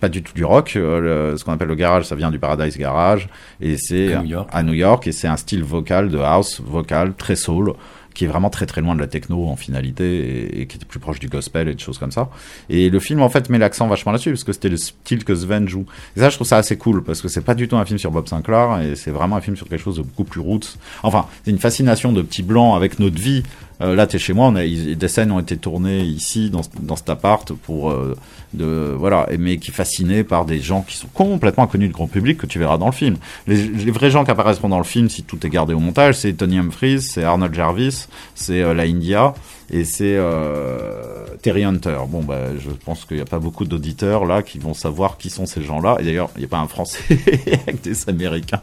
pas 0.00 0.08
du 0.08 0.22
tout 0.22 0.32
du 0.32 0.42
rock. 0.44 0.72
euh, 0.76 1.32
le- 1.32 1.36
ce 1.36 1.44
qu'on 1.44 1.52
appelle 1.52 1.68
le 1.68 1.74
garage, 1.74 2.04
ça 2.06 2.14
vient 2.16 2.30
du 2.30 2.38
Paradise 2.38 2.78
Garage 2.78 3.28
et 3.60 3.76
c'est 3.76 4.14
À 4.14 4.22
New 4.22 4.28
York. 4.30 4.48
à 4.52 4.62
New 4.62 4.72
York 4.72 5.06
et 5.06 5.12
c'est 5.12 5.28
un 5.28 5.36
style 5.36 5.62
vocal 5.62 6.08
de 6.08 6.18
house 6.18 6.62
vocal 6.64 7.12
très 7.14 7.36
soul 7.36 7.74
qui 8.14 8.24
est 8.24 8.28
vraiment 8.28 8.48
très 8.48 8.64
très 8.64 8.80
loin 8.80 8.94
de 8.94 9.00
la 9.00 9.08
techno 9.08 9.48
en 9.48 9.56
finalité 9.56 10.04
et, 10.20 10.60
et 10.62 10.66
qui 10.66 10.76
était 10.76 10.86
plus 10.86 11.00
proche 11.00 11.18
du 11.18 11.28
gospel 11.28 11.68
et 11.68 11.74
de 11.74 11.80
choses 11.80 11.98
comme 11.98 12.12
ça. 12.12 12.30
Et 12.70 12.88
le 12.88 13.00
film 13.00 13.20
en 13.20 13.28
fait 13.28 13.50
met 13.50 13.58
l'accent 13.58 13.86
vachement 13.88 14.12
là-dessus 14.12 14.30
parce 14.30 14.44
que 14.44 14.52
c'était 14.52 14.68
le 14.68 14.76
style 14.76 15.24
que 15.24 15.34
Sven 15.34 15.68
joue. 15.68 15.84
Et 16.16 16.20
ça 16.20 16.30
je 16.30 16.36
trouve 16.36 16.46
ça 16.46 16.56
assez 16.56 16.78
cool 16.78 17.02
parce 17.04 17.20
que 17.20 17.28
c'est 17.28 17.42
pas 17.44 17.54
du 17.56 17.66
tout 17.68 17.76
un 17.76 17.84
film 17.84 17.98
sur 17.98 18.12
Bob 18.12 18.28
Sinclair 18.28 18.80
et 18.82 18.94
c'est 18.94 19.10
vraiment 19.10 19.36
un 19.36 19.40
film 19.42 19.56
sur 19.56 19.68
quelque 19.68 19.82
chose 19.82 19.96
de 19.98 20.02
beaucoup 20.02 20.24
plus 20.24 20.40
roots. 20.40 20.78
Enfin, 21.02 21.26
c'est 21.44 21.50
une 21.50 21.58
fascination 21.58 22.12
de 22.12 22.22
petits 22.22 22.44
blancs 22.44 22.76
avec 22.76 22.98
notre 23.00 23.18
vie. 23.20 23.42
Euh, 23.84 23.94
là, 23.94 24.06
t'es 24.06 24.18
chez 24.18 24.32
moi, 24.32 24.52
des 24.52 25.08
scènes 25.08 25.30
ont 25.30 25.40
été 25.40 25.56
tournées 25.56 26.02
ici 26.02 26.50
dans, 26.50 26.96
cet 26.96 27.10
appart 27.10 27.52
pour 27.52 27.90
euh, 27.90 28.16
de 28.54 28.94
voilà, 28.96 29.28
mais 29.38 29.58
qui 29.58 29.72
fasciné 29.72 30.24
par 30.24 30.46
des 30.46 30.60
gens 30.60 30.82
qui 30.82 30.96
sont 30.96 31.08
complètement 31.12 31.64
inconnus 31.64 31.88
du 31.88 31.94
grand 31.94 32.06
public 32.06 32.38
que 32.38 32.46
tu 32.46 32.58
verras 32.58 32.78
dans 32.78 32.86
le 32.86 32.92
film. 32.92 33.16
Les, 33.46 33.90
vrais 33.90 34.10
gens 34.10 34.24
qui 34.24 34.30
apparaîtront 34.30 34.68
dans 34.68 34.78
le 34.78 34.84
film, 34.84 35.10
si 35.10 35.22
tout 35.22 35.44
est 35.46 35.50
gardé 35.50 35.74
au 35.74 35.80
montage, 35.80 36.16
c'est 36.16 36.32
Tony 36.32 36.58
Humphries, 36.58 37.02
c'est 37.02 37.24
Arnold 37.24 37.54
Jarvis, 37.54 38.06
c'est 38.34 38.62
euh, 38.62 38.72
la 38.72 38.84
India 38.84 39.34
et 39.70 39.84
c'est 39.84 40.16
euh, 40.16 41.26
Terry 41.42 41.64
Hunter. 41.64 41.98
Bon, 42.08 42.22
bah, 42.22 42.56
je 42.58 42.70
pense 42.70 43.04
qu'il 43.04 43.16
n'y 43.16 43.22
a 43.22 43.26
pas 43.26 43.38
beaucoup 43.38 43.64
d'auditeurs 43.64 44.24
là 44.24 44.42
qui 44.42 44.58
vont 44.58 44.74
savoir 44.74 45.18
qui 45.18 45.30
sont 45.30 45.46
ces 45.46 45.62
gens-là. 45.62 45.96
Et 46.00 46.04
d'ailleurs, 46.04 46.30
il 46.36 46.40
n'y 46.40 46.46
a 46.46 46.48
pas 46.48 46.58
un 46.58 46.68
Français 46.68 47.02
avec 47.66 47.82
des 47.82 48.08
Américains. 48.08 48.62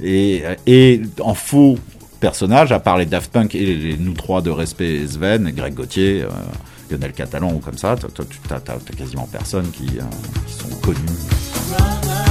Et 0.00 1.00
en 1.20 1.34
faux 1.34 1.76
personnages, 2.24 2.72
à 2.72 2.80
part 2.80 2.96
les 2.96 3.04
Daft 3.04 3.30
Punk 3.30 3.54
et 3.54 3.74
les, 3.74 3.98
nous 3.98 4.14
trois 4.14 4.40
de 4.40 4.48
respect, 4.48 5.06
Sven, 5.06 5.50
Greg 5.54 5.74
Gauthier, 5.74 6.22
euh, 6.22 6.28
Lionel 6.90 7.12
Catalan 7.12 7.52
ou 7.52 7.58
comme 7.58 7.76
ça, 7.76 7.96
t'as 8.48 8.78
quasiment 8.96 9.28
personne 9.30 9.70
qui, 9.70 9.98
euh, 9.98 10.02
qui 10.46 10.54
sont 10.54 10.74
connus. 10.80 12.23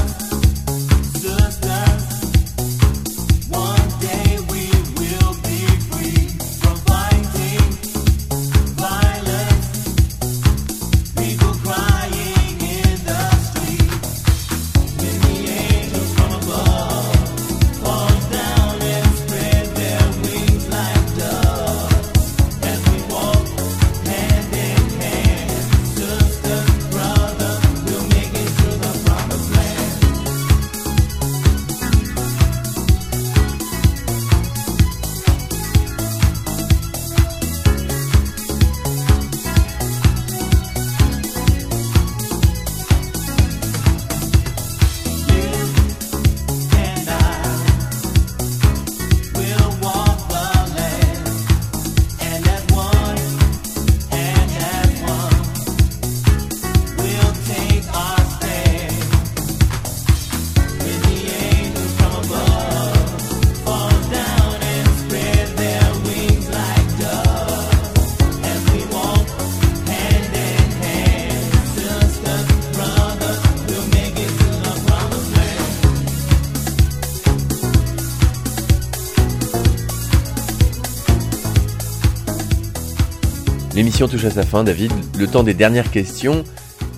L'émission 84.03 84.17
touche 84.19 84.25
à 84.31 84.35
sa 84.35 84.45
fin, 84.45 84.65
David. 84.65 84.91
Le 85.17 85.27
temps 85.27 85.43
des 85.43 85.53
dernières 85.53 85.89
questions. 85.89 86.43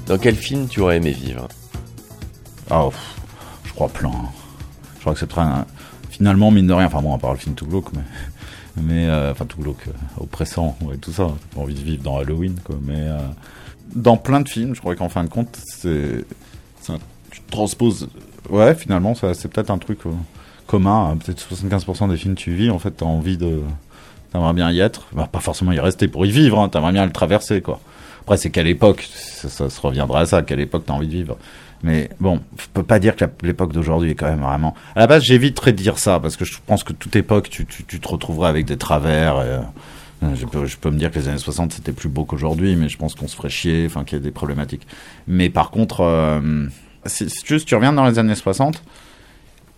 Dans 0.08 0.18
quel 0.18 0.36
film 0.36 0.68
tu 0.68 0.80
aurais 0.80 0.98
aimé 0.98 1.12
vivre? 1.12 1.48
Pff, 2.68 3.16
je 3.64 3.74
crois 3.74 3.90
plein. 3.90 4.12
Je 4.96 5.02
crois 5.02 5.14
que 5.14 5.20
c'est 5.20 5.28
très. 5.28 5.44
Finalement, 6.10 6.50
mine 6.50 6.66
de 6.66 6.74
rien, 6.74 6.88
enfin, 6.88 7.04
bon, 7.04 7.14
à 7.14 7.20
part 7.20 7.34
le 7.34 7.38
film 7.38 7.54
tout 7.54 7.68
glauque, 7.68 7.94
mais. 7.94 8.02
Mais, 8.82 9.06
euh, 9.08 9.32
enfin, 9.34 9.46
tout 9.46 9.62
glauque, 9.62 9.88
euh, 9.88 9.92
oppressant, 10.24 10.76
ouais, 10.82 10.98
tout 10.98 11.12
ça. 11.12 11.28
T'as 11.28 11.56
pas 11.56 11.62
envie 11.62 11.76
de 11.76 11.80
vivre 11.80 12.02
dans 12.02 12.18
Halloween, 12.18 12.56
quoi. 12.64 12.76
Mais, 12.82 12.96
euh, 12.98 13.20
dans 13.96 14.18
plein 14.18 14.42
de 14.42 14.50
films, 14.50 14.74
je 14.74 14.80
crois 14.80 14.96
qu'en 14.96 15.08
fin 15.10 15.24
de 15.24 15.30
compte, 15.30 15.56
c'est. 15.64 16.26
un- 16.90 16.98
Tu 17.30 17.42
transposes. 17.52 18.10
Ouais, 18.50 18.74
finalement, 18.74 19.14
c'est 19.14 19.48
peut-être 19.48 19.70
un 19.70 19.78
truc 19.78 20.00
commun. 20.66 21.12
hein. 21.12 21.18
Peut-être 21.18 21.40
75% 21.40 22.08
des 22.08 22.18
films 22.18 22.34
tu 22.34 22.52
vis, 22.56 22.72
en 22.72 22.80
fait, 22.80 22.90
t'as 22.92 23.06
envie 23.06 23.38
de. 23.38 23.62
T'aimerais 24.32 24.54
bien 24.54 24.72
y 24.72 24.80
être. 24.80 25.08
Bah, 25.14 25.30
pas 25.32 25.40
forcément 25.40 25.72
y 25.72 25.80
rester 25.80 26.08
pour 26.08 26.26
y 26.26 26.32
vivre, 26.32 26.60
hein. 26.60 26.70
T'aimerais 26.70 26.92
bien 26.92 27.06
le 27.06 27.12
traverser, 27.12 27.62
quoi. 27.62 27.80
Après, 28.22 28.38
c'est 28.38 28.50
quelle 28.50 28.68
époque? 28.68 29.08
Ça, 29.12 29.70
se 29.70 29.82
reviendra 29.82 30.22
à 30.22 30.26
ça. 30.26 30.42
Quelle 30.42 30.60
époque 30.60 30.84
t'as 30.86 30.94
envie 30.94 31.08
de 31.08 31.14
vivre 31.14 31.38
mais 31.84 32.10
bon, 32.20 32.40
je 32.58 32.66
peux 32.74 32.82
pas 32.82 32.98
dire 32.98 33.16
que 33.16 33.26
l'époque 33.44 33.72
d'aujourd'hui 33.72 34.12
est 34.12 34.16
quand 34.16 34.30
même 34.30 34.42
vraiment. 34.42 34.74
À 34.96 35.02
la 35.02 35.08
base, 35.08 35.24
j'éviterais 35.24 35.72
de 35.72 35.78
dire 35.78 36.00
ça 36.00 36.20
parce 36.20 36.36
que 36.36 36.44
je 36.44 36.58
pense 36.66 36.84
que 36.84 36.94
toute 36.94 37.16
époque, 37.16 37.50
tu, 37.50 37.66
te 37.66 38.08
retrouverais 38.08 38.50
avec 38.50 38.66
des 38.66 38.78
travers. 38.78 39.38
euh, 39.38 39.60
je, 40.34 40.46
peux, 40.46 40.90
me 40.90 40.98
dire 40.98 41.12
que 41.12 41.20
les 41.20 41.28
années 41.28 41.38
60 41.38 41.74
c'était 41.74 41.92
plus 41.92 42.10
beau 42.10 42.26
qu'aujourd'hui, 42.26 42.76
mais 42.76 42.90
je 42.90 42.98
pense 42.98 43.14
qu'on 43.14 43.28
se 43.28 43.36
ferait 43.36 43.50
chier, 43.50 43.84
enfin 43.86 44.04
qu'il 44.04 44.18
y 44.18 44.22
a 44.22 44.24
des 44.24 44.32
problématiques. 44.32 44.88
Mais 45.28 45.50
par 45.50 45.70
contre, 45.70 46.02
euh, 46.02 46.66
si, 47.06 47.30
si 47.30 47.44
tu 47.44 47.76
reviens 47.76 47.94
dans 47.94 48.06
les 48.06 48.18
années 48.18 48.34
60, 48.34 48.82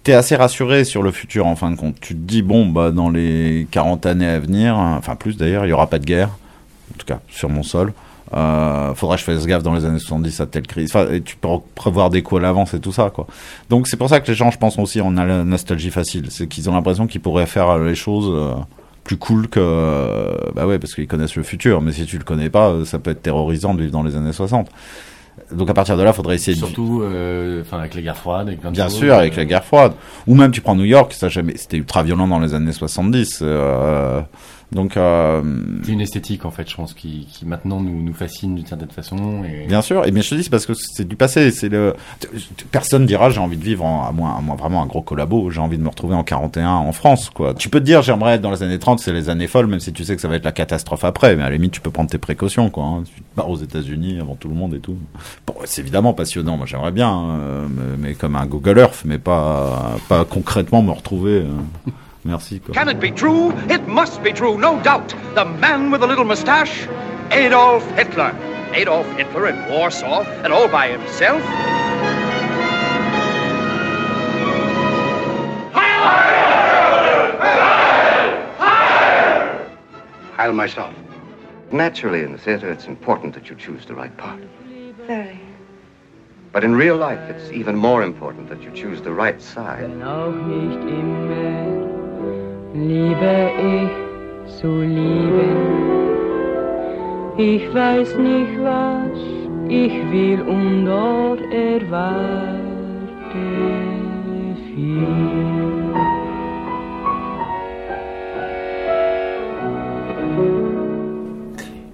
t'es 0.07 0.13
assez 0.13 0.37
rassuré 0.37 0.85
sur 0.85 1.03
le 1.03 1.11
futur 1.11 1.47
en 1.47 1.57
fin 1.57 1.69
de 1.69 1.75
compte. 1.75 1.99
Tu 1.99 2.13
te 2.13 2.19
dis 2.19 2.41
bon 2.41 2.65
bah 2.65 2.91
dans 2.91 3.09
les 3.09 3.67
40 3.71 4.05
années 4.05 4.25
à 4.25 4.39
venir, 4.39 4.77
enfin 4.77 5.17
plus 5.17 5.35
d'ailleurs, 5.35 5.65
il 5.65 5.69
y 5.69 5.73
aura 5.73 5.87
pas 5.87 5.99
de 5.99 6.05
guerre, 6.05 6.29
en 6.29 6.97
tout 6.97 7.05
cas 7.05 7.19
sur 7.27 7.49
mon 7.49 7.61
sol. 7.61 7.91
Euh, 8.33 8.93
faudra 8.93 9.15
que 9.15 9.19
je 9.19 9.25
fasse 9.25 9.45
gaffe 9.45 9.63
dans 9.63 9.73
les 9.73 9.83
années 9.83 9.99
70 9.99 10.39
à 10.39 10.45
telle 10.45 10.65
crise. 10.65 10.95
Enfin, 10.95 11.19
tu 11.25 11.35
peux 11.35 11.49
prévoir 11.75 12.09
des 12.09 12.21
coups 12.21 12.39
à 12.39 12.43
l'avance 12.43 12.73
et 12.73 12.79
tout 12.79 12.93
ça, 12.93 13.09
quoi. 13.09 13.27
Donc 13.69 13.89
c'est 13.89 13.97
pour 13.97 14.07
ça 14.07 14.21
que 14.21 14.27
les 14.31 14.33
gens, 14.33 14.49
je 14.49 14.57
pense 14.57 14.79
aussi, 14.79 15.01
on 15.01 15.17
a 15.17 15.25
la 15.25 15.43
nostalgie 15.43 15.91
facile. 15.91 16.27
C'est 16.29 16.47
qu'ils 16.47 16.69
ont 16.69 16.73
l'impression 16.73 17.05
qu'ils 17.05 17.19
pourraient 17.19 17.45
faire 17.45 17.77
les 17.77 17.95
choses 17.95 18.31
euh, 18.33 18.53
plus 19.07 19.17
cool 19.17 19.47
que, 19.47 19.59
euh, 19.61 20.35
bah 20.53 20.67
ouais, 20.67 20.79
parce 20.79 20.93
qu'ils 20.93 21.07
connaissent 21.07 21.35
le 21.35 21.43
futur. 21.43 21.81
Mais 21.81 21.93
si 21.93 22.05
tu 22.05 22.17
le 22.17 22.23
connais 22.23 22.49
pas, 22.49 22.69
euh, 22.69 22.85
ça 22.85 22.99
peut 22.99 23.11
être 23.11 23.21
terrorisant 23.21 23.73
de 23.73 23.81
vivre 23.81 23.93
dans 23.93 24.03
les 24.03 24.15
années 24.15 24.33
60. 24.33 24.69
Donc 25.51 25.69
à 25.69 25.73
partir 25.73 25.97
de 25.97 26.03
là, 26.03 26.13
faudrait 26.13 26.35
essayer 26.35 26.59
de 26.59 26.65
Surtout, 26.65 27.01
euh, 27.03 27.61
enfin, 27.61 27.79
avec 27.79 27.93
la 27.93 28.01
guerre 28.01 28.17
froide, 28.17 28.47
avec 28.47 28.61
de 28.61 28.69
Bien 28.69 28.89
sûr, 28.89 29.13
avec 29.13 29.33
euh, 29.33 29.37
la 29.37 29.45
guerre 29.45 29.63
froide. 29.63 29.93
Ou 30.25 30.35
même 30.35 30.51
tu 30.51 30.61
prends 30.61 30.75
New 30.75 30.83
York, 30.83 31.13
ça 31.13 31.29
jamais, 31.29 31.53
c'était 31.55 31.77
ultra 31.77 32.03
violent 32.03 32.27
dans 32.27 32.39
les 32.39 32.53
années 32.53 32.71
70. 32.71 33.39
euh, 33.41 34.21
donc, 34.73 34.97
euh, 34.97 35.41
C'est 35.83 35.91
une 35.93 36.01
esthétique 36.01 36.43
en 36.45 36.51
fait, 36.51 36.69
je 36.69 36.75
pense, 36.75 36.93
qui, 36.93 37.25
qui 37.31 37.45
maintenant 37.45 37.79
nous, 37.79 38.03
nous 38.03 38.13
fascine 38.13 38.55
d'une 38.55 38.65
certaine 38.65 38.89
façon. 38.89 39.43
Et... 39.45 39.65
bien 39.67 39.81
sûr. 39.81 40.05
Et 40.05 40.11
bien 40.11 40.21
je 40.21 40.29
te 40.29 40.35
dis, 40.35 40.43
c'est 40.43 40.49
parce 40.49 40.65
que 40.65 40.73
c'est 40.73 41.07
du 41.07 41.15
passé. 41.15 41.51
C'est 41.51 41.69
le 41.69 41.95
personne 42.71 43.05
dira 43.05 43.29
j'ai 43.29 43.39
envie 43.39 43.55
de 43.57 43.63
vivre 43.63 43.85
en, 43.85 44.05
à 44.05 44.11
moins, 44.11 44.35
à 44.37 44.41
moins 44.41 44.55
vraiment 44.55 44.81
un 44.83 44.85
gros 44.85 45.01
collabo. 45.01 45.49
J'ai 45.51 45.61
envie 45.61 45.77
de 45.77 45.83
me 45.83 45.89
retrouver 45.89 46.15
en 46.15 46.23
41 46.23 46.69
en 46.69 46.91
France, 46.91 47.29
quoi. 47.29 47.53
Tu 47.53 47.69
peux 47.69 47.79
te 47.79 47.85
dire 47.85 48.01
j'aimerais 48.01 48.33
être 48.35 48.41
dans 48.41 48.51
les 48.51 48.61
années 48.63 48.77
30, 48.79 48.99
c'est 48.99 49.13
les 49.13 49.29
années 49.29 49.47
folles, 49.47 49.67
même 49.67 49.79
si 49.79 49.93
tu 49.93 50.03
sais 50.03 50.15
que 50.15 50.21
ça 50.21 50.27
va 50.27 50.35
être 50.35 50.43
la 50.45 50.51
catastrophe 50.51 51.05
après. 51.05 51.35
Mais 51.35 51.43
à 51.43 51.49
la 51.49 51.55
limite, 51.55 51.71
tu 51.71 51.81
peux 51.81 51.91
prendre 51.91 52.09
tes 52.09 52.17
précautions, 52.17 52.69
quoi. 52.69 52.83
hein. 52.83 53.03
Tu 53.05 53.23
barres 53.37 53.49
aux 53.49 53.57
États-Unis 53.57 54.19
avant 54.19 54.35
tout 54.35 54.49
le 54.49 54.55
monde 54.55 54.73
et 54.73 54.79
tout. 54.79 54.97
Bon, 55.45 55.53
c'est 55.65 55.81
évidemment 55.81 56.13
passionnant. 56.13 56.57
Moi, 56.57 56.65
j'aimerais 56.65 56.91
bien, 56.91 57.17
euh, 57.39 57.67
mais, 57.69 58.09
mais 58.09 58.13
comme 58.15 58.35
un 58.35 58.45
Google 58.45 58.79
Earth, 58.79 59.03
mais 59.05 59.17
pas 59.17 59.95
pas 60.09 60.25
concrètement 60.25 60.81
me 60.83 60.91
retrouver. 60.91 61.41
euh. 61.41 61.91
Merci. 62.27 62.59
Quoi. 62.59 62.73
Can 62.73 62.89
it 62.89 62.99
be 62.99 63.11
true? 63.11 63.53
It 63.69 63.87
must 63.87 64.21
be 64.21 64.33
true, 64.33 64.57
no 64.57 64.83
doubt. 64.83 65.15
The 65.33 65.45
man 65.45 65.91
with 65.91 66.01
the 66.01 66.07
little 66.07 66.25
mustache, 66.25 66.85
Adolf 67.31 67.89
Hitler. 67.91 68.35
Adolf 68.73 69.07
Hitler 69.15 69.47
in 69.47 69.55
Warsaw 69.71 70.23
and 70.43 70.51
all 70.51 70.67
by 70.67 70.89
himself? 70.89 71.41
I'll 80.37 80.53
myself. 80.53 80.93
Naturally, 81.71 82.23
in 82.23 82.33
the 82.33 82.37
theater, 82.37 82.69
it's 82.69 82.87
important 82.87 83.33
that 83.35 83.49
you 83.49 83.55
choose 83.55 83.85
the 83.85 83.95
right 83.95 84.15
part. 84.17 84.41
Very. 85.07 85.39
But 86.51 86.65
in 86.65 86.75
real 86.75 86.97
life, 86.97 87.19
it's 87.29 87.51
even 87.51 87.75
more 87.75 88.03
important 88.03 88.49
that 88.49 88.61
you 88.61 88.71
choose 88.71 89.01
the 89.01 89.13
right 89.13 89.41
side. 89.41 89.89
Liebe 92.77 93.35
ich 93.75 94.55
zu 94.59 94.81
lieben. 94.81 95.57
Ich 97.37 97.63
weiß 97.73 98.17
nicht, 98.17 98.53
was 98.63 99.17
ich 99.69 99.93
will 100.11 100.41
und 100.41 100.85
dort 100.85 101.41
erwarte 101.51 102.57
viel. 104.65 105.07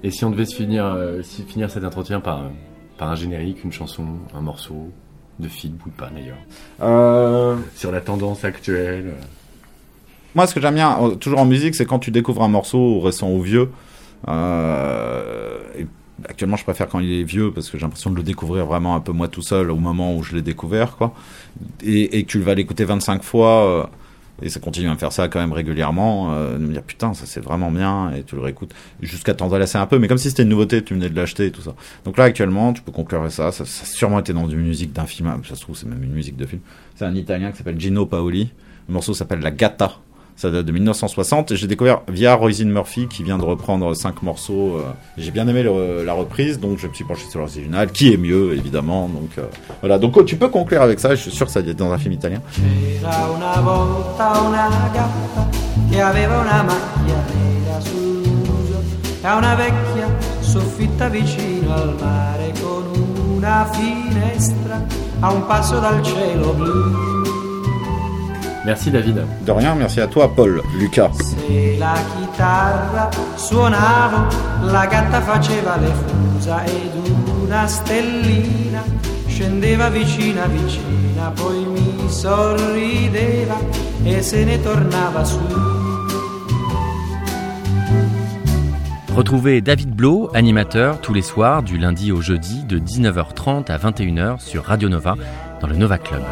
Et 0.05 0.11
si 0.11 0.25
on 0.25 0.31
devait 0.31 0.45
se 0.45 0.55
finir, 0.55 0.85
euh, 0.85 1.21
si- 1.23 1.43
finir 1.43 1.69
cet 1.69 1.83
entretien 1.85 2.19
par, 2.19 2.39
un- 2.39 2.51
par 2.97 3.09
un 3.09 3.15
générique, 3.15 3.63
une 3.63 3.71
chanson, 3.71 4.03
un 4.33 4.41
morceau 4.41 4.89
de 5.39 5.47
film 5.47 5.77
ou 5.85 5.89
pas 5.89 6.09
d'ailleurs? 6.13 6.37
Euh, 6.81 7.55
Sur 7.75 7.91
la 7.91 8.01
tendance 8.01 8.43
actuelle. 8.43 9.13
Moi, 10.35 10.47
ce 10.47 10.55
que 10.55 10.61
j'aime 10.61 10.75
bien, 10.75 10.97
euh, 11.01 11.15
toujours 11.15 11.39
en 11.39 11.45
musique, 11.45 11.75
c'est 11.75 11.85
quand 11.85 11.99
tu 11.99 12.11
découvres 12.11 12.43
un 12.43 12.47
morceau 12.47 12.99
récent 12.99 13.29
ou 13.29 13.41
vieux. 13.41 13.69
Euh, 14.27 15.57
actuellement, 16.27 16.55
je 16.57 16.63
préfère 16.63 16.87
quand 16.87 16.99
il 16.99 17.11
est 17.21 17.23
vieux 17.23 17.51
parce 17.51 17.69
que 17.69 17.77
j'ai 17.77 17.83
l'impression 17.83 18.09
de 18.09 18.15
le 18.15 18.23
découvrir 18.23 18.65
vraiment 18.65 18.95
un 18.95 18.99
peu 18.99 19.11
moi 19.11 19.27
tout 19.27 19.41
seul 19.41 19.69
au 19.69 19.75
moment 19.75 20.15
où 20.15 20.23
je 20.23 20.35
l'ai 20.35 20.41
découvert, 20.41 20.95
quoi. 20.95 21.13
Et, 21.83 22.17
et 22.17 22.23
que 22.23 22.29
tu 22.29 22.39
vas 22.39 22.55
l'écouter 22.55 22.85
25 22.85 23.23
fois. 23.23 23.65
euh, 23.67 23.83
et 24.41 24.49
ça 24.49 24.59
continue 24.59 24.87
à 24.89 24.93
me 24.93 24.97
faire 24.97 25.11
ça 25.13 25.27
quand 25.27 25.39
même 25.39 25.53
régulièrement, 25.53 26.33
de 26.53 26.57
me 26.57 26.73
dire 26.73 26.81
putain 26.81 27.13
ça 27.13 27.27
c'est 27.27 27.39
vraiment 27.39 27.69
bien 27.69 28.11
et 28.13 28.23
tu 28.23 28.35
le 28.35 28.41
réécoutes 28.41 28.73
jusqu'à 28.99 29.35
t'en 29.35 29.47
lasser 29.47 29.77
un 29.77 29.85
peu, 29.85 29.99
mais 29.99 30.07
comme 30.07 30.17
si 30.17 30.29
c'était 30.29 30.41
une 30.41 30.49
nouveauté, 30.49 30.83
tu 30.83 30.95
venais 30.95 31.07
de 31.07 31.15
l'acheter 31.15 31.45
et 31.45 31.51
tout 31.51 31.61
ça. 31.61 31.75
Donc 32.03 32.17
là 32.17 32.23
actuellement 32.23 32.73
tu 32.73 32.81
peux 32.81 32.91
conclure 32.91 33.31
ça, 33.31 33.51
ça, 33.51 33.63
ça 33.63 33.83
a 33.83 33.85
sûrement 33.85 34.19
été 34.19 34.33
dans 34.33 34.49
une 34.49 34.61
musique 34.63 34.91
d'un 34.91 35.05
film, 35.05 35.31
ça 35.47 35.53
se 35.55 35.61
trouve 35.61 35.77
c'est 35.77 35.85
même 35.87 36.03
une 36.03 36.11
musique 36.11 36.35
de 36.35 36.47
film. 36.47 36.61
C'est 36.95 37.05
un 37.05 37.13
Italien 37.13 37.51
qui 37.51 37.59
s'appelle 37.59 37.79
Gino 37.79 38.07
Paoli, 38.07 38.51
le 38.87 38.93
morceau 38.93 39.13
s'appelle 39.13 39.39
La 39.39 39.51
Gatta, 39.51 39.99
ça 40.35 40.49
date 40.49 40.65
de 40.65 40.71
1960 40.71 41.51
et 41.51 41.55
j'ai 41.55 41.67
découvert 41.67 42.01
via 42.07 42.35
Roisin 42.35 42.65
Murphy 42.65 43.07
qui 43.07 43.23
vient 43.23 43.37
de 43.37 43.43
reprendre 43.43 43.93
cinq 43.93 44.23
morceaux. 44.23 44.77
euh, 44.77 44.81
j'ai 45.17 45.31
bien 45.31 45.47
aimé 45.47 45.63
la 45.63 46.13
reprise 46.13 46.59
donc 46.59 46.79
je 46.79 46.87
me 46.87 46.93
suis 46.93 47.03
penché 47.05 47.25
sur 47.29 47.39
l'original 47.39 47.91
qui 47.91 48.13
est 48.13 48.17
mieux 48.17 48.53
évidemment. 48.53 49.07
Donc 49.07 49.37
euh, 49.37 49.45
voilà 49.81 49.99
donc 49.99 50.17
oh, 50.17 50.23
tu 50.23 50.35
peux 50.35 50.49
conclure 50.49 50.81
avec 50.81 50.99
ça, 50.99 51.15
je 51.15 51.21
suis 51.21 51.31
sûr 51.31 51.45
que 51.45 51.51
ça 51.51 51.61
doit 51.61 51.71
être 51.71 51.77
dans 51.77 51.91
un 51.91 51.97
film 51.97 52.13
italien. 52.13 52.41
Merci 68.65 68.91
David. 68.91 69.25
De 69.45 69.51
rien, 69.51 69.75
merci 69.75 69.99
à 69.99 70.07
toi 70.07 70.33
Paul, 70.33 70.61
Lucas. 70.79 71.11
Se 71.19 71.79
la 71.79 71.95
chitarra 71.95 73.09
suonavo, 73.35 74.27
la 74.71 74.87
gatta 74.87 75.21
faceva 75.21 75.77
le 75.77 75.91
fusa 75.91 76.63
ed 76.65 76.91
una 77.43 77.67
stellina 77.67 78.83
scendeva 79.27 79.89
vicina 79.89 80.45
vicina, 80.45 81.31
poi 81.35 81.65
mi 81.65 82.09
sorrideva 82.09 83.57
e 84.03 84.21
se 84.21 84.45
ne 84.45 84.61
tornava 84.61 85.23
su. 85.25 85.39
Retrouvez 89.15 89.61
David 89.61 89.91
Blo, 89.91 90.31
animateur, 90.33 90.99
tous 90.99 91.13
les 91.13 91.21
soirs, 91.21 91.61
du 91.61 91.77
lundi 91.77 92.11
au 92.11 92.21
jeudi, 92.21 92.63
de 92.63 92.79
19h30 92.79 93.71
à 93.71 93.77
21h 93.77 94.39
sur 94.39 94.63
Radio 94.63 94.89
Nova, 94.89 95.15
dans 95.61 95.67
le 95.67 95.75
Nova 95.75 95.99
Club. 95.99 96.23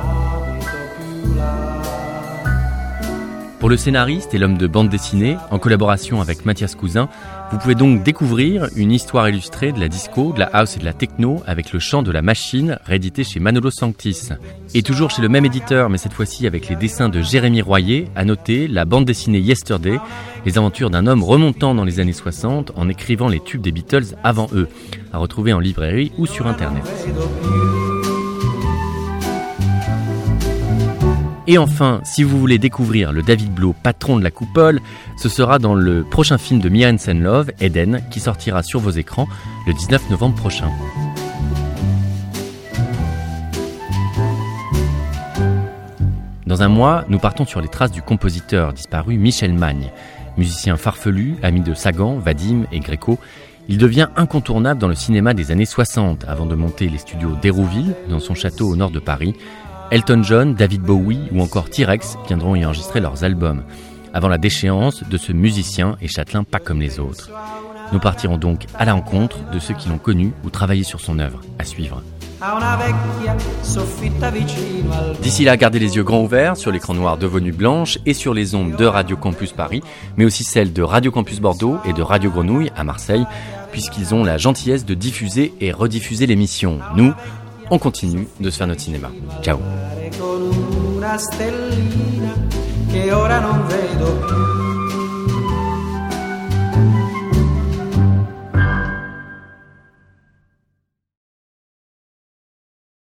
Pour 3.61 3.69
le 3.69 3.77
scénariste 3.77 4.33
et 4.33 4.39
l'homme 4.39 4.57
de 4.57 4.65
bande 4.65 4.89
dessinée, 4.89 5.37
en 5.51 5.59
collaboration 5.59 6.19
avec 6.19 6.47
Mathias 6.47 6.73
Cousin, 6.73 7.07
vous 7.51 7.59
pouvez 7.59 7.75
donc 7.75 8.01
découvrir 8.01 8.67
une 8.75 8.91
histoire 8.91 9.29
illustrée 9.29 9.71
de 9.71 9.79
la 9.79 9.87
disco, 9.87 10.33
de 10.33 10.39
la 10.39 10.47
house 10.47 10.77
et 10.77 10.79
de 10.79 10.85
la 10.85 10.93
techno 10.93 11.43
avec 11.45 11.71
le 11.71 11.77
chant 11.77 12.01
de 12.01 12.11
la 12.11 12.23
machine, 12.23 12.79
réédité 12.85 13.23
chez 13.23 13.39
Manolo 13.39 13.69
Sanctis. 13.69 14.29
Et 14.73 14.81
toujours 14.81 15.11
chez 15.11 15.21
le 15.21 15.29
même 15.29 15.45
éditeur, 15.45 15.91
mais 15.91 15.99
cette 15.99 16.13
fois-ci 16.13 16.47
avec 16.47 16.69
les 16.69 16.75
dessins 16.75 17.07
de 17.07 17.21
Jérémy 17.21 17.61
Royer, 17.61 18.07
à 18.15 18.25
noter 18.25 18.67
la 18.67 18.83
bande 18.83 19.05
dessinée 19.05 19.39
Yesterday, 19.39 19.99
les 20.43 20.57
aventures 20.57 20.89
d'un 20.89 21.05
homme 21.05 21.23
remontant 21.23 21.75
dans 21.75 21.85
les 21.85 21.99
années 21.99 22.13
60 22.13 22.71
en 22.75 22.89
écrivant 22.89 23.27
les 23.27 23.39
tubes 23.39 23.61
des 23.61 23.71
Beatles 23.71 24.15
avant 24.23 24.49
eux, 24.55 24.69
à 25.13 25.19
retrouver 25.19 25.53
en 25.53 25.59
librairie 25.59 26.11
ou 26.17 26.25
sur 26.25 26.47
Internet. 26.47 26.83
Et 31.51 31.57
enfin, 31.57 31.99
si 32.05 32.23
vous 32.23 32.39
voulez 32.39 32.59
découvrir 32.59 33.11
le 33.11 33.23
David 33.23 33.53
Blo, 33.53 33.73
patron 33.73 34.17
de 34.17 34.23
la 34.23 34.31
coupole, 34.31 34.79
ce 35.17 35.27
sera 35.27 35.59
dans 35.59 35.73
le 35.73 36.05
prochain 36.05 36.37
film 36.37 36.61
de 36.61 36.69
Mia 36.69 36.89
Hansen 36.89 37.21
Love, 37.21 37.51
Eden, 37.59 38.01
qui 38.09 38.21
sortira 38.21 38.63
sur 38.63 38.79
vos 38.79 38.91
écrans 38.91 39.27
le 39.67 39.73
19 39.73 40.11
novembre 40.11 40.35
prochain. 40.35 40.69
Dans 46.45 46.63
un 46.63 46.69
mois, 46.69 47.03
nous 47.09 47.19
partons 47.19 47.45
sur 47.45 47.59
les 47.59 47.67
traces 47.67 47.91
du 47.91 48.01
compositeur 48.01 48.71
disparu 48.71 49.17
Michel 49.17 49.51
Magne. 49.51 49.91
Musicien 50.37 50.77
farfelu, 50.77 51.35
ami 51.43 51.59
de 51.59 51.73
Sagan, 51.73 52.17
Vadim 52.17 52.63
et 52.71 52.79
Gréco, 52.79 53.19
il 53.67 53.77
devient 53.77 54.07
incontournable 54.15 54.79
dans 54.79 54.87
le 54.87 54.95
cinéma 54.95 55.33
des 55.33 55.51
années 55.51 55.65
60 55.65 56.23
avant 56.29 56.45
de 56.45 56.55
monter 56.55 56.87
les 56.87 56.97
studios 56.97 57.35
d'Hérouville, 57.41 57.93
dans 58.09 58.19
son 58.19 58.35
château 58.35 58.69
au 58.69 58.77
nord 58.77 58.91
de 58.91 58.99
Paris. 58.99 59.35
Elton 59.91 60.23
John, 60.23 60.55
David 60.55 60.83
Bowie 60.83 61.19
ou 61.33 61.41
encore 61.41 61.69
T-Rex 61.69 62.17
viendront 62.25 62.55
y 62.55 62.63
enregistrer 62.63 63.01
leurs 63.01 63.25
albums, 63.25 63.63
avant 64.13 64.29
la 64.29 64.37
déchéance 64.37 65.03
de 65.03 65.17
ce 65.17 65.33
musicien 65.33 65.97
et 66.01 66.07
châtelain 66.07 66.45
pas 66.45 66.59
comme 66.59 66.79
les 66.79 66.97
autres. 66.97 67.29
Nous 67.91 67.99
partirons 67.99 68.37
donc 68.37 68.67
à 68.79 68.85
la 68.85 68.93
rencontre 68.93 69.39
de 69.51 69.59
ceux 69.59 69.73
qui 69.73 69.89
l'ont 69.89 69.97
connu 69.97 70.31
ou 70.45 70.49
travaillé 70.49 70.83
sur 70.83 71.01
son 71.01 71.19
œuvre, 71.19 71.41
à 71.59 71.65
suivre. 71.65 72.01
D'ici 75.21 75.43
là, 75.43 75.57
gardez 75.57 75.79
les 75.79 75.97
yeux 75.97 76.03
grands 76.03 76.23
ouverts 76.23 76.55
sur 76.55 76.71
l'écran 76.71 76.93
noir 76.93 77.17
de 77.17 77.27
vos 77.27 77.41
nuits 77.41 77.51
blanches 77.51 77.99
et 78.05 78.13
sur 78.13 78.33
les 78.33 78.55
ondes 78.55 78.77
de 78.77 78.85
Radio 78.85 79.17
Campus 79.17 79.51
Paris, 79.51 79.83
mais 80.15 80.23
aussi 80.23 80.45
celles 80.45 80.71
de 80.71 80.83
Radio 80.83 81.11
Campus 81.11 81.41
Bordeaux 81.41 81.79
et 81.83 81.91
de 81.91 82.01
Radio 82.01 82.31
Grenouille 82.31 82.71
à 82.77 82.85
Marseille, 82.85 83.25
puisqu'ils 83.73 84.15
ont 84.15 84.23
la 84.23 84.37
gentillesse 84.37 84.85
de 84.85 84.93
diffuser 84.93 85.53
et 85.59 85.73
rediffuser 85.73 86.27
l'émission. 86.27 86.79
Nous, 86.95 87.13
on 87.71 87.79
continue 87.79 88.27
de 88.39 88.49
se 88.49 88.57
faire 88.57 88.67
notre 88.67 88.81
cinéma. 88.81 89.09
Ciao. 89.41 89.57